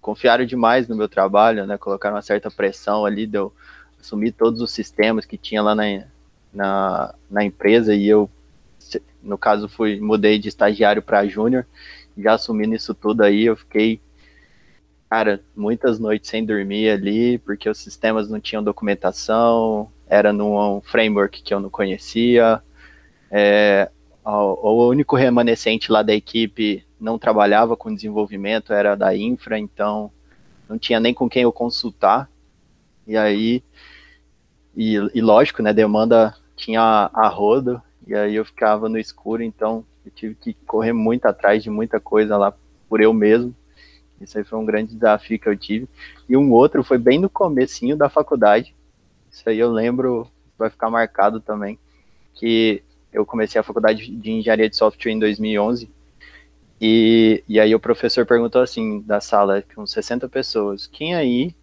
confiaram 0.00 0.44
demais 0.44 0.88
no 0.88 0.96
meu 0.96 1.08
trabalho, 1.08 1.64
né? 1.64 1.78
Colocaram 1.78 2.16
uma 2.16 2.22
certa 2.22 2.50
pressão 2.50 3.04
ali, 3.04 3.26
deu 3.26 3.52
assumir 4.00 4.32
todos 4.32 4.60
os 4.60 4.72
sistemas 4.72 5.24
que 5.24 5.36
tinha 5.36 5.62
lá 5.62 5.74
na, 5.74 5.84
na, 6.52 7.14
na 7.30 7.44
empresa 7.44 7.94
e 7.94 8.08
eu 8.08 8.28
no 9.22 9.38
caso 9.38 9.68
fui 9.68 10.00
mudei 10.00 10.38
de 10.38 10.48
estagiário 10.48 11.02
para 11.02 11.26
júnior, 11.26 11.66
já 12.16 12.34
assumindo 12.34 12.74
isso 12.74 12.94
tudo 12.94 13.22
aí, 13.22 13.44
eu 13.44 13.56
fiquei 13.56 14.00
cara, 15.10 15.40
muitas 15.56 15.98
noites 15.98 16.30
sem 16.30 16.44
dormir 16.44 16.88
ali, 16.88 17.38
porque 17.38 17.68
os 17.68 17.78
sistemas 17.78 18.30
não 18.30 18.38
tinham 18.38 18.62
documentação, 18.62 19.90
era 20.08 20.32
num 20.32 20.80
framework 20.82 21.42
que 21.42 21.52
eu 21.52 21.58
não 21.58 21.68
conhecia, 21.68 22.62
é, 23.28 23.90
o, 24.24 24.88
único 24.88 25.16
remanescente 25.16 25.90
lá 25.90 26.02
da 26.02 26.14
equipe 26.14 26.86
não 27.00 27.18
trabalhava 27.18 27.76
com 27.76 27.92
desenvolvimento, 27.92 28.72
era 28.72 28.94
da 28.94 29.16
infra, 29.16 29.58
então 29.58 30.12
não 30.68 30.78
tinha 30.78 31.00
nem 31.00 31.12
com 31.12 31.28
quem 31.28 31.42
eu 31.42 31.52
consultar, 31.52 32.30
e 33.04 33.16
aí, 33.16 33.64
e, 34.76 34.94
e 35.12 35.20
lógico, 35.20 35.60
né, 35.60 35.72
demanda 35.72 36.36
tinha 36.54 36.80
a, 36.82 37.26
a 37.26 37.28
rodo, 37.28 37.82
e 38.10 38.14
aí 38.16 38.34
eu 38.34 38.44
ficava 38.44 38.88
no 38.88 38.98
escuro, 38.98 39.40
então 39.40 39.84
eu 40.04 40.10
tive 40.10 40.34
que 40.34 40.52
correr 40.66 40.92
muito 40.92 41.26
atrás 41.26 41.62
de 41.62 41.70
muita 41.70 42.00
coisa 42.00 42.36
lá 42.36 42.52
por 42.88 43.00
eu 43.00 43.14
mesmo. 43.14 43.54
Isso 44.20 44.36
aí 44.36 44.42
foi 44.42 44.58
um 44.58 44.64
grande 44.64 44.94
desafio 44.94 45.38
que 45.38 45.48
eu 45.48 45.56
tive. 45.56 45.88
E 46.28 46.36
um 46.36 46.50
outro 46.50 46.82
foi 46.82 46.98
bem 46.98 47.20
no 47.20 47.30
comecinho 47.30 47.96
da 47.96 48.08
faculdade. 48.08 48.74
Isso 49.30 49.48
aí 49.48 49.60
eu 49.60 49.70
lembro, 49.70 50.26
vai 50.58 50.68
ficar 50.68 50.90
marcado 50.90 51.40
também, 51.40 51.78
que 52.34 52.82
eu 53.12 53.24
comecei 53.24 53.60
a 53.60 53.62
faculdade 53.64 54.10
de 54.10 54.32
engenharia 54.32 54.68
de 54.68 54.76
software 54.76 55.12
em 55.12 55.18
2011. 55.20 55.88
E, 56.80 57.44
e 57.48 57.60
aí 57.60 57.72
o 57.76 57.80
professor 57.80 58.26
perguntou 58.26 58.60
assim, 58.60 59.02
da 59.02 59.20
sala, 59.20 59.62
com 59.72 59.86
60 59.86 60.28
pessoas, 60.28 60.84
quem 60.84 61.14
aí 61.14 61.54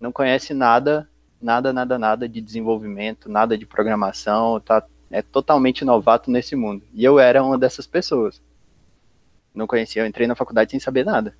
não 0.00 0.12
conhece 0.12 0.54
nada, 0.54 1.08
nada, 1.42 1.72
nada, 1.72 1.98
nada 1.98 2.28
de 2.28 2.40
desenvolvimento, 2.40 3.28
nada 3.28 3.58
de 3.58 3.66
programação, 3.66 4.60
tá 4.60 4.86
é 5.10 5.22
totalmente 5.22 5.84
novato 5.84 6.30
nesse 6.30 6.56
mundo. 6.56 6.82
E 6.92 7.04
eu 7.04 7.18
era 7.18 7.42
uma 7.42 7.58
dessas 7.58 7.86
pessoas. 7.86 8.40
Não 9.54 9.66
conhecia, 9.66 10.02
eu 10.02 10.06
entrei 10.06 10.26
na 10.26 10.34
faculdade 10.34 10.70
sem 10.70 10.80
saber 10.80 11.04
nada. 11.04 11.34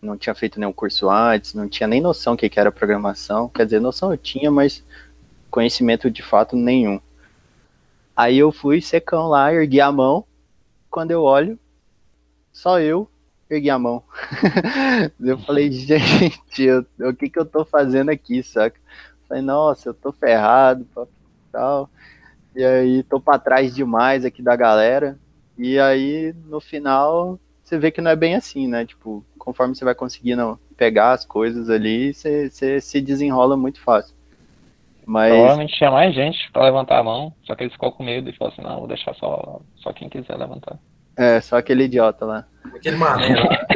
Não 0.00 0.16
tinha 0.16 0.34
feito 0.34 0.58
nenhum 0.58 0.72
curso 0.72 1.10
antes, 1.10 1.54
não 1.54 1.68
tinha 1.68 1.86
nem 1.86 2.00
noção 2.00 2.34
do 2.34 2.38
que, 2.38 2.58
era 2.58 2.70
programação. 2.70 3.48
Quer 3.48 3.64
dizer, 3.64 3.80
noção 3.80 4.12
eu 4.12 4.18
tinha, 4.18 4.50
mas 4.50 4.84
conhecimento 5.50 6.10
de 6.10 6.22
fato 6.22 6.56
nenhum. 6.56 7.00
Aí 8.14 8.38
eu 8.38 8.52
fui 8.52 8.80
secão 8.80 9.28
lá, 9.28 9.52
ergui 9.52 9.80
a 9.80 9.90
mão. 9.92 10.24
Quando 10.90 11.10
eu 11.10 11.22
olho, 11.22 11.58
só 12.52 12.80
eu 12.80 13.10
ergui 13.50 13.68
a 13.68 13.78
mão. 13.78 14.02
eu 15.20 15.38
falei, 15.38 15.70
gente, 15.70 16.62
eu, 16.62 16.86
o 17.00 17.14
que 17.14 17.28
que 17.28 17.38
eu 17.38 17.44
tô 17.44 17.64
fazendo 17.64 18.10
aqui, 18.10 18.42
saca? 18.42 18.78
Falei, 19.28 19.42
nossa, 19.42 19.90
eu 19.90 19.94
tô 19.94 20.12
ferrado, 20.12 20.86
tal. 21.52 21.90
E 22.56 22.64
aí 22.64 23.02
tô 23.02 23.20
para 23.20 23.38
trás 23.38 23.74
demais 23.74 24.24
aqui 24.24 24.42
da 24.42 24.56
galera. 24.56 25.18
E 25.58 25.78
aí 25.78 26.34
no 26.46 26.58
final 26.58 27.38
você 27.62 27.78
vê 27.78 27.90
que 27.90 28.00
não 28.00 28.10
é 28.10 28.16
bem 28.16 28.34
assim, 28.34 28.66
né? 28.66 28.86
Tipo, 28.86 29.24
conforme 29.38 29.74
você 29.74 29.84
vai 29.84 29.94
conseguindo 29.94 30.58
pegar 30.76 31.12
as 31.12 31.24
coisas 31.24 31.68
ali, 31.68 32.14
você, 32.14 32.48
você 32.48 32.80
se 32.80 33.00
desenrola 33.00 33.56
muito 33.56 33.80
fácil. 33.80 34.14
Mas... 35.04 35.32
Provavelmente 35.32 35.76
tinha 35.76 35.90
mais 35.90 36.14
gente 36.14 36.50
para 36.52 36.64
levantar 36.64 36.98
a 36.98 37.02
mão, 37.02 37.32
só 37.44 37.54
que 37.54 37.64
ele 37.64 37.70
ficou 37.70 37.92
com 37.92 38.02
medo 38.02 38.30
e 38.30 38.32
falou 38.32 38.52
assim, 38.52 38.62
não, 38.62 38.78
vou 38.78 38.88
deixar 38.88 39.14
só, 39.14 39.60
só 39.76 39.92
quem 39.92 40.08
quiser 40.08 40.36
levantar. 40.36 40.78
É, 41.16 41.40
só 41.40 41.56
aquele 41.56 41.84
idiota 41.84 42.24
lá. 42.24 42.46
Aquele 42.74 42.96
mané 42.96 43.34
lá. 43.34 43.66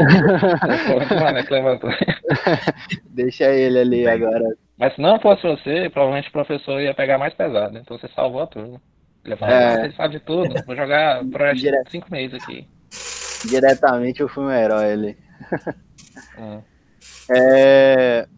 Foi 1.09 1.17
o 1.17 1.21
mané 1.21 1.43
que 1.43 1.53
levantou. 1.53 1.91
Deixa 3.11 3.45
ele 3.53 3.79
ali 3.79 4.07
agora. 4.07 4.57
Mas 4.81 4.95
se 4.95 5.01
não 5.03 5.21
fosse 5.21 5.43
você, 5.43 5.91
provavelmente 5.91 6.31
o 6.31 6.33
professor 6.33 6.81
ia 6.81 6.95
pegar 6.95 7.19
mais 7.19 7.35
pesado, 7.35 7.77
então 7.77 7.99
você 7.99 8.09
salvou 8.09 8.41
a 8.41 8.47
turma. 8.47 8.81
Ele 9.23 9.35
ia 9.35 9.37
falar, 9.37 9.53
É. 9.53 9.91
você 9.91 9.97
sabe 9.97 10.19
de 10.19 10.25
tudo, 10.25 10.55
vou 10.65 10.75
jogar 10.75 11.23
projeto 11.27 11.59
Direto. 11.59 11.85
de 11.85 11.91
cinco 11.91 12.11
meses 12.11 12.43
aqui. 12.43 12.67
Diretamente 13.47 14.21
eu 14.23 14.29
fui 14.29 14.43
um 14.45 14.51
herói 14.51 14.93
ali. 14.93 15.17
É. 16.39 16.59
É... 17.33 18.29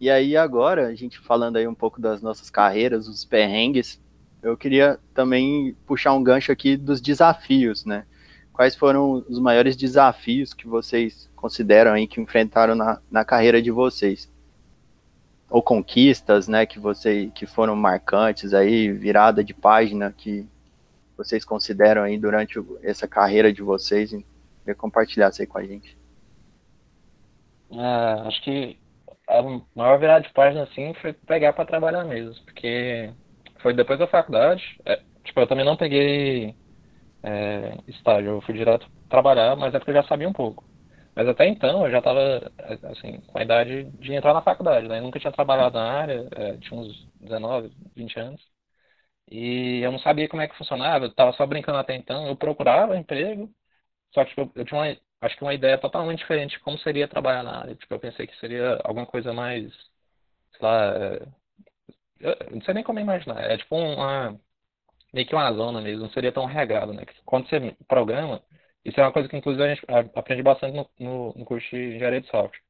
E 0.00 0.08
aí 0.10 0.36
agora, 0.36 0.86
a 0.86 0.94
gente 0.94 1.18
falando 1.18 1.56
aí 1.56 1.68
um 1.68 1.74
pouco 1.74 2.00
das 2.00 2.22
nossas 2.22 2.48
carreiras, 2.50 3.06
os 3.08 3.24
perrengues, 3.24 4.00
eu 4.42 4.56
queria 4.56 4.98
também 5.12 5.76
puxar 5.86 6.14
um 6.14 6.22
gancho 6.22 6.50
aqui 6.50 6.76
dos 6.76 7.00
desafios, 7.00 7.84
né? 7.84 8.06
Quais 8.52 8.74
foram 8.74 9.24
os 9.28 9.38
maiores 9.38 9.76
desafios 9.76 10.54
que 10.54 10.66
vocês 10.66 11.30
consideram 11.36 11.92
aí 11.92 12.06
que 12.06 12.20
enfrentaram 12.20 12.74
na, 12.74 13.00
na 13.10 13.24
carreira 13.24 13.60
de 13.60 13.70
vocês? 13.70 14.32
Ou 15.54 15.62
conquistas, 15.62 16.48
né, 16.48 16.66
que 16.66 16.80
vocês 16.80 17.30
que 17.32 17.46
foram 17.46 17.76
marcantes 17.76 18.52
aí, 18.52 18.90
virada 18.90 19.44
de 19.44 19.54
página 19.54 20.10
que 20.10 20.44
vocês 21.16 21.44
consideram 21.44 22.02
aí 22.02 22.18
durante 22.18 22.58
essa 22.82 23.06
carreira 23.06 23.52
de 23.52 23.62
vocês? 23.62 24.10
Queria 24.10 24.74
compartilhar 24.76 25.28
isso 25.28 25.40
aí 25.40 25.46
com 25.46 25.58
a 25.58 25.62
gente. 25.62 25.96
Ah, 27.70 28.24
acho 28.26 28.42
que 28.42 28.76
a 29.28 29.42
maior 29.76 29.96
virada 30.00 30.26
de 30.26 30.32
página 30.32 30.64
assim 30.64 30.92
foi 30.94 31.12
pegar 31.12 31.52
para 31.52 31.64
trabalhar 31.64 32.02
mesmo, 32.02 32.44
porque 32.46 33.12
foi 33.62 33.72
depois 33.72 33.96
da 33.96 34.08
faculdade. 34.08 34.76
é, 34.84 35.00
tipo, 35.22 35.38
eu 35.38 35.46
também 35.46 35.64
não 35.64 35.76
peguei 35.76 36.52
é, 37.22 37.78
estágio, 37.86 38.30
eu 38.30 38.40
fui 38.40 38.54
direto 38.54 38.90
trabalhar, 39.08 39.54
mas 39.54 39.72
é 39.72 39.78
porque 39.78 39.92
eu 39.92 40.02
já 40.02 40.02
sabia 40.02 40.28
um 40.28 40.32
pouco. 40.32 40.64
Mas 41.14 41.28
até 41.28 41.46
então 41.46 41.84
eu 41.86 41.90
já 41.92 41.98
estava 41.98 42.52
assim 42.90 43.20
com 43.22 43.38
a 43.38 43.42
idade 43.42 43.84
de 43.98 44.12
entrar 44.14 44.34
na 44.34 44.42
faculdade, 44.42 44.88
né? 44.88 44.98
Eu 44.98 45.02
nunca 45.02 45.20
tinha 45.20 45.32
trabalhado 45.32 45.76
na 45.78 45.84
área, 45.92 46.28
é, 46.36 46.56
tinha 46.58 46.80
uns 46.80 47.06
19, 47.20 47.70
20 47.94 48.18
anos. 48.18 48.40
E 49.30 49.80
eu 49.82 49.92
não 49.92 49.98
sabia 49.98 50.28
como 50.28 50.42
é 50.42 50.48
que 50.48 50.56
funcionava, 50.56 51.06
eu 51.06 51.10
estava 51.10 51.32
só 51.34 51.46
brincando 51.46 51.78
até 51.78 51.94
então. 51.96 52.26
Eu 52.28 52.36
procurava 52.36 52.96
emprego, 52.96 53.50
só 54.14 54.24
que 54.24 54.30
tipo, 54.30 54.52
eu 54.56 54.64
tinha 54.64 54.80
uma, 54.80 54.96
acho 55.22 55.36
que 55.36 55.42
uma 55.44 55.54
ideia 55.54 55.78
totalmente 55.78 56.20
diferente 56.20 56.52
de 56.52 56.60
como 56.60 56.78
seria 56.78 57.08
trabalhar 57.08 57.42
na 57.44 57.60
área. 57.60 57.76
Tipo, 57.76 57.94
eu 57.94 58.00
pensei 58.00 58.26
que 58.26 58.36
seria 58.40 58.80
alguma 58.84 59.06
coisa 59.06 59.32
mais, 59.32 59.72
sei 60.52 60.60
lá, 60.62 60.86
é, 60.96 61.28
eu 62.20 62.36
não 62.52 62.62
sei 62.62 62.74
nem 62.74 62.84
como 62.84 63.00
imaginar. 63.00 63.40
É 63.42 63.56
tipo 63.58 63.76
uma, 63.76 64.38
meio 65.12 65.26
que 65.26 65.34
uma 65.34 65.52
zona 65.52 65.80
mesmo, 65.80 66.02
não 66.04 66.10
seria 66.12 66.32
tão 66.32 66.46
regado, 66.46 66.92
né? 66.94 67.04
Quando 67.24 67.48
você 67.48 67.76
programa, 67.88 68.42
isso 68.84 69.00
é 69.00 69.02
uma 69.04 69.12
coisa 69.12 69.28
que 69.28 69.36
inclusive 69.36 69.64
a 69.64 69.74
gente 69.74 69.84
aprende 70.14 70.42
bastante 70.42 70.76
no, 70.76 70.88
no, 70.98 71.34
no 71.34 71.44
curso 71.44 71.68
de 71.70 71.76
engenharia 71.96 72.20
de 72.20 72.28
software. 72.28 72.60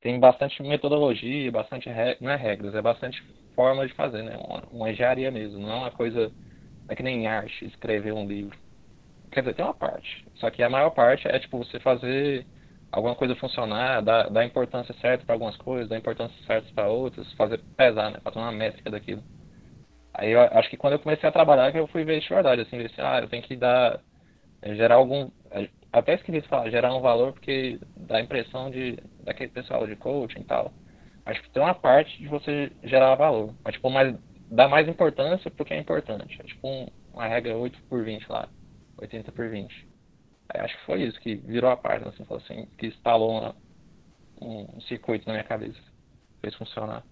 Tem 0.00 0.18
bastante 0.20 0.62
metodologia, 0.62 1.52
bastante 1.52 1.88
re- 1.90 2.18
não 2.20 2.30
é 2.30 2.36
regras, 2.36 2.74
é 2.74 2.82
bastante 2.82 3.22
forma 3.54 3.86
de 3.86 3.94
fazer, 3.94 4.22
né? 4.22 4.36
Uma, 4.38 4.62
uma 4.70 4.90
engenharia 4.90 5.30
mesmo, 5.30 5.60
não 5.60 5.70
é 5.72 5.76
uma 5.76 5.92
coisa, 5.92 6.32
é 6.88 6.96
que 6.96 7.02
nem 7.04 7.26
arte, 7.28 7.64
escrever 7.66 8.12
um 8.12 8.26
livro. 8.28 8.58
Quer 9.32 9.40
dizer, 9.42 9.54
tem 9.54 9.64
uma 9.64 9.74
parte. 9.74 10.08
Só 10.36 10.50
que 10.50 10.62
a 10.62 10.70
maior 10.70 10.90
parte 10.90 11.26
é 11.28 11.38
tipo 11.40 11.58
você 11.58 11.80
fazer 11.80 12.46
alguma 12.92 13.16
coisa 13.16 13.34
funcionar, 13.36 14.02
dar, 14.02 14.30
dar 14.30 14.44
importância 14.44 14.94
certa 15.00 15.24
para 15.24 15.34
algumas 15.34 15.56
coisas, 15.56 15.88
dar 15.88 15.98
importância 15.98 16.36
certa 16.46 16.70
para 16.74 16.88
outras, 16.88 17.32
fazer 17.34 17.64
pesar, 17.76 18.10
né? 18.12 18.20
Fazer 18.22 18.38
uma 18.38 18.52
métrica 18.52 18.90
daquilo. 18.90 19.24
Aí 20.14 20.30
eu 20.32 20.40
acho 20.40 20.70
que 20.70 20.76
quando 20.76 20.94
eu 20.94 20.98
comecei 21.00 21.28
a 21.28 21.32
trabalhar 21.32 21.72
que 21.72 21.78
eu 21.78 21.88
fui 21.88 22.04
ver 22.04 22.20
de 22.20 22.28
verdade, 22.28 22.62
assim, 22.62 22.78
ver 22.78 22.86
assim, 22.86 23.00
ah, 23.02 23.20
eu 23.20 23.28
tenho 23.28 23.42
que 23.42 23.56
dar, 23.56 24.00
gerar 24.64 24.96
algum, 24.96 25.30
eh, 25.50 25.68
até 25.92 26.14
esquisito 26.14 26.48
falar, 26.48 26.70
gerar 26.70 26.94
um 26.94 27.00
valor 27.00 27.32
porque 27.32 27.78
dá 27.96 28.16
a 28.18 28.20
impressão 28.20 28.70
de, 28.70 28.96
daquele 29.22 29.50
pessoal 29.50 29.86
de 29.86 29.96
coaching 29.96 30.40
e 30.40 30.44
tal. 30.44 30.72
Acho 31.26 31.42
que 31.42 31.50
tem 31.50 31.62
uma 31.62 31.74
parte 31.74 32.18
de 32.18 32.28
você 32.28 32.70
gerar 32.82 33.14
valor, 33.16 33.54
mas 33.64 33.74
tipo, 33.74 33.90
mais, 33.90 34.14
dar 34.50 34.68
mais 34.68 34.88
importância 34.88 35.50
porque 35.50 35.74
é 35.74 35.78
importante. 35.78 36.40
É 36.40 36.44
tipo 36.44 36.66
um- 36.68 36.88
uma 37.12 37.26
regra 37.26 37.56
8 37.56 37.78
por 37.88 38.04
20 38.04 38.28
lá, 38.28 38.48
80 38.98 39.32
por 39.32 39.48
20. 39.48 39.86
Aí 40.48 40.60
acho 40.60 40.76
que 40.78 40.86
foi 40.86 41.02
isso 41.02 41.20
que 41.20 41.36
virou 41.36 41.70
a 41.70 41.76
página, 41.76 42.10
assim, 42.10 42.24
assim, 42.30 42.68
que 42.78 42.86
instalou 42.88 43.30
uma- 43.40 43.56
um, 44.40 44.76
um 44.76 44.80
circuito 44.82 45.26
na 45.26 45.34
minha 45.34 45.44
cabeça, 45.44 45.78
fez 46.40 46.54
funcionar. 46.54 47.04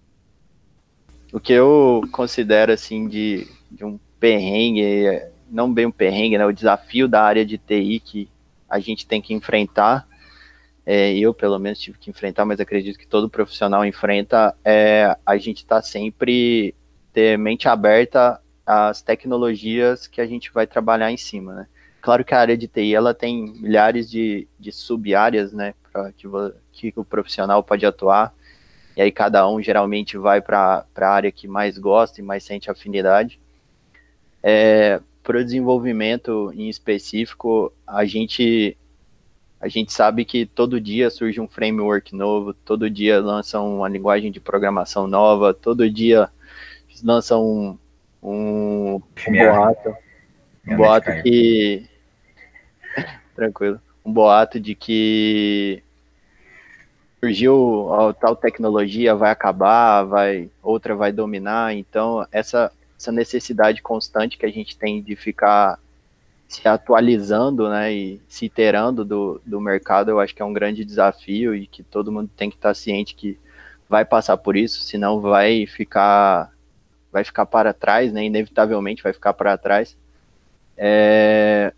O 1.33 1.39
que 1.39 1.53
eu 1.53 2.01
considero 2.11 2.71
assim 2.71 3.07
de, 3.07 3.47
de 3.71 3.83
um 3.83 3.97
perrengue, 4.19 4.83
é, 5.07 5.32
não 5.53 5.73
bem 5.73 5.85
um 5.85 5.91
perrengue, 5.91 6.37
né? 6.37 6.45
O 6.45 6.51
desafio 6.51 7.07
da 7.07 7.23
área 7.23 7.45
de 7.45 7.57
TI 7.57 7.99
que 7.99 8.29
a 8.69 8.79
gente 8.79 9.05
tem 9.05 9.21
que 9.21 9.33
enfrentar, 9.33 10.07
é, 10.85 11.13
eu 11.13 11.33
pelo 11.33 11.59
menos 11.59 11.79
tive 11.79 11.97
que 11.97 12.09
enfrentar, 12.09 12.43
mas 12.45 12.59
acredito 12.59 12.97
que 12.97 13.07
todo 13.07 13.29
profissional 13.29 13.85
enfrenta, 13.85 14.55
é 14.65 15.15
a 15.25 15.37
gente 15.37 15.57
está 15.57 15.81
sempre 15.81 16.73
ter 17.13 17.37
mente 17.37 17.67
aberta 17.67 18.41
às 18.65 19.01
tecnologias 19.01 20.07
que 20.07 20.19
a 20.19 20.25
gente 20.25 20.51
vai 20.51 20.65
trabalhar 20.65 21.11
em 21.11 21.17
cima, 21.17 21.53
né? 21.53 21.67
Claro 22.01 22.25
que 22.25 22.33
a 22.33 22.39
área 22.39 22.57
de 22.57 22.67
TI 22.67 22.95
ela 22.95 23.13
tem 23.13 23.53
milhares 23.53 24.09
de, 24.09 24.47
de 24.59 24.71
sub-áreas, 24.73 25.53
né, 25.53 25.73
que, 26.17 26.27
que 26.91 26.93
o 26.99 27.05
profissional 27.05 27.63
pode 27.63 27.85
atuar 27.85 28.33
e 28.95 29.01
aí 29.01 29.11
cada 29.11 29.47
um 29.47 29.61
geralmente 29.61 30.17
vai 30.17 30.39
para 30.41 30.85
a 30.95 31.07
área 31.07 31.31
que 31.31 31.47
mais 31.47 31.77
gosta 31.77 32.21
e 32.21 32.23
mais 32.23 32.43
sente 32.43 32.69
afinidade. 32.69 33.39
É, 34.41 35.01
para 35.23 35.39
o 35.39 35.43
desenvolvimento 35.43 36.51
em 36.53 36.69
específico, 36.69 37.71
a 37.87 38.05
gente 38.05 38.77
a 39.59 39.69
gente 39.69 39.93
sabe 39.93 40.25
que 40.25 40.45
todo 40.45 40.81
dia 40.81 41.09
surge 41.09 41.39
um 41.39 41.47
framework 41.47 42.13
novo, 42.13 42.53
todo 42.53 42.89
dia 42.89 43.21
lançam 43.21 43.77
uma 43.77 43.87
linguagem 43.87 44.29
de 44.29 44.41
programação 44.41 45.07
nova, 45.07 45.53
todo 45.53 45.89
dia 45.89 46.29
lançam 47.01 47.41
um, 47.41 47.77
um, 48.21 49.01
um 49.25 49.31
boato, 49.31 49.95
um 50.67 50.75
boato 50.75 51.23
que 51.23 51.87
tranquilo, 53.33 53.79
um 54.03 54.11
boato 54.11 54.59
de 54.59 54.75
que 54.75 55.81
surgiu 57.21 57.93
a 57.93 58.13
tal 58.13 58.35
tecnologia 58.35 59.15
vai 59.15 59.31
acabar, 59.31 60.03
vai 60.03 60.49
outra 60.61 60.93
vai 60.93 61.13
dominar, 61.13 61.73
então 61.73 62.27
essa 62.33 62.69
essa 63.03 63.11
necessidade 63.11 63.81
constante 63.81 64.37
que 64.37 64.45
a 64.45 64.51
gente 64.51 64.77
tem 64.77 65.01
de 65.01 65.15
ficar 65.15 65.77
se 66.47 66.67
atualizando, 66.67 67.67
né, 67.67 67.91
e 67.91 68.21
se 68.27 68.45
iterando 68.45 69.03
do, 69.03 69.41
do 69.45 69.59
mercado, 69.59 70.11
eu 70.11 70.19
acho 70.19 70.35
que 70.35 70.41
é 70.41 70.45
um 70.45 70.53
grande 70.53 70.85
desafio 70.85 71.55
e 71.55 71.65
que 71.65 71.81
todo 71.81 72.11
mundo 72.11 72.29
tem 72.37 72.49
que 72.49 72.55
estar 72.55 72.73
ciente 72.73 73.15
que 73.15 73.39
vai 73.89 74.05
passar 74.05 74.37
por 74.37 74.55
isso, 74.55 74.81
senão 74.83 75.19
vai 75.19 75.65
ficar 75.65 76.51
vai 77.11 77.23
ficar 77.23 77.45
para 77.45 77.73
trás, 77.73 78.11
né, 78.11 78.25
inevitavelmente 78.25 79.03
vai 79.03 79.13
ficar 79.13 79.33
para 79.33 79.57
trás. 79.57 79.95
É, 80.75 81.71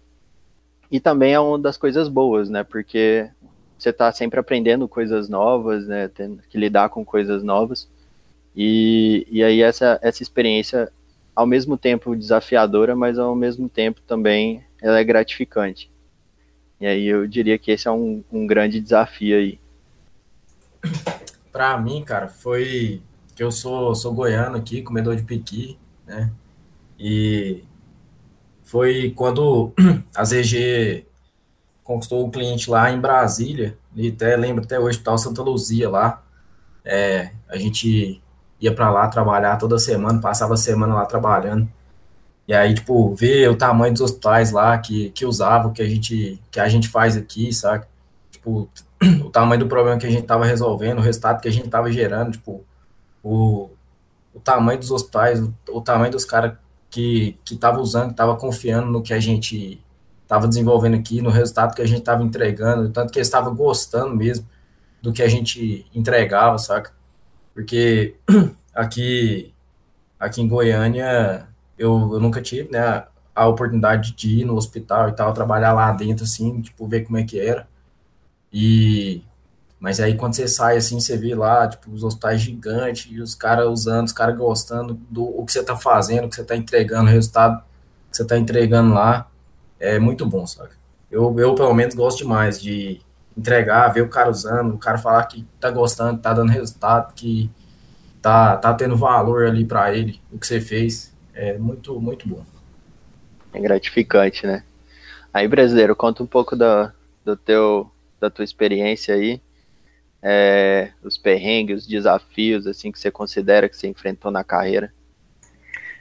e 0.90 0.98
também 1.00 1.34
é 1.34 1.40
uma 1.40 1.60
das 1.60 1.76
coisas 1.76 2.08
boas, 2.08 2.50
né, 2.50 2.64
porque 2.64 3.30
você 3.78 3.90
está 3.90 4.12
sempre 4.12 4.40
aprendendo 4.40 4.88
coisas 4.88 5.28
novas, 5.28 5.88
né, 5.88 6.08
tendo 6.08 6.42
que 6.50 6.58
lidar 6.58 6.90
com 6.90 7.04
coisas 7.04 7.44
novas. 7.44 7.90
E, 8.56 9.28
e 9.30 9.44
aí 9.44 9.62
essa, 9.62 10.00
essa 10.02 10.24
experiência, 10.24 10.90
ao 11.36 11.46
mesmo 11.46 11.78
tempo 11.78 12.16
desafiadora, 12.16 12.96
mas 12.96 13.20
ao 13.20 13.36
mesmo 13.36 13.68
tempo 13.68 14.02
também 14.02 14.64
ela 14.82 15.00
é 15.00 15.04
gratificante. 15.04 15.92
E 16.80 16.86
aí 16.86 17.06
eu 17.06 17.28
diria 17.28 17.58
que 17.58 17.72
esse 17.72 17.88
é 17.88 17.92
um, 17.92 18.24
um 18.32 18.48
grande 18.48 18.80
desafio 18.80 19.38
aí. 19.38 19.60
Pra 21.52 21.78
mim, 21.80 22.04
cara, 22.04 22.28
foi 22.28 23.02
que 23.36 23.44
eu 23.44 23.52
sou, 23.52 23.94
sou 23.96 24.14
goiano 24.14 24.56
aqui, 24.58 24.82
comedor 24.82 25.16
de 25.16 25.24
piqui, 25.24 25.78
né? 26.06 26.32
E 26.98 27.64
foi 28.64 29.12
quando 29.16 29.74
a 30.16 30.24
ZG 30.24 31.06
conquistou 31.84 32.26
o 32.26 32.32
cliente 32.32 32.70
lá 32.70 32.92
em 32.92 33.00
Brasília, 33.00 33.78
e 33.96 34.10
até 34.10 34.36
lembro 34.36 34.64
até 34.64 34.80
hoje, 34.80 35.00
tal 35.00 35.18
Santa 35.18 35.42
Luzia 35.42 35.90
lá. 35.90 36.24
É, 36.84 37.32
a 37.48 37.58
gente 37.58 38.22
ia 38.60 38.74
pra 38.74 38.89
lá 38.89 39.08
trabalhar 39.08 39.58
toda 39.58 39.78
semana, 39.78 40.20
passava 40.22 40.53
a 40.53 40.58
semana 40.58 40.95
lá 40.95 41.06
trabalhando. 41.06 41.68
E 42.47 42.53
aí, 42.53 42.74
tipo, 42.76 43.14
ver 43.16 43.49
o 43.49 43.56
tamanho 43.56 43.93
dos 43.93 44.01
hospitais 44.01 44.51
lá 44.51 44.78
que, 44.78 45.10
que 45.12 45.26
usavam, 45.26 45.74
que 45.74 45.82
a 45.82 45.89
gente, 45.89 46.39
que 46.51 46.60
a 46.60 46.68
gente 46.70 46.88
faz 46.88 47.18
aqui, 47.18 47.51
sabe? 47.51 47.86
Tipo, 48.32 48.70
o 49.26 49.30
tamanho 49.32 49.62
do 49.62 49.68
problema 49.68 49.97
que 49.97 50.06
a 50.06 50.10
gente 50.10 50.22
estava 50.22 50.45
resolvendo, 50.45 50.99
o 50.99 51.01
resultado 51.01 51.41
que 51.41 51.47
a 51.47 51.51
gente 51.51 51.66
estava 51.66 51.91
gerando, 51.91 52.34
tipo, 52.34 52.64
o, 53.24 53.70
o 54.34 54.39
tamanho 54.39 54.80
dos 54.80 54.91
hospitais, 54.91 55.41
o, 55.41 55.53
o 55.70 55.82
tamanho 55.82 56.12
dos 56.12 56.26
caras 56.26 56.58
que 56.89 57.38
que 57.43 57.56
estavam 57.56 57.82
usando, 57.82 58.08
que 58.08 58.12
estavam 58.12 58.38
confiando 58.38 58.88
no 58.91 59.01
que 59.01 59.14
a 59.14 59.20
gente 59.20 59.82
estava 60.22 60.47
desenvolvendo 60.47 60.95
aqui, 60.95 61.22
no 61.22 61.30
resultado 61.30 61.76
que 61.76 61.82
a 61.82 61.88
gente 61.88 61.99
estava 61.99 62.24
entregando, 62.24 62.89
tanto 62.89 63.12
que 63.12 63.20
eles 63.20 63.28
estavam 63.28 63.56
gostando 63.56 64.16
mesmo 64.16 64.47
do 65.01 65.14
que 65.14 65.22
a 65.24 65.28
gente 65.28 65.86
entregava, 65.93 66.58
saca? 66.58 66.91
Porque 67.56 68.16
aqui 68.76 69.53
aqui 70.20 70.41
em 70.41 70.47
Goiânia, 70.47 71.47
eu, 71.78 72.14
eu 72.14 72.20
nunca 72.20 72.41
tive, 72.41 72.72
né, 72.72 73.06
a 73.34 73.47
oportunidade 73.47 74.14
de 74.14 74.41
ir 74.41 74.45
no 74.45 74.56
hospital 74.56 75.10
e 75.10 75.14
tal, 75.14 75.34
trabalhar 75.34 75.74
lá 75.74 75.91
dentro, 75.91 76.24
assim, 76.24 76.62
tipo, 76.62 76.88
ver 76.88 77.06
como 77.06 77.18
é 77.18 77.24
que 77.24 77.39
era. 77.39 77.68
E 78.51 79.24
mas 79.80 79.99
aí 79.99 80.16
quando 80.18 80.36
você 80.36 80.47
sai 80.47 80.78
assim, 80.78 80.99
você 80.99 81.18
vê 81.18 81.36
lá, 81.36 81.68
tipo, 81.68 81.91
os 81.91 82.03
hospitais 82.03 82.41
gigantes 82.41 83.12
e 83.12 83.22
os 83.22 83.36
caras 83.36 83.68
usando, 83.68 84.08
os 84.08 84.14
caras 84.14 84.38
gostando 84.38 84.95
do 85.10 85.24
o 85.24 85.45
que 85.45 85.51
você 85.51 85.64
tá 85.64 85.76
fazendo, 85.76 86.26
o 86.26 86.30
que 86.30 86.36
você 86.36 86.43
tá 86.43 86.56
entregando, 86.56 87.10
o 87.10 87.14
resultado 87.14 87.62
que 88.10 88.18
você 88.18 88.26
tá 88.26 88.38
entregando 88.38 88.93
lá, 88.93 89.30
é 89.80 89.99
muito 89.99 90.26
bom, 90.26 90.47
sabe? 90.47 90.72
Eu, 91.12 91.38
eu 91.39 91.53
pelo 91.56 91.74
menos 91.74 91.93
gosto 91.93 92.20
demais 92.20 92.60
de 92.62 93.01
entregar, 93.38 93.90
ver 93.90 94.02
o 94.02 94.10
cara 94.10 94.30
usando, 94.30 94.74
o 94.74 94.78
cara 94.78 94.98
falar 94.98 95.24
que 95.26 95.46
tá 95.60 95.70
gostando, 95.70 96.22
tá 96.22 96.34
dando 96.34 96.52
resultado, 96.52 97.14
que 97.14 97.50
tá, 98.22 98.58
tá 98.58 98.74
tendo 98.74 98.96
valor 98.96 99.46
ali 99.46 99.66
para 99.66 99.94
ele, 99.94 100.22
o 100.32 100.40
que 100.40 100.48
você 100.48 100.62
fez. 100.62 101.14
É 101.34 101.58
muito, 101.58 102.00
muito 102.00 102.28
bom. 102.28 102.46
É 103.54 103.60
gratificante, 103.60 104.48
né? 104.48 104.64
Aí, 105.34 105.48
brasileiro, 105.48 105.96
conta 105.96 106.24
um 106.24 106.28
pouco 106.28 106.56
da, 106.56 106.94
do 107.26 107.36
teu, 107.36 107.92
da 108.20 108.30
tua 108.30 108.46
experiência 108.46 109.14
aí, 109.14 109.42
é, 110.24 110.92
os 111.04 111.18
perrengues, 111.18 111.84
os 111.84 111.88
desafios, 111.88 112.66
assim, 112.66 112.92
que 112.92 112.98
você 112.98 113.12
considera 113.12 113.68
que 113.68 113.76
você 113.76 113.88
enfrentou 113.88 114.32
na 114.32 114.44
carreira. 114.44 114.94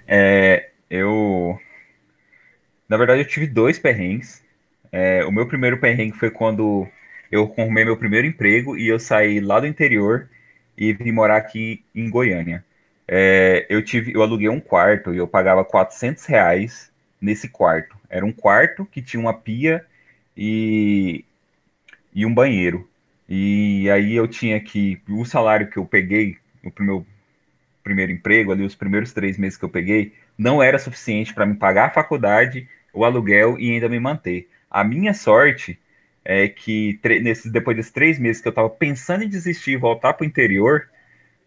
É, 0.07 0.71
eu, 0.89 1.59
na 2.89 2.97
verdade, 2.97 3.23
eu 3.23 3.29
tive 3.29 3.47
dois 3.47 3.79
perrengues. 3.79 4.43
É, 4.93 5.25
o 5.25 5.33
meu 5.33 5.49
primeiro 5.49 5.81
perrengue 5.81 6.17
foi 6.17 6.31
quando 6.31 6.87
eu 7.31 7.53
arrumei 7.59 7.85
meu 7.85 7.97
primeiro 7.97 8.27
emprego 8.27 8.77
e 8.77 8.89
eu 8.89 8.99
saí 8.99 9.41
lá 9.41 9.61
do 9.61 9.67
interior 9.67 10.29
e 10.77 10.93
vim 10.93 11.13
morar 11.13 11.37
aqui 11.37 11.85
em 11.95 12.09
Goiânia. 12.11 12.65
É, 13.07 13.67
eu 13.69 13.83
tive, 13.85 14.13
eu 14.15 14.23
aluguei 14.23 14.49
um 14.49 14.61
quarto 14.61 15.13
e 15.13 15.19
eu 15.19 15.29
pagava 15.29 15.65
400 15.65 16.25
reais 16.27 16.91
nesse 17.21 17.49
quarto. 17.49 17.97
Era 18.09 18.25
um 18.25 18.33
quarto 18.33 18.87
que 18.87 19.03
tinha 19.03 19.21
uma 19.21 19.35
pia 19.35 19.85
e, 20.37 21.25
e 22.15 22.25
um 22.27 22.35
banheiro. 22.35 22.89
E 23.29 23.89
aí 23.91 24.15
eu 24.15 24.29
tinha 24.29 24.61
que. 24.61 25.01
O 25.09 25.25
salário 25.25 25.69
que 25.69 25.79
eu 25.79 25.85
peguei 25.87 26.37
no 26.63 26.73
meu 26.81 27.07
primeiro 27.83 28.13
emprego, 28.13 28.53
ali, 28.53 28.65
os 28.65 28.75
primeiros 28.75 29.13
três 29.13 29.39
meses 29.39 29.59
que 29.59 29.65
eu 29.65 29.69
peguei, 29.69 30.15
não 30.37 30.63
era 30.63 30.79
suficiente 30.79 31.35
para 31.35 31.47
me 31.47 31.55
pagar 31.55 31.87
a 31.87 31.91
faculdade, 31.91 32.69
o 32.93 33.05
aluguel 33.05 33.59
e 33.59 33.71
ainda 33.71 33.89
me 33.89 34.01
manter. 34.01 34.49
A 34.71 34.83
minha 34.83 35.15
sorte 35.15 35.79
é 36.25 36.49
que 36.49 36.99
nesses, 37.23 37.53
depois 37.53 37.77
desses 37.77 37.93
três 37.93 38.19
meses 38.19 38.41
que 38.41 38.49
eu 38.49 38.51
estava 38.51 38.71
pensando 38.71 39.25
em 39.25 39.29
desistir 39.29 39.73
e 39.73 39.77
voltar 39.77 40.15
para 40.15 40.25
o 40.25 40.27
interior, 40.27 40.89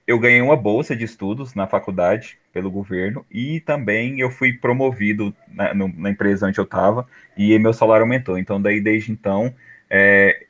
eu 0.05 0.17
ganhei 0.17 0.41
uma 0.41 0.55
bolsa 0.55 0.95
de 0.95 1.03
estudos 1.03 1.53
na 1.53 1.67
faculdade 1.67 2.39
pelo 2.53 2.71
governo 2.71 3.25
e 3.29 3.59
também 3.59 4.21
eu 4.21 4.31
fui 4.31 4.53
promovido 4.53 5.35
na, 5.49 5.73
no, 5.73 5.89
na 5.89 6.09
empresa 6.11 6.47
onde 6.47 6.57
eu 6.57 6.63
estava 6.63 7.05
e 7.35 7.57
meu 7.59 7.73
salário 7.73 8.03
aumentou. 8.03 8.37
Então, 8.37 8.61
daí 8.61 8.79
desde 8.79 9.11
então, 9.11 9.53
é, 9.89 10.45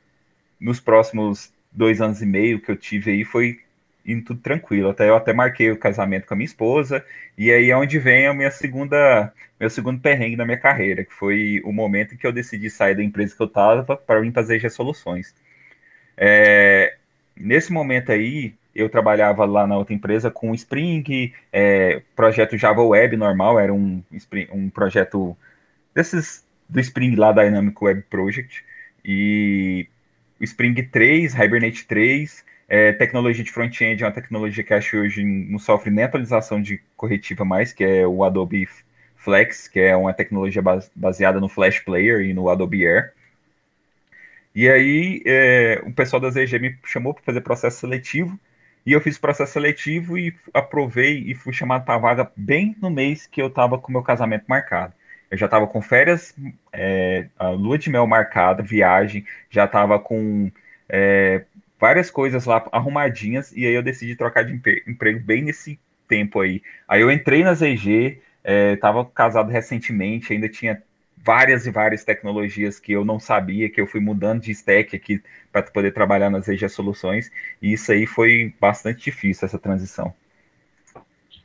nos 0.60 0.78
próximos 0.78 1.52
dois 1.72 2.00
anos 2.00 2.22
e 2.22 2.26
meio 2.26 2.60
que 2.60 2.70
eu 2.70 2.76
tive 2.76 3.10
aí 3.10 3.24
foi 3.24 3.58
indo 4.06 4.26
tudo 4.26 4.40
tranquilo. 4.40 4.90
Até 4.90 5.08
eu 5.08 5.16
até 5.16 5.32
marquei 5.32 5.70
o 5.72 5.76
casamento 5.76 6.26
com 6.26 6.34
a 6.34 6.36
minha 6.36 6.46
esposa 6.46 7.04
e 7.36 7.50
aí 7.50 7.70
é 7.70 7.76
onde 7.76 7.98
vem 7.98 8.26
a 8.26 8.34
minha 8.34 8.50
segunda 8.52 9.32
meu 9.58 9.70
segundo 9.70 10.00
perrengue 10.00 10.36
na 10.36 10.44
minha 10.44 10.58
carreira, 10.58 11.04
que 11.04 11.12
foi 11.12 11.60
o 11.64 11.72
momento 11.72 12.14
em 12.14 12.16
que 12.16 12.26
eu 12.26 12.32
decidi 12.32 12.70
sair 12.70 12.94
da 12.94 13.02
empresa 13.02 13.34
que 13.34 13.42
eu 13.42 13.46
estava 13.46 13.96
para 13.96 14.20
vir 14.20 14.32
fazer 14.32 14.58
G 14.58 14.70
Soluções. 14.70 15.34
É, 16.16 16.96
nesse 17.36 17.72
momento 17.72 18.12
aí, 18.12 18.54
eu 18.74 18.88
trabalhava 18.88 19.44
lá 19.44 19.66
na 19.66 19.76
outra 19.76 19.94
empresa 19.94 20.30
com 20.30 20.54
Spring, 20.54 21.32
é, 21.52 22.02
projeto 22.14 22.56
Java 22.56 22.82
Web 22.82 23.16
normal, 23.16 23.58
era 23.58 23.72
um, 23.74 24.02
um 24.52 24.70
projeto 24.70 25.36
desses 25.94 26.46
do 26.68 26.78
Spring 26.80 27.16
lá, 27.16 27.32
Dynamic 27.32 27.76
Web 27.82 28.02
Project, 28.10 28.64
e 29.04 29.88
Spring 30.40 30.74
3, 30.74 31.34
Hibernate 31.34 31.86
3, 31.86 32.44
é, 32.68 32.92
tecnologia 32.92 33.42
de 33.42 33.50
front-end 33.50 34.02
é 34.02 34.06
uma 34.06 34.12
tecnologia 34.12 34.62
que 34.62 34.74
acho 34.74 34.98
hoje 34.98 35.24
não 35.24 35.58
sofre 35.58 35.90
nem 35.90 36.04
atualização 36.04 36.60
de 36.60 36.80
corretiva 36.96 37.44
mais, 37.44 37.72
que 37.72 37.82
é 37.82 38.06
o 38.06 38.22
Adobe 38.22 38.68
Flex, 39.18 39.68
que 39.68 39.80
é 39.80 39.96
uma 39.96 40.14
tecnologia 40.14 40.62
baseada 40.94 41.40
no 41.40 41.48
Flash 41.48 41.80
Player 41.80 42.20
e 42.22 42.32
no 42.32 42.48
Adobe 42.48 42.86
Air. 42.86 43.12
E 44.54 44.68
aí 44.68 45.22
é, 45.26 45.82
o 45.84 45.92
pessoal 45.92 46.20
da 46.20 46.30
ZG 46.30 46.58
me 46.58 46.78
chamou 46.84 47.12
para 47.12 47.24
fazer 47.24 47.40
processo 47.42 47.80
seletivo, 47.80 48.38
e 48.86 48.92
eu 48.92 49.00
fiz 49.00 49.18
processo 49.18 49.52
seletivo 49.52 50.16
e 50.16 50.34
aprovei 50.54 51.18
e 51.26 51.34
fui 51.34 51.52
chamado 51.52 51.84
para 51.84 51.96
a 51.96 51.98
vaga 51.98 52.32
bem 52.34 52.74
no 52.80 52.88
mês 52.90 53.26
que 53.26 53.42
eu 53.42 53.48
estava 53.48 53.78
com 53.78 53.92
meu 53.92 54.02
casamento 54.02 54.44
marcado. 54.48 54.94
Eu 55.30 55.36
já 55.36 55.44
estava 55.44 55.66
com 55.66 55.82
férias, 55.82 56.34
é, 56.72 57.26
a 57.38 57.50
lua 57.50 57.76
de 57.76 57.90
mel 57.90 58.06
marcada, 58.06 58.62
viagem, 58.62 59.26
já 59.50 59.66
estava 59.66 59.98
com 59.98 60.50
é, 60.88 61.44
várias 61.78 62.10
coisas 62.10 62.46
lá 62.46 62.66
arrumadinhas, 62.72 63.52
e 63.54 63.66
aí 63.66 63.74
eu 63.74 63.82
decidi 63.82 64.16
trocar 64.16 64.44
de 64.44 64.54
emprego 64.86 65.20
bem 65.20 65.42
nesse 65.42 65.78
tempo 66.08 66.40
aí. 66.40 66.62
Aí 66.88 67.02
eu 67.02 67.10
entrei 67.10 67.44
na 67.44 67.52
ZG, 67.54 68.20
estava 68.74 69.00
é, 69.00 69.06
casado 69.14 69.50
recentemente, 69.50 70.32
ainda 70.32 70.48
tinha 70.48 70.82
várias 71.16 71.66
e 71.66 71.70
várias 71.70 72.04
tecnologias 72.04 72.80
que 72.80 72.92
eu 72.92 73.04
não 73.04 73.18
sabia, 73.18 73.68
que 73.68 73.80
eu 73.80 73.86
fui 73.86 74.00
mudando 74.00 74.42
de 74.42 74.50
stack 74.52 74.96
aqui 74.96 75.22
para 75.52 75.62
poder 75.62 75.92
trabalhar 75.92 76.30
nas 76.30 76.46
ZG 76.46 76.68
Soluções, 76.68 77.30
e 77.60 77.72
isso 77.72 77.92
aí 77.92 78.06
foi 78.06 78.54
bastante 78.60 79.04
difícil, 79.04 79.46
essa 79.46 79.58
transição. 79.58 80.14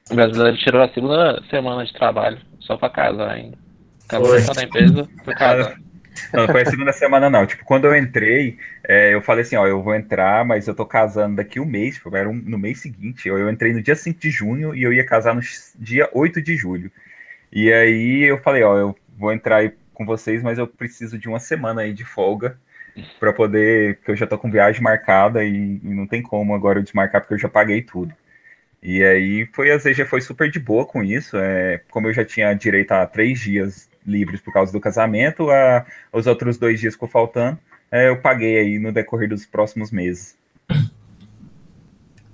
O 0.10 0.16
brasileiro 0.16 0.58
tirou 0.58 0.82
a 0.82 0.90
segunda 0.90 1.42
semana 1.50 1.86
de 1.86 1.94
trabalho, 1.94 2.40
só 2.60 2.78
para 2.78 2.90
casar 2.90 3.32
ainda. 3.32 3.58
Acabou 4.06 4.40
de 4.40 4.54
da 4.54 4.64
empresa, 4.64 5.10
foi 5.24 5.34
casar. 5.34 5.78
Não, 6.34 6.48
foi 6.48 6.62
a 6.62 6.66
segunda 6.66 6.92
semana, 6.92 7.30
não. 7.30 7.46
Tipo, 7.46 7.64
quando 7.66 7.86
eu 7.86 7.96
entrei, 7.96 8.58
é, 8.84 9.14
eu 9.14 9.22
falei 9.22 9.44
assim, 9.44 9.56
ó, 9.56 9.66
eu 9.66 9.82
vou 9.82 9.96
entrar, 9.96 10.46
mas 10.46 10.68
eu 10.68 10.76
tô 10.76 10.86
casando 10.86 11.38
daqui 11.38 11.60
um 11.60 11.66
mês, 11.66 11.96
tipo, 11.96 12.16
era 12.16 12.30
um, 12.30 12.34
no 12.34 12.58
mês 12.58 12.80
seguinte. 12.80 13.28
Eu, 13.28 13.38
eu 13.38 13.50
entrei 13.50 13.74
no 13.74 13.82
dia 13.82 13.96
5 13.96 14.20
de 14.20 14.30
junho 14.30 14.76
e 14.76 14.84
eu 14.84 14.94
ia 14.94 15.06
casar 15.06 15.36
no 15.36 15.42
dia 15.76 16.10
8 16.14 16.42
de 16.42 16.56
julho. 16.56 16.92
E 17.52 17.72
aí 17.72 18.24
eu 18.24 18.38
falei, 18.40 18.64
ó, 18.64 18.78
eu 18.78 18.96
vou 19.18 19.32
entrar 19.32 19.58
aí 19.58 19.74
com 19.94 20.06
vocês, 20.06 20.42
mas 20.42 20.58
eu 20.58 20.68
preciso 20.68 21.18
de 21.18 21.28
uma 21.30 21.40
semana 21.40 21.82
aí 21.82 21.94
de 21.94 22.04
folga 22.04 22.58
para 23.20 23.34
poder, 23.34 23.98
porque 23.98 24.12
eu 24.12 24.16
já 24.16 24.28
tô 24.28 24.38
com 24.38 24.52
viagem 24.52 24.82
marcada 24.82 25.44
e, 25.44 25.80
e, 25.84 25.94
não 25.94 26.08
tem 26.08 26.22
como 26.22 26.54
agora 26.54 26.80
eu 26.80 26.84
desmarcar 26.84 27.22
porque 27.22 27.34
eu 27.34 27.40
já 27.40 27.50
paguei 27.50 27.82
tudo. 27.82 28.14
E 28.82 29.04
aí 29.04 29.48
foi 29.54 29.72
a 29.72 29.78
ZG 29.78 30.06
foi 30.06 30.22
super 30.22 30.52
de 30.52 30.60
boa 30.60 30.86
com 30.86 31.04
isso, 31.04 31.38
é, 31.38 31.82
como 31.90 32.08
eu 32.08 32.14
já 32.14 32.26
tinha 32.26 32.54
direito 32.54 32.92
a 32.92 33.06
três 33.06 33.40
dias 33.40 33.90
livres 34.06 34.42
por 34.42 34.54
causa 34.54 34.72
do 34.72 34.80
casamento, 34.80 35.50
a, 35.50 35.86
os 36.12 36.28
outros 36.28 36.58
dois 36.58 36.80
dias 36.80 36.94
ficou 36.94 37.10
faltando, 37.10 37.58
é, 37.92 38.10
eu 38.10 38.22
paguei 38.22 38.58
aí 38.58 38.80
no 38.80 38.92
decorrer 38.92 39.30
dos 39.30 39.46
próximos 39.46 39.92
meses. 39.92 40.38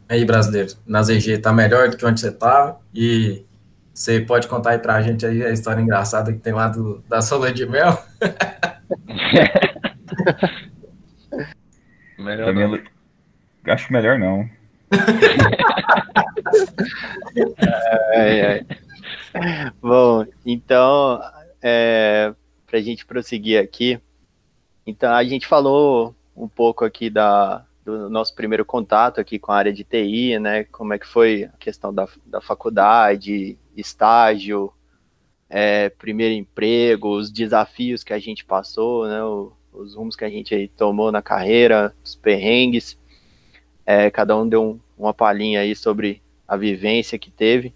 Aí, 0.08 0.26
brasileiro, 0.26 0.74
na 0.88 1.04
ZG 1.04 1.38
tá 1.38 1.54
melhor 1.54 1.88
do 1.88 1.96
que 1.96 2.04
onde 2.04 2.20
você 2.20 2.32
tava 2.32 2.80
e 2.96 3.46
você 3.94 4.20
pode 4.22 4.48
contar 4.48 4.72
aí 4.72 4.80
pra 4.80 5.04
gente 5.04 5.24
aí 5.24 5.46
a 5.46 5.52
história 5.52 5.82
engraçada 5.82 6.34
que 6.34 6.40
tem 6.40 6.54
lá 6.54 6.68
do, 6.68 7.04
da 7.08 7.22
Sola 7.22 7.54
de 7.54 7.68
Mel? 7.68 8.04
melhor 12.18 12.56
não. 12.56 12.82
Acho 13.68 13.94
melhor 13.94 14.18
não. 14.18 14.50
é, 18.14 18.40
é. 18.40 18.66
Bom, 19.82 20.26
então 20.46 21.22
é, 21.62 22.34
para 22.66 22.80
a 22.80 22.82
gente 22.82 23.06
prosseguir 23.06 23.62
aqui, 23.62 24.00
então 24.86 25.14
a 25.14 25.24
gente 25.24 25.48
falou 25.48 26.16
um 26.36 26.48
pouco 26.48 26.86
aqui 26.86 27.10
da, 27.10 27.66
do 27.86 28.10
nosso 28.10 28.34
primeiro 28.34 28.66
contato 28.66 29.20
aqui 29.20 29.38
com 29.38 29.52
a 29.52 29.58
área 29.58 29.74
de 29.74 29.84
TI, 29.84 30.40
né? 30.40 30.64
Como 30.66 30.94
é 30.94 31.00
que 31.00 31.08
foi 31.08 31.44
a 31.44 31.58
questão 31.58 31.94
da, 31.94 32.08
da 32.26 32.42
faculdade, 32.42 33.58
estágio, 33.76 34.72
é, 35.50 35.90
primeiro 35.90 36.34
emprego, 36.34 37.10
os 37.10 37.32
desafios 37.32 38.04
que 38.04 38.14
a 38.14 38.20
gente 38.20 38.46
passou, 38.46 39.08
né? 39.08 39.24
O, 39.24 39.52
os 39.72 39.96
rumos 39.96 40.16
que 40.16 40.26
a 40.26 40.30
gente 40.30 40.72
tomou 40.78 41.12
na 41.12 41.22
carreira, 41.22 41.94
os 42.04 42.16
perrengues. 42.16 42.98
É, 43.86 44.10
cada 44.10 44.38
um 44.38 44.48
deu 44.48 44.64
um, 44.64 44.80
uma 44.98 45.14
palhinha 45.14 45.62
aí 45.62 45.76
sobre 45.76 46.22
a 46.48 46.56
vivência 46.56 47.20
que 47.20 47.32
teve, 47.32 47.74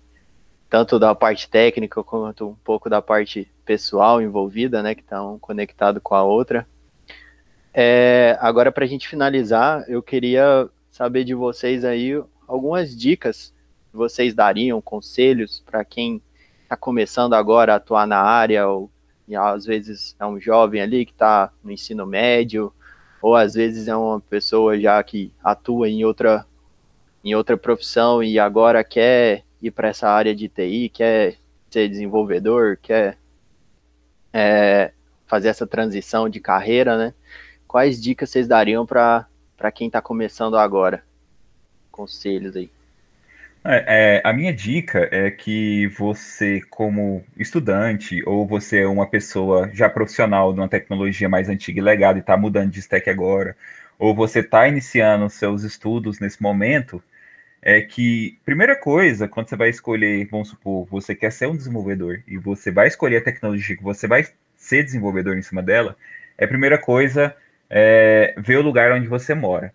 tanto 0.74 0.98
da 0.98 1.14
parte 1.14 1.48
técnica 1.48 2.04
quanto 2.04 2.50
um 2.50 2.56
pouco 2.56 2.90
da 2.90 3.00
parte 3.00 3.48
pessoal 3.64 4.20
envolvida, 4.20 4.82
né, 4.82 4.96
que 4.96 5.02
estão 5.02 5.38
conectado 5.38 6.02
com 6.02 6.16
a 6.16 6.24
outra. 6.24 6.68
É, 7.72 8.36
agora, 8.42 8.72
para 8.72 8.84
a 8.84 8.88
gente 8.88 9.08
finalizar, 9.08 9.86
eu 9.88 10.02
queria 10.02 10.68
saber 10.90 11.26
de 11.26 11.36
vocês 11.36 11.86
aí 11.86 12.20
algumas 12.48 12.98
dicas 12.98 13.54
que 13.92 13.96
vocês 13.96 14.34
dariam, 14.34 14.82
conselhos 14.82 15.62
para 15.64 15.86
quem 15.86 16.20
está 16.64 16.76
começando 16.76 17.36
agora 17.36 17.74
a 17.74 17.76
atuar 17.76 18.08
na 18.08 18.18
área, 18.18 18.68
ou 18.68 18.90
às 19.38 19.68
vezes 19.68 20.16
é 20.20 20.26
um 20.26 20.40
jovem 20.40 20.82
ali 20.82 21.06
que 21.06 21.12
está 21.12 21.54
no 21.64 21.72
ensino 21.72 22.04
médio, 22.04 22.74
ou 23.22 23.36
às 23.36 23.54
vezes 23.54 23.88
é 23.88 23.96
uma 23.96 24.20
pessoa 24.20 24.80
já 24.80 25.04
que 25.04 25.32
atua 25.44 25.88
em 25.88 26.04
outra, 26.04 26.48
em 27.24 27.36
outra 27.36 27.56
profissão 27.56 28.24
e 28.24 28.40
agora 28.40 28.84
quer 28.84 29.44
ir 29.64 29.72
para 29.72 29.88
essa 29.88 30.10
área 30.10 30.36
de 30.36 30.48
TI, 30.50 30.90
quer 30.90 31.36
ser 31.72 31.88
desenvolvedor, 31.88 32.78
quer 32.82 33.18
é, 34.32 34.92
fazer 35.26 35.48
essa 35.48 35.66
transição 35.66 36.30
de 36.30 36.40
carreira, 36.40 36.98
né? 36.98 37.14
Quais 37.68 38.02
dicas 38.02 38.30
vocês 38.30 38.48
dariam 38.48 38.86
para 38.86 39.26
quem 39.74 39.88
está 39.88 40.02
começando 40.02 40.58
agora? 40.58 41.04
Conselhos 41.90 42.56
aí. 42.56 42.70
É, 43.66 44.18
é, 44.18 44.30
a 44.30 44.34
minha 44.34 44.54
dica 44.54 45.08
é 45.10 45.32
que 45.32 45.88
você, 45.98 46.60
como 46.70 47.24
estudante, 47.38 48.22
ou 48.28 48.46
você 48.46 48.82
é 48.82 48.88
uma 48.88 49.08
pessoa 49.08 49.70
já 49.74 49.90
profissional 49.90 50.52
de 50.52 50.60
uma 50.60 50.68
tecnologia 50.68 51.30
mais 51.30 51.48
antiga 51.48 51.80
e 51.80 51.84
legada 51.84 52.20
e 52.20 52.22
está 52.22 52.36
mudando 52.36 52.72
de 52.72 52.80
stack 52.80 53.10
agora, 53.10 53.56
ou 53.98 54.14
você 54.14 54.40
está 54.40 54.68
iniciando 54.68 55.30
seus 55.30 55.64
estudos 55.64 56.20
nesse 56.20 56.42
momento, 56.44 57.02
é 57.66 57.80
que, 57.82 58.38
primeira 58.44 58.76
coisa, 58.76 59.26
quando 59.26 59.48
você 59.48 59.56
vai 59.56 59.70
escolher, 59.70 60.28
vamos 60.30 60.50
supor, 60.50 60.86
você 60.86 61.16
quer 61.16 61.32
ser 61.32 61.48
um 61.48 61.56
desenvolvedor 61.56 62.22
e 62.28 62.38
você 62.38 62.70
vai 62.70 62.88
escolher 62.88 63.18
a 63.18 63.24
tecnologia 63.24 63.78
que 63.78 63.84
você 63.84 64.06
vai 64.06 64.28
ser 64.58 64.84
desenvolvedor 64.84 65.38
em 65.38 65.42
cima 65.42 65.64
dela, 65.64 65.96
é 66.38 66.44
a 66.44 66.48
primeira 66.48 66.78
coisa 66.78 67.34
é, 67.70 68.36
ver 68.38 68.58
o 68.58 68.62
lugar 68.62 68.92
onde 68.92 69.08
você 69.08 69.34
mora. 69.34 69.74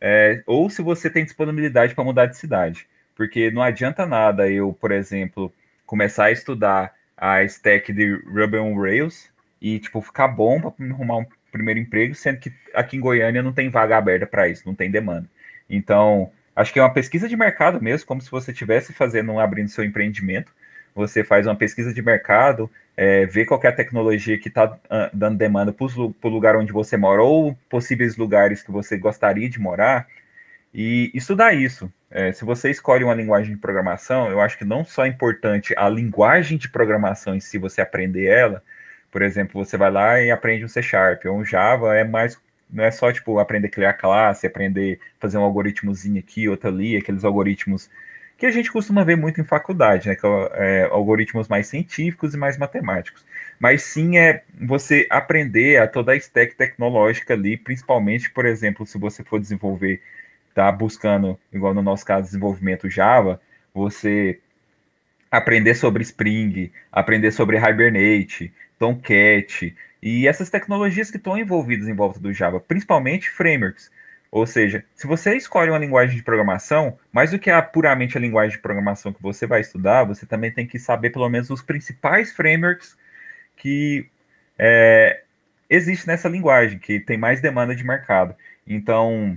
É, 0.00 0.40
ou 0.46 0.70
se 0.70 0.82
você 0.82 1.10
tem 1.10 1.24
disponibilidade 1.24 1.96
para 1.96 2.04
mudar 2.04 2.26
de 2.26 2.36
cidade. 2.36 2.86
Porque 3.16 3.50
não 3.50 3.62
adianta 3.62 4.06
nada 4.06 4.48
eu, 4.48 4.72
por 4.72 4.92
exemplo, 4.92 5.52
começar 5.84 6.26
a 6.26 6.32
estudar 6.32 6.94
a 7.16 7.42
stack 7.42 7.92
de 7.92 8.14
Ruby 8.26 8.58
on 8.58 8.78
Rails 8.80 9.30
e, 9.60 9.80
tipo, 9.80 10.00
ficar 10.00 10.28
bom 10.28 10.60
para 10.60 10.72
arrumar 10.86 11.18
um 11.18 11.26
primeiro 11.50 11.80
emprego, 11.80 12.14
sendo 12.14 12.38
que 12.38 12.52
aqui 12.74 12.96
em 12.96 13.00
Goiânia 13.00 13.42
não 13.42 13.52
tem 13.52 13.68
vaga 13.68 13.96
aberta 13.96 14.26
para 14.26 14.48
isso, 14.48 14.62
não 14.66 14.74
tem 14.74 14.90
demanda. 14.90 15.28
Então, 15.68 16.30
acho 16.56 16.72
que 16.72 16.78
é 16.78 16.82
uma 16.82 16.92
pesquisa 16.92 17.28
de 17.28 17.36
mercado 17.36 17.80
mesmo, 17.80 18.06
como 18.06 18.20
se 18.20 18.30
você 18.30 18.50
estivesse 18.50 18.92
fazendo, 18.92 19.38
abrindo 19.38 19.68
seu 19.68 19.84
empreendimento. 19.84 20.50
Você 20.94 21.22
faz 21.22 21.46
uma 21.46 21.54
pesquisa 21.54 21.92
de 21.92 22.00
mercado, 22.00 22.70
é, 22.96 23.26
vê 23.26 23.44
qual 23.44 23.60
é 23.62 23.68
a 23.68 23.72
tecnologia 23.72 24.38
que 24.38 24.48
está 24.48 24.64
uh, 24.64 24.78
ah, 24.88 25.10
dando 25.12 25.36
demanda 25.36 25.70
para 25.70 25.84
o 25.84 26.28
lugar 26.28 26.56
onde 26.56 26.72
você 26.72 26.96
mora 26.96 27.22
ou 27.22 27.54
possíveis 27.68 28.16
lugares 28.16 28.62
que 28.62 28.70
você 28.70 28.96
gostaria 28.96 29.48
de 29.50 29.60
morar 29.60 30.06
e 30.72 31.10
estudar 31.14 31.52
isso. 31.52 31.92
É, 32.10 32.32
se 32.32 32.44
você 32.44 32.70
escolhe 32.70 33.04
uma 33.04 33.14
linguagem 33.14 33.54
de 33.54 33.60
programação, 33.60 34.30
eu 34.30 34.40
acho 34.40 34.56
que 34.56 34.64
não 34.64 34.84
só 34.84 35.04
é 35.04 35.08
importante 35.08 35.74
a 35.76 35.88
linguagem 35.88 36.56
de 36.56 36.70
programação 36.70 37.34
em 37.34 37.40
si, 37.40 37.58
você 37.58 37.82
aprender 37.82 38.24
ela. 38.26 38.62
Por 39.10 39.22
exemplo, 39.22 39.62
você 39.62 39.76
vai 39.76 39.90
lá 39.90 40.20
e 40.20 40.30
aprende 40.30 40.64
um 40.64 40.68
C 40.68 40.82
Sharp 40.82 41.24
ou 41.26 41.38
um 41.38 41.44
Java, 41.44 41.94
é 41.96 42.04
mais 42.04 42.38
não 42.70 42.84
é 42.84 42.90
só 42.90 43.12
tipo 43.12 43.38
aprender 43.38 43.68
a 43.68 43.70
criar 43.70 43.92
classe, 43.94 44.46
aprender 44.46 44.98
a 45.18 45.20
fazer 45.20 45.38
um 45.38 45.42
algoritmozinho 45.42 46.18
aqui, 46.18 46.48
outro 46.48 46.68
ali, 46.68 46.96
aqueles 46.96 47.24
algoritmos 47.24 47.88
que 48.36 48.46
a 48.46 48.50
gente 48.50 48.70
costuma 48.70 49.02
ver 49.04 49.16
muito 49.16 49.40
em 49.40 49.44
faculdade, 49.44 50.08
né? 50.08 50.14
Que 50.14 50.26
é, 50.26 50.50
é, 50.54 50.84
algoritmos 50.84 51.48
mais 51.48 51.66
científicos 51.68 52.34
e 52.34 52.36
mais 52.36 52.58
matemáticos. 52.58 53.24
Mas 53.58 53.82
sim 53.82 54.18
é 54.18 54.42
você 54.60 55.06
aprender 55.10 55.80
a 55.80 55.88
toda 55.88 56.12
a 56.12 56.16
stack 56.16 56.54
tecnológica 56.54 57.34
ali, 57.34 57.56
principalmente, 57.56 58.30
por 58.30 58.44
exemplo, 58.44 58.86
se 58.86 58.98
você 58.98 59.24
for 59.24 59.40
desenvolver, 59.40 60.02
tá 60.54 60.70
buscando, 60.70 61.38
igual 61.52 61.72
no 61.72 61.82
nosso 61.82 62.04
caso, 62.04 62.24
desenvolvimento 62.24 62.90
Java, 62.90 63.40
você 63.74 64.38
aprender 65.30 65.74
sobre 65.74 66.02
Spring, 66.02 66.70
aprender 66.92 67.30
sobre 67.32 67.56
Hibernate, 67.58 68.52
Tomcat, 68.78 69.74
e 70.08 70.28
essas 70.28 70.48
tecnologias 70.48 71.10
que 71.10 71.16
estão 71.16 71.36
envolvidas 71.36 71.88
em 71.88 71.92
volta 71.92 72.20
do 72.20 72.32
Java, 72.32 72.60
principalmente 72.60 73.28
frameworks. 73.28 73.90
Ou 74.30 74.46
seja, 74.46 74.84
se 74.94 75.04
você 75.04 75.36
escolhe 75.36 75.68
uma 75.68 75.80
linguagem 75.80 76.14
de 76.14 76.22
programação, 76.22 76.96
mais 77.12 77.32
do 77.32 77.40
que 77.40 77.50
a, 77.50 77.60
puramente 77.60 78.16
a 78.16 78.20
linguagem 78.20 78.56
de 78.56 78.62
programação 78.62 79.12
que 79.12 79.20
você 79.20 79.48
vai 79.48 79.62
estudar, 79.62 80.04
você 80.04 80.24
também 80.24 80.52
tem 80.52 80.64
que 80.64 80.78
saber 80.78 81.10
pelo 81.10 81.28
menos 81.28 81.50
os 81.50 81.60
principais 81.60 82.32
frameworks 82.32 82.96
que 83.56 84.08
é, 84.56 85.22
existem 85.68 86.12
nessa 86.14 86.28
linguagem, 86.28 86.78
que 86.78 87.00
tem 87.00 87.18
mais 87.18 87.40
demanda 87.40 87.74
de 87.74 87.82
mercado. 87.82 88.36
Então, 88.64 89.36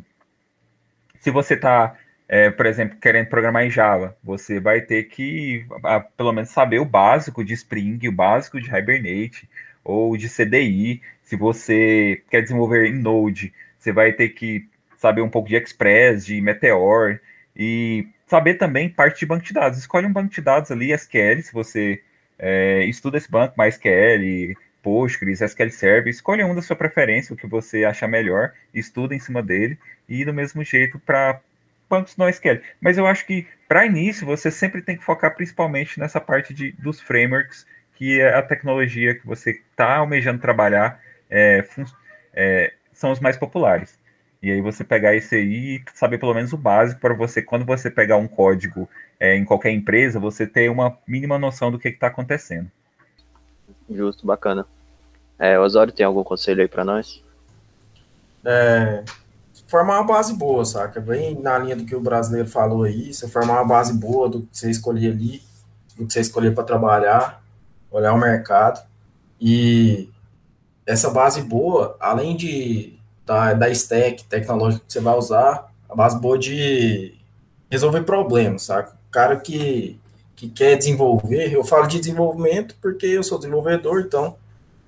se 1.20 1.32
você 1.32 1.55
está, 1.55 1.95
é, 2.28 2.51
por 2.51 2.67
exemplo, 2.67 2.95
querendo 2.99 3.26
programar 3.26 3.63
em 3.65 3.72
Java, 3.72 4.15
você 4.24 4.59
vai 4.59 4.82
ter 4.82 5.05
que, 5.05 5.65
a, 5.84 5.99
pelo 5.99 6.32
menos, 6.32 6.51
saber 6.51 6.78
o 6.78 6.86
básico 6.86 7.43
de 7.43 7.55
Spring, 7.55 8.07
o 8.07 8.11
básico 8.11 8.61
de 8.61 8.70
Hibernate, 8.70 9.49
ou 9.84 10.15
de 10.17 10.30
CDI. 10.30 11.01
Se 11.23 11.36
você 11.36 12.21
quer 12.30 12.41
desenvolver 12.41 12.88
em 12.88 12.93
Node, 12.93 13.53
você 13.77 13.91
vai 13.91 14.11
ter 14.13 14.30
que 14.30 14.67
saber 14.97 15.21
um 15.21 15.30
pouco 15.30 15.47
de 15.47 15.55
Express, 15.55 16.25
de 16.25 16.41
Meteor 16.41 17.19
e 17.55 18.07
saber 18.25 18.55
também 18.55 18.89
parte 18.89 19.19
de 19.19 19.25
banco 19.25 19.45
de 19.45 19.53
dados. 19.53 19.80
Escolhe 19.80 20.05
um 20.05 20.13
banco 20.13 20.34
de 20.34 20.41
dados 20.41 20.71
ali, 20.71 20.91
SQL, 20.91 21.41
se 21.41 21.53
você 21.53 22.01
é, 22.38 22.86
estuda 22.86 23.17
esse 23.17 23.30
banco, 23.30 23.55
MySQL, 23.57 24.55
Postgres, 24.82 25.41
SQL 25.41 25.69
Server, 25.71 26.09
escolha 26.09 26.45
um 26.45 26.55
da 26.55 26.61
sua 26.61 26.75
preferência, 26.75 27.34
o 27.34 27.38
que 27.38 27.47
você 27.47 27.84
achar 27.84 28.07
melhor, 28.07 28.53
estuda 28.73 29.15
em 29.15 29.19
cima 29.19 29.41
dele 29.41 29.77
e 30.07 30.23
do 30.23 30.34
mesmo 30.34 30.63
jeito 30.63 30.99
para 30.99 31.41
bancos 31.89 32.15
no 32.15 32.30
SQL. 32.30 32.61
Mas 32.80 32.97
eu 32.97 33.05
acho 33.05 33.25
que 33.25 33.47
para 33.67 33.86
início 33.86 34.25
você 34.25 34.51
sempre 34.51 34.82
tem 34.82 34.95
que 34.95 35.03
focar 35.03 35.36
principalmente 35.36 35.99
nessa 35.99 36.21
parte 36.21 36.53
de, 36.53 36.71
dos 36.73 37.01
frameworks 37.01 37.65
que 38.00 38.22
é 38.22 38.34
a 38.34 38.41
tecnologia 38.41 39.14
que 39.14 39.28
você 39.28 39.52
está 39.52 39.97
almejando 39.97 40.39
trabalhar 40.39 41.02
é, 41.30 41.68
é, 42.34 42.74
são 42.93 43.12
os 43.12 43.20
mais 43.20 43.36
populares. 43.36 44.00
E 44.41 44.50
aí 44.50 44.62
você 44.62 44.86
pegar 44.86 45.18
isso 45.18 45.36
aí 45.36 45.76
e 45.76 45.84
saber 45.93 46.18
pelo 46.18 46.34
menos 46.34 46.54
o 46.54 46.58
básico 46.58 47.02
para 47.02 47.14
você, 47.14 47.41
quando 47.41 47.66
você 47.66 47.91
pegar 47.91 48.16
um 48.16 48.26
código 48.26 48.88
é, 49.20 49.36
em 49.36 49.43
qualquer 49.43 49.72
empresa, 49.72 50.18
você 50.18 50.47
ter 50.47 50.72
uma 50.72 50.97
mínima 51.06 51.38
noção 51.38 51.70
do 51.70 51.78
que 51.78 51.89
está 51.89 52.08
acontecendo. 52.08 52.72
Justo, 53.89 54.26
bacana. 54.26 54.66
É, 55.38 55.60
Osório, 55.60 55.91
tem 55.91 56.06
algum 56.06 56.24
conselho 56.24 56.62
aí 56.62 56.70
para 56.70 56.86
nós? 56.86 57.22
É, 58.45 59.04
formar 59.68 60.00
uma 60.00 60.08
base 60.08 60.34
boa, 60.34 60.64
saca? 60.64 61.02
Bem 61.02 61.38
na 61.38 61.58
linha 61.58 61.76
do 61.76 61.84
que 61.84 61.95
o 61.95 62.00
brasileiro 62.00 62.47
falou 62.47 62.84
aí, 62.84 63.14
você 63.14 63.28
formar 63.28 63.56
uma 63.56 63.68
base 63.68 63.91
boa 63.91 64.30
do 64.30 64.43
que 64.43 64.58
você 64.58 64.70
escolher 64.72 65.12
ali, 65.12 65.43
do 65.97 66.08
que 66.08 66.14
você 66.14 66.22
escolher 66.22 66.56
para 66.56 66.64
trabalhar, 66.64 67.43
olhar 67.91 68.13
o 68.13 68.19
mercado. 68.19 68.85
E 69.39 70.09
essa 70.85 71.09
base 71.09 71.41
boa, 71.41 71.95
além 71.99 72.35
de 72.35 72.99
da, 73.25 73.53
da 73.53 73.69
stack 73.69 74.23
tecnológica 74.23 74.83
que 74.85 74.91
você 74.91 74.99
vai 74.99 75.15
usar, 75.15 75.71
a 75.87 75.95
base 75.95 76.19
boa 76.19 76.37
de 76.37 77.13
resolver 77.69 78.01
problemas, 78.01 78.63
sabe? 78.63 78.89
O 78.89 79.11
cara 79.11 79.35
que, 79.37 79.99
que 80.35 80.49
quer 80.49 80.75
desenvolver, 80.75 81.53
eu 81.53 81.63
falo 81.63 81.87
de 81.87 81.99
desenvolvimento 81.99 82.75
porque 82.81 83.05
eu 83.05 83.23
sou 83.23 83.37
desenvolvedor, 83.37 84.01
então 84.01 84.35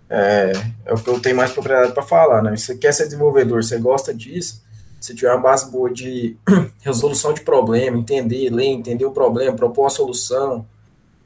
é, 0.10 0.54
é 0.86 0.94
o 0.94 0.98
que 0.98 1.08
eu 1.08 1.20
tenho 1.20 1.38
mais 1.38 1.52
propriedade 1.52 1.94
para 1.94 2.04
falar, 2.04 2.42
né? 2.42 2.56
Você 2.58 2.76
quer 2.76 2.92
ser 2.94 3.06
desenvolvedor, 3.06 3.64
você 3.64 3.78
gosta 3.78 4.14
disso, 4.14 4.64
se 5.00 5.16
tiver 5.16 5.32
uma 5.34 5.42
base 5.42 5.72
boa 5.72 5.92
de 5.92 6.36
resolução 6.82 7.34
de 7.34 7.42
problema, 7.42 7.98
entender, 7.98 8.50
ler, 8.50 8.66
entender 8.66 9.06
o 9.06 9.12
problema, 9.12 9.56
propor 9.56 9.84
uma 9.84 9.90
solução, 9.90 10.66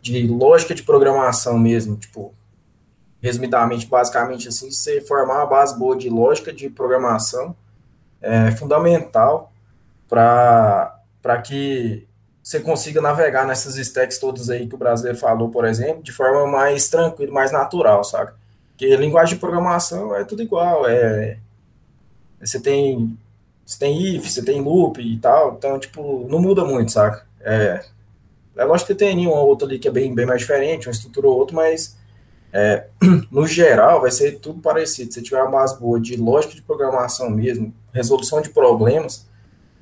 de 0.06 0.28
lógica 0.28 0.76
de 0.76 0.84
programação 0.84 1.58
mesmo, 1.58 1.96
tipo, 1.96 2.32
resumidamente, 3.20 3.88
basicamente 3.88 4.48
assim, 4.48 4.70
você 4.70 5.02
formar 5.02 5.38
uma 5.38 5.48
base 5.48 5.80
boa 5.80 5.98
de 5.98 6.12
lógica 6.12 6.54
de 6.54 6.70
programação 6.70 7.56
é 8.22 8.52
fundamental 8.52 9.52
para 10.08 11.42
que 11.44 12.08
você 12.44 12.60
consiga 12.60 13.02
navegar 13.02 13.48
nessas 13.48 13.78
stacks 13.78 14.20
todas 14.20 14.52
aí 14.52 14.68
que 14.68 14.76
o 14.76 14.78
brasileiro 14.78 15.18
falou, 15.18 15.50
por 15.50 15.66
exemplo, 15.66 16.04
de 16.04 16.12
forma 16.12 16.46
mais 16.46 16.88
tranquila, 16.88 17.34
mais 17.34 17.52
natural, 17.52 18.04
sabe? 18.04 18.32
Porque 18.70 18.96
linguagem 18.96 19.34
de 19.34 19.40
programação 19.40 20.16
é 20.16 20.24
tudo 20.24 20.44
igual, 20.44 20.88
é 20.88 21.40
você 22.40 22.60
tem 22.60 23.18
você 23.66 23.80
tem 23.80 24.16
if, 24.16 24.30
você 24.30 24.46
tem 24.46 24.62
loop 24.62 25.02
e 25.02 25.18
tal, 25.18 25.56
então 25.56 25.80
tipo, 25.80 26.28
não 26.30 26.40
muda 26.40 26.64
muito, 26.64 26.92
saca? 26.92 27.26
É, 27.42 27.84
é 28.58 28.64
lógico 28.64 28.88
que 28.88 28.96
tem 28.96 29.28
um 29.28 29.32
ou 29.32 29.48
outro 29.48 29.68
ali 29.68 29.80
que 29.80 29.88
é 29.88 29.92
bem, 29.92 30.14
bem 30.14 30.26
mais 30.26 30.42
diferente, 30.42 30.88
uma 30.88 30.94
estrutura 30.94 31.28
ou 31.28 31.38
outra, 31.38 31.56
mas 31.56 31.98
é, 32.54 32.88
no 33.30 33.46
geral 33.46 34.02
vai 34.02 34.12
ser 34.12 34.40
tudo 34.40 34.62
parecido. 34.62 35.14
Se 35.14 35.22
tiver 35.22 35.42
uma 35.42 35.60
base 35.60 35.80
boa 35.80 36.00
de 36.00 36.16
lógica 36.16 36.56
de 36.56 36.62
programação 36.62 37.30
mesmo, 37.30 37.74
resolução 37.94 38.42
de 38.42 38.50
problemas, 38.50 39.28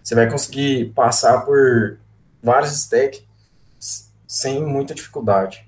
você 0.02 0.16
vai 0.16 0.30
conseguir 0.30 0.92
passar 0.94 1.46
por 1.46 1.98
vários 2.42 2.74
stacks 2.74 3.24
sem 4.28 4.64
muita 4.64 4.96
dificuldade. 4.96 5.68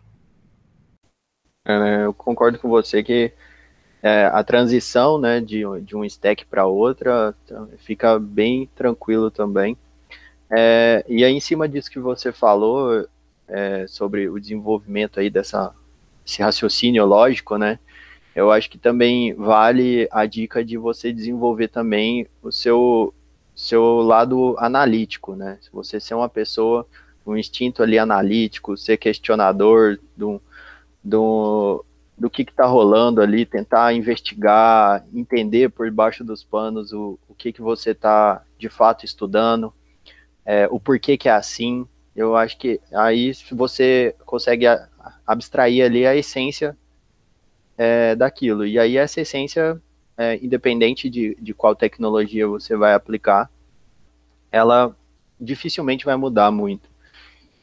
É, 1.67 2.05
eu 2.05 2.13
concordo 2.13 2.59
com 2.59 2.69
você 2.69 3.03
que 3.03 3.31
é, 4.01 4.25
a 4.25 4.43
transição 4.43 5.19
né, 5.19 5.39
de, 5.39 5.63
de 5.81 5.95
um 5.95 6.03
stack 6.05 6.45
para 6.45 6.65
outra 6.65 7.33
fica 7.79 8.19
bem 8.19 8.67
tranquilo 8.75 9.31
também. 9.31 9.77
É, 10.49 11.03
e 11.07 11.23
aí, 11.23 11.33
em 11.33 11.39
cima 11.39 11.67
disso 11.67 11.89
que 11.89 11.99
você 11.99 12.31
falou, 12.31 13.07
é, 13.47 13.85
sobre 13.87 14.29
o 14.29 14.39
desenvolvimento 14.39 15.19
aí 15.19 15.29
dessa, 15.29 15.73
esse 16.25 16.41
raciocínio 16.41 17.05
lógico, 17.05 17.57
né? 17.57 17.79
Eu 18.35 18.51
acho 18.51 18.69
que 18.69 18.77
também 18.77 19.33
vale 19.33 20.07
a 20.11 20.25
dica 20.25 20.63
de 20.63 20.77
você 20.77 21.13
desenvolver 21.13 21.69
também 21.69 22.27
o 22.43 22.51
seu, 22.51 23.13
seu 23.55 24.01
lado 24.01 24.55
analítico, 24.59 25.35
né? 25.35 25.57
Se 25.61 25.71
você 25.71 25.99
ser 25.99 26.15
uma 26.15 26.29
pessoa 26.29 26.85
o 27.25 27.35
instinto 27.35 27.81
ali 27.81 27.97
analítico, 27.97 28.77
ser 28.77 28.97
questionador 28.97 29.97
do, 30.15 30.39
do, 31.03 31.83
do 32.15 32.29
que 32.29 32.43
está 32.43 32.65
rolando 32.67 33.19
ali, 33.19 33.45
tentar 33.45 33.93
investigar, 33.93 35.03
entender 35.11 35.69
por 35.71 35.89
baixo 35.89 36.23
dos 36.23 36.43
panos 36.43 36.93
o, 36.93 37.17
o 37.27 37.33
que, 37.33 37.51
que 37.51 37.61
você 37.61 37.91
está 37.91 38.43
de 38.59 38.69
fato 38.69 39.03
estudando, 39.05 39.73
é, 40.45 40.67
o 40.69 40.79
porquê 40.79 41.17
que 41.17 41.27
é 41.27 41.31
assim. 41.31 41.87
Eu 42.15 42.35
acho 42.35 42.57
que 42.57 42.79
aí 42.93 43.33
você 43.51 44.15
consegue 44.25 44.65
abstrair 45.25 45.83
ali 45.83 46.05
a 46.05 46.15
essência 46.15 46.77
é, 47.77 48.15
daquilo. 48.15 48.65
E 48.65 48.79
aí 48.79 48.97
essa 48.97 49.21
essência, 49.21 49.81
é, 50.17 50.35
independente 50.37 51.09
de, 51.09 51.35
de 51.41 51.53
qual 51.53 51.75
tecnologia 51.75 52.47
você 52.47 52.75
vai 52.75 52.93
aplicar, 52.93 53.49
ela 54.51 54.95
dificilmente 55.39 56.05
vai 56.05 56.15
mudar 56.15 56.51
muito. 56.51 56.89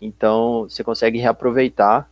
Então, 0.00 0.64
você 0.68 0.82
consegue 0.82 1.18
reaproveitar. 1.18 2.10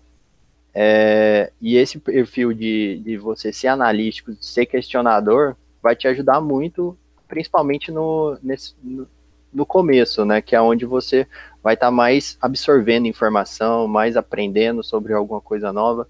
É, 0.72 1.52
e 1.60 1.76
esse 1.76 1.98
perfil 1.98 2.52
de, 2.54 3.02
de 3.04 3.18
você 3.18 3.52
ser 3.52 3.66
analítico, 3.66 4.32
ser 4.40 4.66
questionador, 4.66 5.56
vai 5.82 5.96
te 5.96 6.06
ajudar 6.06 6.40
muito, 6.40 6.96
principalmente 7.26 7.90
no, 7.90 8.38
nesse, 8.40 8.74
no, 8.82 9.08
no 9.52 9.66
começo, 9.66 10.24
né? 10.24 10.40
Que 10.40 10.54
é 10.54 10.60
onde 10.60 10.84
você 10.84 11.26
vai 11.62 11.74
estar 11.74 11.86
tá 11.86 11.90
mais 11.90 12.36
absorvendo 12.40 13.06
informação, 13.06 13.86
mais 13.86 14.16
aprendendo 14.16 14.82
sobre 14.82 15.12
alguma 15.12 15.40
coisa 15.40 15.72
nova. 15.72 16.08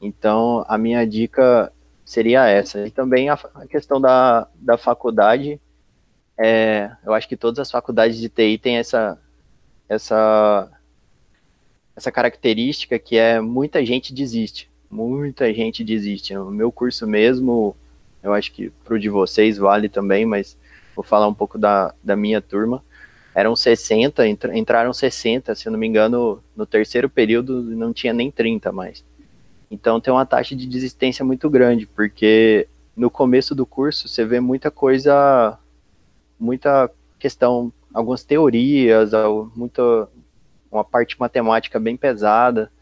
Então, 0.00 0.64
a 0.68 0.76
minha 0.78 1.06
dica 1.06 1.72
seria 2.04 2.46
essa. 2.46 2.86
E 2.86 2.90
também 2.90 3.28
a, 3.28 3.38
a 3.54 3.66
questão 3.66 4.00
da, 4.00 4.48
da 4.54 4.76
faculdade. 4.76 5.60
É, 6.36 6.90
eu 7.04 7.12
acho 7.12 7.28
que 7.28 7.36
todas 7.36 7.58
as 7.58 7.70
faculdades 7.70 8.18
de 8.18 8.28
TI 8.28 8.58
têm 8.58 8.76
essa, 8.76 9.18
essa, 9.88 10.70
essa 11.96 12.12
característica 12.12 12.98
que 12.98 13.16
é 13.16 13.40
muita 13.40 13.84
gente 13.84 14.14
desiste. 14.14 14.70
Muita 14.90 15.52
gente 15.52 15.84
desiste. 15.84 16.34
No 16.34 16.50
meu 16.50 16.70
curso 16.70 17.06
mesmo, 17.06 17.76
eu 18.22 18.32
acho 18.32 18.52
que 18.52 18.70
para 18.84 18.94
o 18.94 18.98
de 18.98 19.08
vocês 19.08 19.58
vale 19.58 19.88
também, 19.88 20.24
mas 20.24 20.56
vou 20.98 21.04
falar 21.04 21.28
um 21.28 21.34
pouco 21.34 21.56
da, 21.56 21.94
da 22.02 22.16
minha 22.16 22.42
turma. 22.42 22.82
Eram 23.32 23.54
60, 23.54 24.26
entraram 24.26 24.92
60, 24.92 25.54
se 25.54 25.68
eu 25.68 25.70
não 25.70 25.78
me 25.78 25.86
engano, 25.86 26.42
no 26.56 26.66
terceiro 26.66 27.08
período 27.08 27.62
não 27.62 27.92
tinha 27.92 28.12
nem 28.12 28.32
30 28.32 28.72
mais. 28.72 29.04
Então 29.70 30.00
tem 30.00 30.12
uma 30.12 30.26
taxa 30.26 30.56
de 30.56 30.66
desistência 30.66 31.24
muito 31.24 31.48
grande, 31.48 31.86
porque 31.86 32.66
no 32.96 33.08
começo 33.08 33.54
do 33.54 33.64
curso 33.64 34.08
você 34.08 34.24
vê 34.24 34.40
muita 34.40 34.72
coisa, 34.72 35.56
muita 36.36 36.90
questão, 37.16 37.72
algumas 37.94 38.24
teorias, 38.24 39.12
muita, 39.54 40.08
uma 40.68 40.82
parte 40.82 41.18
matemática 41.20 41.78
bem 41.78 41.96
pesada, 41.96 42.72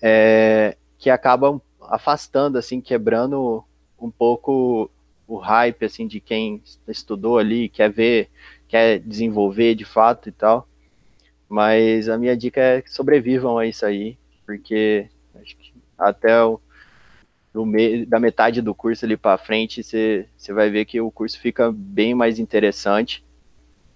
é, 0.00 0.74
que 0.96 1.10
acabam 1.10 1.60
afastando, 1.82 2.56
assim, 2.56 2.80
quebrando 2.80 3.62
um 4.00 4.10
pouco 4.10 4.90
o 5.26 5.36
hype, 5.36 5.84
assim, 5.84 6.06
de 6.06 6.20
quem 6.20 6.62
estudou 6.86 7.38
ali, 7.38 7.68
quer 7.68 7.90
ver, 7.90 8.28
quer 8.68 8.98
desenvolver 9.00 9.74
de 9.74 9.84
fato 9.84 10.28
e 10.28 10.32
tal. 10.32 10.68
Mas 11.48 12.08
a 12.08 12.18
minha 12.18 12.36
dica 12.36 12.60
é 12.60 12.82
que 12.82 12.92
sobrevivam 12.92 13.58
a 13.58 13.66
isso 13.66 13.84
aí, 13.86 14.18
porque 14.44 15.08
acho 15.34 15.56
que 15.56 15.72
até 15.98 16.42
o 16.44 16.60
do 17.52 17.64
da 18.06 18.20
metade 18.20 18.60
do 18.60 18.74
curso 18.74 19.06
ali 19.06 19.16
para 19.16 19.38
frente, 19.38 19.82
você 19.82 20.26
vai 20.52 20.68
ver 20.68 20.84
que 20.84 21.00
o 21.00 21.10
curso 21.10 21.40
fica 21.40 21.72
bem 21.72 22.14
mais 22.14 22.38
interessante. 22.38 23.24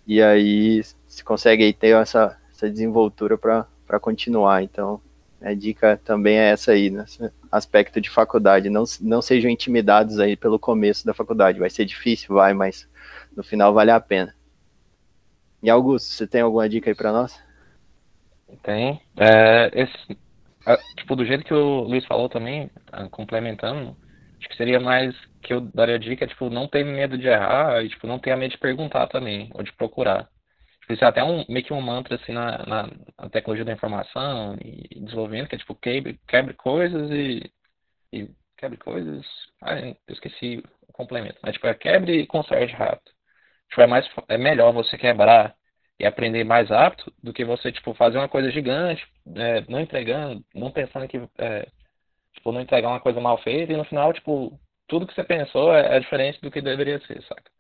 E 0.07 0.23
aí 0.23 0.83
você 1.07 1.23
consegue 1.23 1.65
aí 1.65 1.73
ter 1.73 1.95
essa, 1.95 2.39
essa 2.51 2.71
desenvoltura 2.71 3.37
para 3.37 4.01
continuar. 4.01 4.63
Então, 4.63 5.01
a 5.43 5.55
dica 5.55 5.99
também 6.05 6.37
é 6.37 6.51
essa 6.51 6.73
aí, 6.73 6.91
nesse 6.91 7.31
aspecto 7.51 8.01
de 8.01 8.11
faculdade. 8.11 8.69
Não, 8.69 8.85
não 9.01 9.23
sejam 9.23 9.51
intimidados 9.51 10.19
aí 10.19 10.37
pelo 10.37 10.59
começo 10.59 11.07
da 11.07 11.15
faculdade. 11.15 11.59
Vai 11.59 11.71
ser 11.71 11.85
difícil, 11.85 12.35
vai, 12.35 12.53
mas 12.53 12.89
no 13.37 13.43
final 13.43 13.73
vale 13.73 13.91
a 13.91 14.01
pena. 14.01 14.35
E 15.63 15.71
Augusto, 15.71 16.09
você 16.09 16.27
tem 16.27 16.41
alguma 16.41 16.69
dica 16.69 16.91
aí 16.91 16.95
para 16.95 17.13
nós? 17.13 17.43
Tem. 18.63 19.01
É, 19.17 19.71
esse, 19.75 20.19
ah, 20.67 20.79
tipo, 20.97 21.17
do 21.17 21.25
jeito 21.25 21.45
que 21.45 21.55
o 21.55 21.83
Luiz 21.83 22.05
falou 22.07 22.29
também, 22.29 22.71
ah, 22.93 23.09
complementando, 23.09 23.97
acho 24.39 24.49
que 24.49 24.57
seria 24.57 24.81
mais 24.81 25.15
que 25.43 25.53
eu 25.55 25.61
daria 25.61 25.99
dica, 25.99 26.27
tipo, 26.27 26.51
não 26.51 26.69
ter 26.69 26.85
medo 26.85 27.17
de 27.17 27.27
errar 27.27 27.83
e, 27.83 27.89
tipo, 27.89 28.07
não 28.07 28.19
ter 28.19 28.37
medo 28.37 28.53
de 28.53 28.59
perguntar 28.59 29.07
também, 29.07 29.51
ou 29.55 29.63
de 29.63 29.73
procurar. 29.73 30.29
Isso 30.91 31.05
é 31.05 31.09
até 31.09 31.23
um, 31.25 31.45
meio 31.49 31.65
que 31.65 31.73
um 31.73 31.81
mantra, 31.81 32.17
assim, 32.17 32.33
na, 32.33 32.59
na, 32.67 32.83
na 33.19 33.31
tecnologia 33.31 33.65
da 33.65 33.73
informação 33.73 34.57
e 34.63 35.01
desenvolvimento, 35.01 35.49
que 35.49 35.55
é, 35.57 35.59
tipo, 35.59 35.75
quebre, 35.75 36.19
quebre 36.29 36.55
coisas 36.55 37.11
e, 37.11 37.53
e 38.13 38.31
quebre 38.59 38.79
coisas... 38.79 39.27
Ah, 39.63 39.79
eu 39.81 39.97
esqueci 40.09 40.63
o 40.89 40.93
complemento. 40.93 41.39
Mas, 41.43 41.55
tipo, 41.55 41.67
é 41.67 41.75
quebre 41.75 42.21
e 42.23 42.27
conserte 42.27 42.75
rápido. 42.75 43.13
Tipo, 43.71 43.83
é, 43.83 43.87
mais, 43.87 44.09
é 44.29 44.39
melhor 44.39 44.73
você 44.73 44.99
quebrar 44.99 45.55
e 45.99 46.07
aprender 46.07 46.45
mais 46.45 46.71
rápido 46.71 47.13
do 47.23 47.33
que 47.33 47.45
você, 47.45 47.73
tipo, 47.73 47.95
fazer 47.95 48.19
uma 48.19 48.29
coisa 48.29 48.51
gigante, 48.51 49.07
é, 49.37 49.63
não 49.69 49.81
entregando, 49.81 50.45
não 50.55 50.71
pensando 50.73 51.09
que, 51.09 51.19
é, 51.39 51.69
tipo, 52.35 52.53
não 52.53 52.61
entregar 52.61 52.89
uma 52.89 53.01
coisa 53.01 53.21
mal 53.21 53.39
feita 53.39 53.73
e 53.73 53.77
no 53.77 53.85
final, 53.85 54.13
tipo, 54.13 54.59
tudo 54.89 55.07
que 55.07 55.15
você 55.15 55.25
pensou 55.25 55.75
é, 55.75 55.97
é, 55.97 56.01
diferente 56.01 56.41
do 56.41 56.51
que 56.51 56.61
deveria 56.63 57.01
ser, 57.07 57.23
saca? 57.25 57.51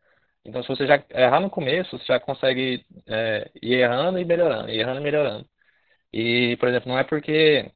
Então, 0.45 0.62
se 0.62 0.68
você 0.68 0.86
já 0.86 1.03
errar 1.11 1.41
no 1.41 1.51
começo, 1.51 1.99
você 1.99 2.05
já 2.07 2.20
consegue 2.20 2.84
é, 3.07 3.51
ir 3.62 3.74
errando 3.74 4.18
e 4.18 4.24
melhorando, 4.24 4.70
errando 4.70 5.01
e 5.01 5.05
melhorando. 5.05 5.49
E, 6.12 6.57
por 6.59 6.68
exemplo, 6.68 6.91
não 6.91 6.99
é 6.99 7.05
porque 7.05 7.70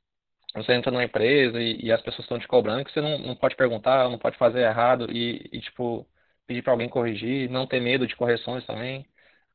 você 0.54 0.74
entra 0.74 0.90
numa 0.92 1.04
empresa 1.04 1.60
e, 1.60 1.86
e 1.86 1.92
as 1.92 2.02
pessoas 2.02 2.24
estão 2.24 2.38
te 2.38 2.48
cobrando 2.48 2.84
que 2.84 2.92
você 2.92 3.00
não, 3.00 3.18
não 3.18 3.36
pode 3.36 3.56
perguntar, 3.56 4.08
não 4.10 4.18
pode 4.18 4.38
fazer 4.38 4.60
errado 4.62 5.08
e, 5.10 5.48
e 5.52 5.60
tipo, 5.60 6.06
pedir 6.46 6.62
para 6.62 6.72
alguém 6.72 6.88
corrigir, 6.88 7.50
não 7.50 7.66
ter 7.66 7.80
medo 7.80 8.06
de 8.06 8.16
correções 8.16 8.64
também 8.66 9.06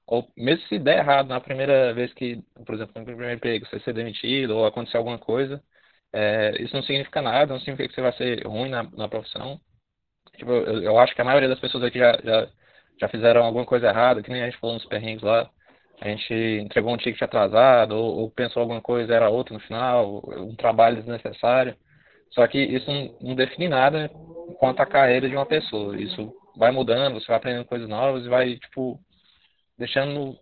ou 0.05 0.31
mesmo 0.35 0.65
se 0.67 0.79
der 0.79 0.99
errado 0.99 1.27
na 1.29 1.39
primeira 1.39 1.93
vez 1.93 2.11
que, 2.13 2.41
por 2.65 2.73
exemplo, 2.75 2.93
no 2.97 3.05
primeiro 3.05 3.33
emprego, 3.35 3.65
você 3.67 3.79
ser 3.81 3.93
demitido 3.93 4.57
ou 4.57 4.65
acontecer 4.65 4.97
alguma 4.97 5.19
coisa, 5.19 5.63
é, 6.13 6.61
isso 6.61 6.75
não 6.75 6.83
significa 6.83 7.21
nada, 7.21 7.53
não 7.53 7.59
significa 7.59 7.89
que 7.89 7.95
você 7.95 8.01
vai 8.01 8.13
ser 8.13 8.45
ruim 8.47 8.69
na, 8.69 8.83
na 8.83 9.07
profissão. 9.07 9.61
Tipo, 10.37 10.51
eu, 10.51 10.83
eu, 10.83 10.99
acho 10.99 11.15
que 11.15 11.21
a 11.21 11.25
maioria 11.25 11.49
das 11.49 11.59
pessoas 11.59 11.83
aqui 11.83 11.99
já, 11.99 12.13
já, 12.23 12.49
já 12.99 13.07
fizeram 13.07 13.43
alguma 13.43 13.65
coisa 13.65 13.87
errada, 13.87 14.21
que 14.21 14.29
nem 14.29 14.41
a 14.41 14.45
gente 14.45 14.59
falou 14.59 14.75
nos 14.75 14.85
perrengues 14.85 15.23
lá. 15.23 15.49
A 16.01 16.07
gente 16.07 16.33
entregou 16.33 16.93
um 16.93 16.97
ticket 16.97 17.21
atrasado, 17.21 17.95
ou, 17.95 18.19
ou 18.19 18.31
pensou 18.31 18.61
alguma 18.61 18.81
coisa 18.81 19.13
era 19.13 19.29
outra 19.29 19.53
no 19.53 19.59
final, 19.59 20.23
um 20.37 20.55
trabalho 20.55 20.97
desnecessário. 20.97 21.75
Só 22.31 22.47
que 22.47 22.59
isso 22.59 22.91
não, 22.91 23.17
não 23.21 23.35
define 23.35 23.67
nada 23.67 24.09
quanto 24.59 24.81
à 24.81 24.85
carreira 24.85 25.27
de 25.29 25.35
uma 25.35 25.45
pessoa. 25.45 25.99
Isso 25.99 26.33
vai 26.55 26.71
mudando, 26.71 27.19
você 27.19 27.27
vai 27.27 27.37
aprendendo 27.37 27.65
coisas 27.65 27.89
novas 27.89 28.25
e 28.25 28.29
vai, 28.29 28.55
tipo, 28.57 28.99
deixando 29.77 30.37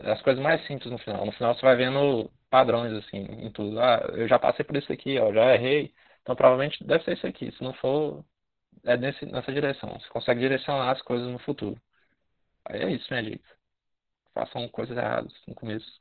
as 0.00 0.20
coisas 0.22 0.42
mais 0.42 0.64
simples 0.66 0.90
no 0.90 0.98
final. 0.98 1.26
No 1.26 1.32
final 1.32 1.54
você 1.54 1.62
vai 1.62 1.76
vendo 1.76 2.30
padrões, 2.50 2.92
assim, 2.92 3.18
em 3.18 3.50
tudo. 3.50 3.80
Ah, 3.80 4.06
eu 4.14 4.28
já 4.28 4.38
passei 4.38 4.64
por 4.64 4.76
isso 4.76 4.92
aqui, 4.92 5.18
ó, 5.18 5.32
já 5.32 5.54
errei. 5.54 5.92
Então 6.22 6.36
provavelmente 6.36 6.84
deve 6.84 7.04
ser 7.04 7.14
isso 7.14 7.26
aqui. 7.26 7.52
Se 7.52 7.62
não 7.62 7.72
for, 7.74 8.24
é 8.86 8.96
nesse, 8.96 9.26
nessa 9.26 9.52
direção. 9.52 9.92
Você 9.98 10.08
consegue 10.08 10.40
direcionar 10.40 10.92
as 10.92 11.02
coisas 11.02 11.28
no 11.28 11.38
futuro. 11.38 11.80
Aí 12.64 12.80
é 12.80 12.90
isso, 12.92 13.06
minha 13.10 13.22
dica. 13.22 13.44
Façam 14.32 14.68
coisas 14.68 14.96
erradas 14.96 15.32
no 15.46 15.54
começo. 15.54 16.00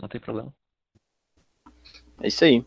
Não 0.00 0.08
tem 0.08 0.20
problema. 0.20 0.52
É 2.20 2.28
isso 2.28 2.44
aí. 2.44 2.64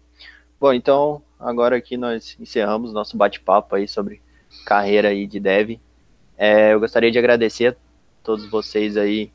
Bom, 0.60 0.74
então 0.74 1.22
agora 1.40 1.76
aqui 1.76 1.98
nós 1.98 2.38
encerramos 2.40 2.94
nosso 2.94 3.18
bate-papo 3.18 3.76
aí 3.76 3.88
sobre 3.88 4.22
carreira 4.66 5.10
aí 5.10 5.28
de 5.28 5.40
dev. 5.40 5.80
É, 6.38 6.74
eu 6.74 6.80
gostaria 6.80 7.12
de 7.12 7.20
agradecer 7.20 7.74
a 7.74 7.76
todos 8.24 8.50
vocês 8.50 8.98
aí 8.98 9.32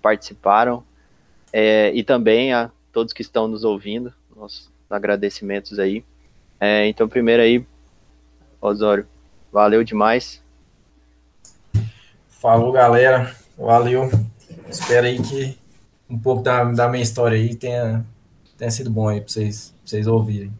participaram 0.00 0.84
é, 1.52 1.92
e 1.94 2.02
também 2.02 2.52
a 2.52 2.70
todos 2.92 3.12
que 3.12 3.22
estão 3.22 3.48
nos 3.48 3.64
ouvindo, 3.64 4.12
nossos 4.34 4.70
agradecimentos 4.88 5.78
aí. 5.78 6.04
É, 6.60 6.86
então, 6.86 7.08
primeiro 7.08 7.42
aí, 7.42 7.66
Osório, 8.60 9.06
valeu 9.52 9.84
demais. 9.84 10.42
Falou, 12.28 12.72
galera, 12.72 13.34
valeu. 13.56 14.10
Espero 14.68 15.06
aí 15.06 15.20
que 15.22 15.58
um 16.08 16.18
pouco 16.18 16.42
da, 16.42 16.64
da 16.64 16.88
minha 16.88 17.02
história 17.02 17.36
aí 17.36 17.54
tenha, 17.54 18.04
tenha 18.56 18.70
sido 18.70 18.90
bom 18.90 19.08
aí 19.08 19.20
para 19.20 19.28
vocês, 19.28 19.70
pra 19.70 19.88
vocês 19.88 20.06
ouvirem. 20.06 20.52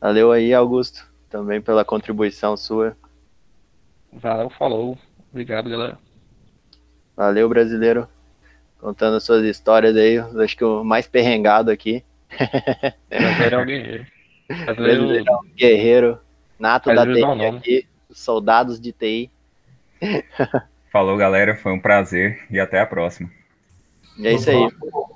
Valeu 0.00 0.32
aí, 0.32 0.54
Augusto, 0.54 1.06
também 1.28 1.60
pela 1.60 1.84
contribuição 1.84 2.56
sua. 2.56 2.96
Valeu, 4.12 4.50
falou. 4.50 4.96
Obrigado, 5.30 5.68
galera. 5.68 5.98
Valeu, 7.16 7.48
brasileiro. 7.48 8.08
Contando 8.80 9.20
suas 9.20 9.44
histórias 9.44 9.94
aí. 9.94 10.18
Acho 10.18 10.56
que 10.56 10.64
o 10.64 10.82
mais 10.82 11.06
perrengado 11.06 11.70
aqui. 11.70 12.02
Brasileiro 13.08 13.56
é 13.56 13.58
um 13.58 13.66
guerreiro. 13.66 14.06
Brasileiro 14.64 15.28
é 15.28 15.32
um 15.32 15.54
guerreiro. 15.54 16.18
Nato 16.60 16.94
da 16.94 17.04
TI 17.06 17.24
aqui. 17.24 17.86
Soldados 18.12 18.78
de 18.80 18.92
TI. 18.92 19.30
Falou, 20.92 21.16
galera. 21.16 21.56
Foi 21.56 21.72
um 21.72 21.80
prazer 21.80 22.40
e 22.50 22.60
até 22.60 22.80
a 22.80 22.86
próxima. 22.86 23.30
E 24.18 24.26
é 24.28 24.34
isso 24.34 24.50
aí. 24.50 24.68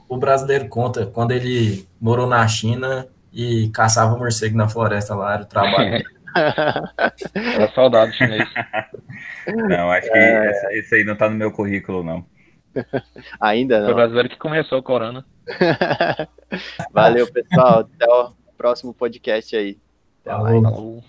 O 0.08 0.16
brasileiro 0.16 0.68
conta 0.68 1.06
quando 1.06 1.32
ele 1.32 1.86
morou 2.00 2.26
na 2.26 2.46
China 2.48 3.06
e 3.32 3.68
caçava 3.70 4.16
morcego 4.16 4.56
na 4.56 4.68
floresta 4.68 5.14
lá, 5.14 5.34
era 5.34 5.42
o 5.42 5.46
trabalho. 5.46 6.02
Era 6.34 7.70
saudade 7.72 8.16
chinês. 8.16 8.48
Não, 9.46 9.88
acho 9.92 10.10
que 10.10 10.18
É. 10.18 10.50
esse, 10.50 10.66
esse 10.80 10.94
aí 10.96 11.04
não 11.04 11.14
tá 11.14 11.30
no 11.30 11.36
meu 11.36 11.52
currículo, 11.52 12.02
não. 12.02 12.26
Ainda 13.40 13.76
Foi 13.76 13.84
o 13.84 13.88
não. 13.90 13.94
brasileiro 13.94 14.28
que 14.30 14.36
começou 14.36 14.78
o 14.78 14.82
Corona. 14.82 15.24
Valeu, 16.92 17.30
pessoal. 17.32 17.80
Até 17.80 18.06
o 18.10 18.32
próximo 18.58 18.92
podcast 18.92 19.54
aí. 19.54 19.78
Até 20.24 20.36
mais. 20.42 20.54
Falou. 20.62 20.72
Falou. 20.74 21.04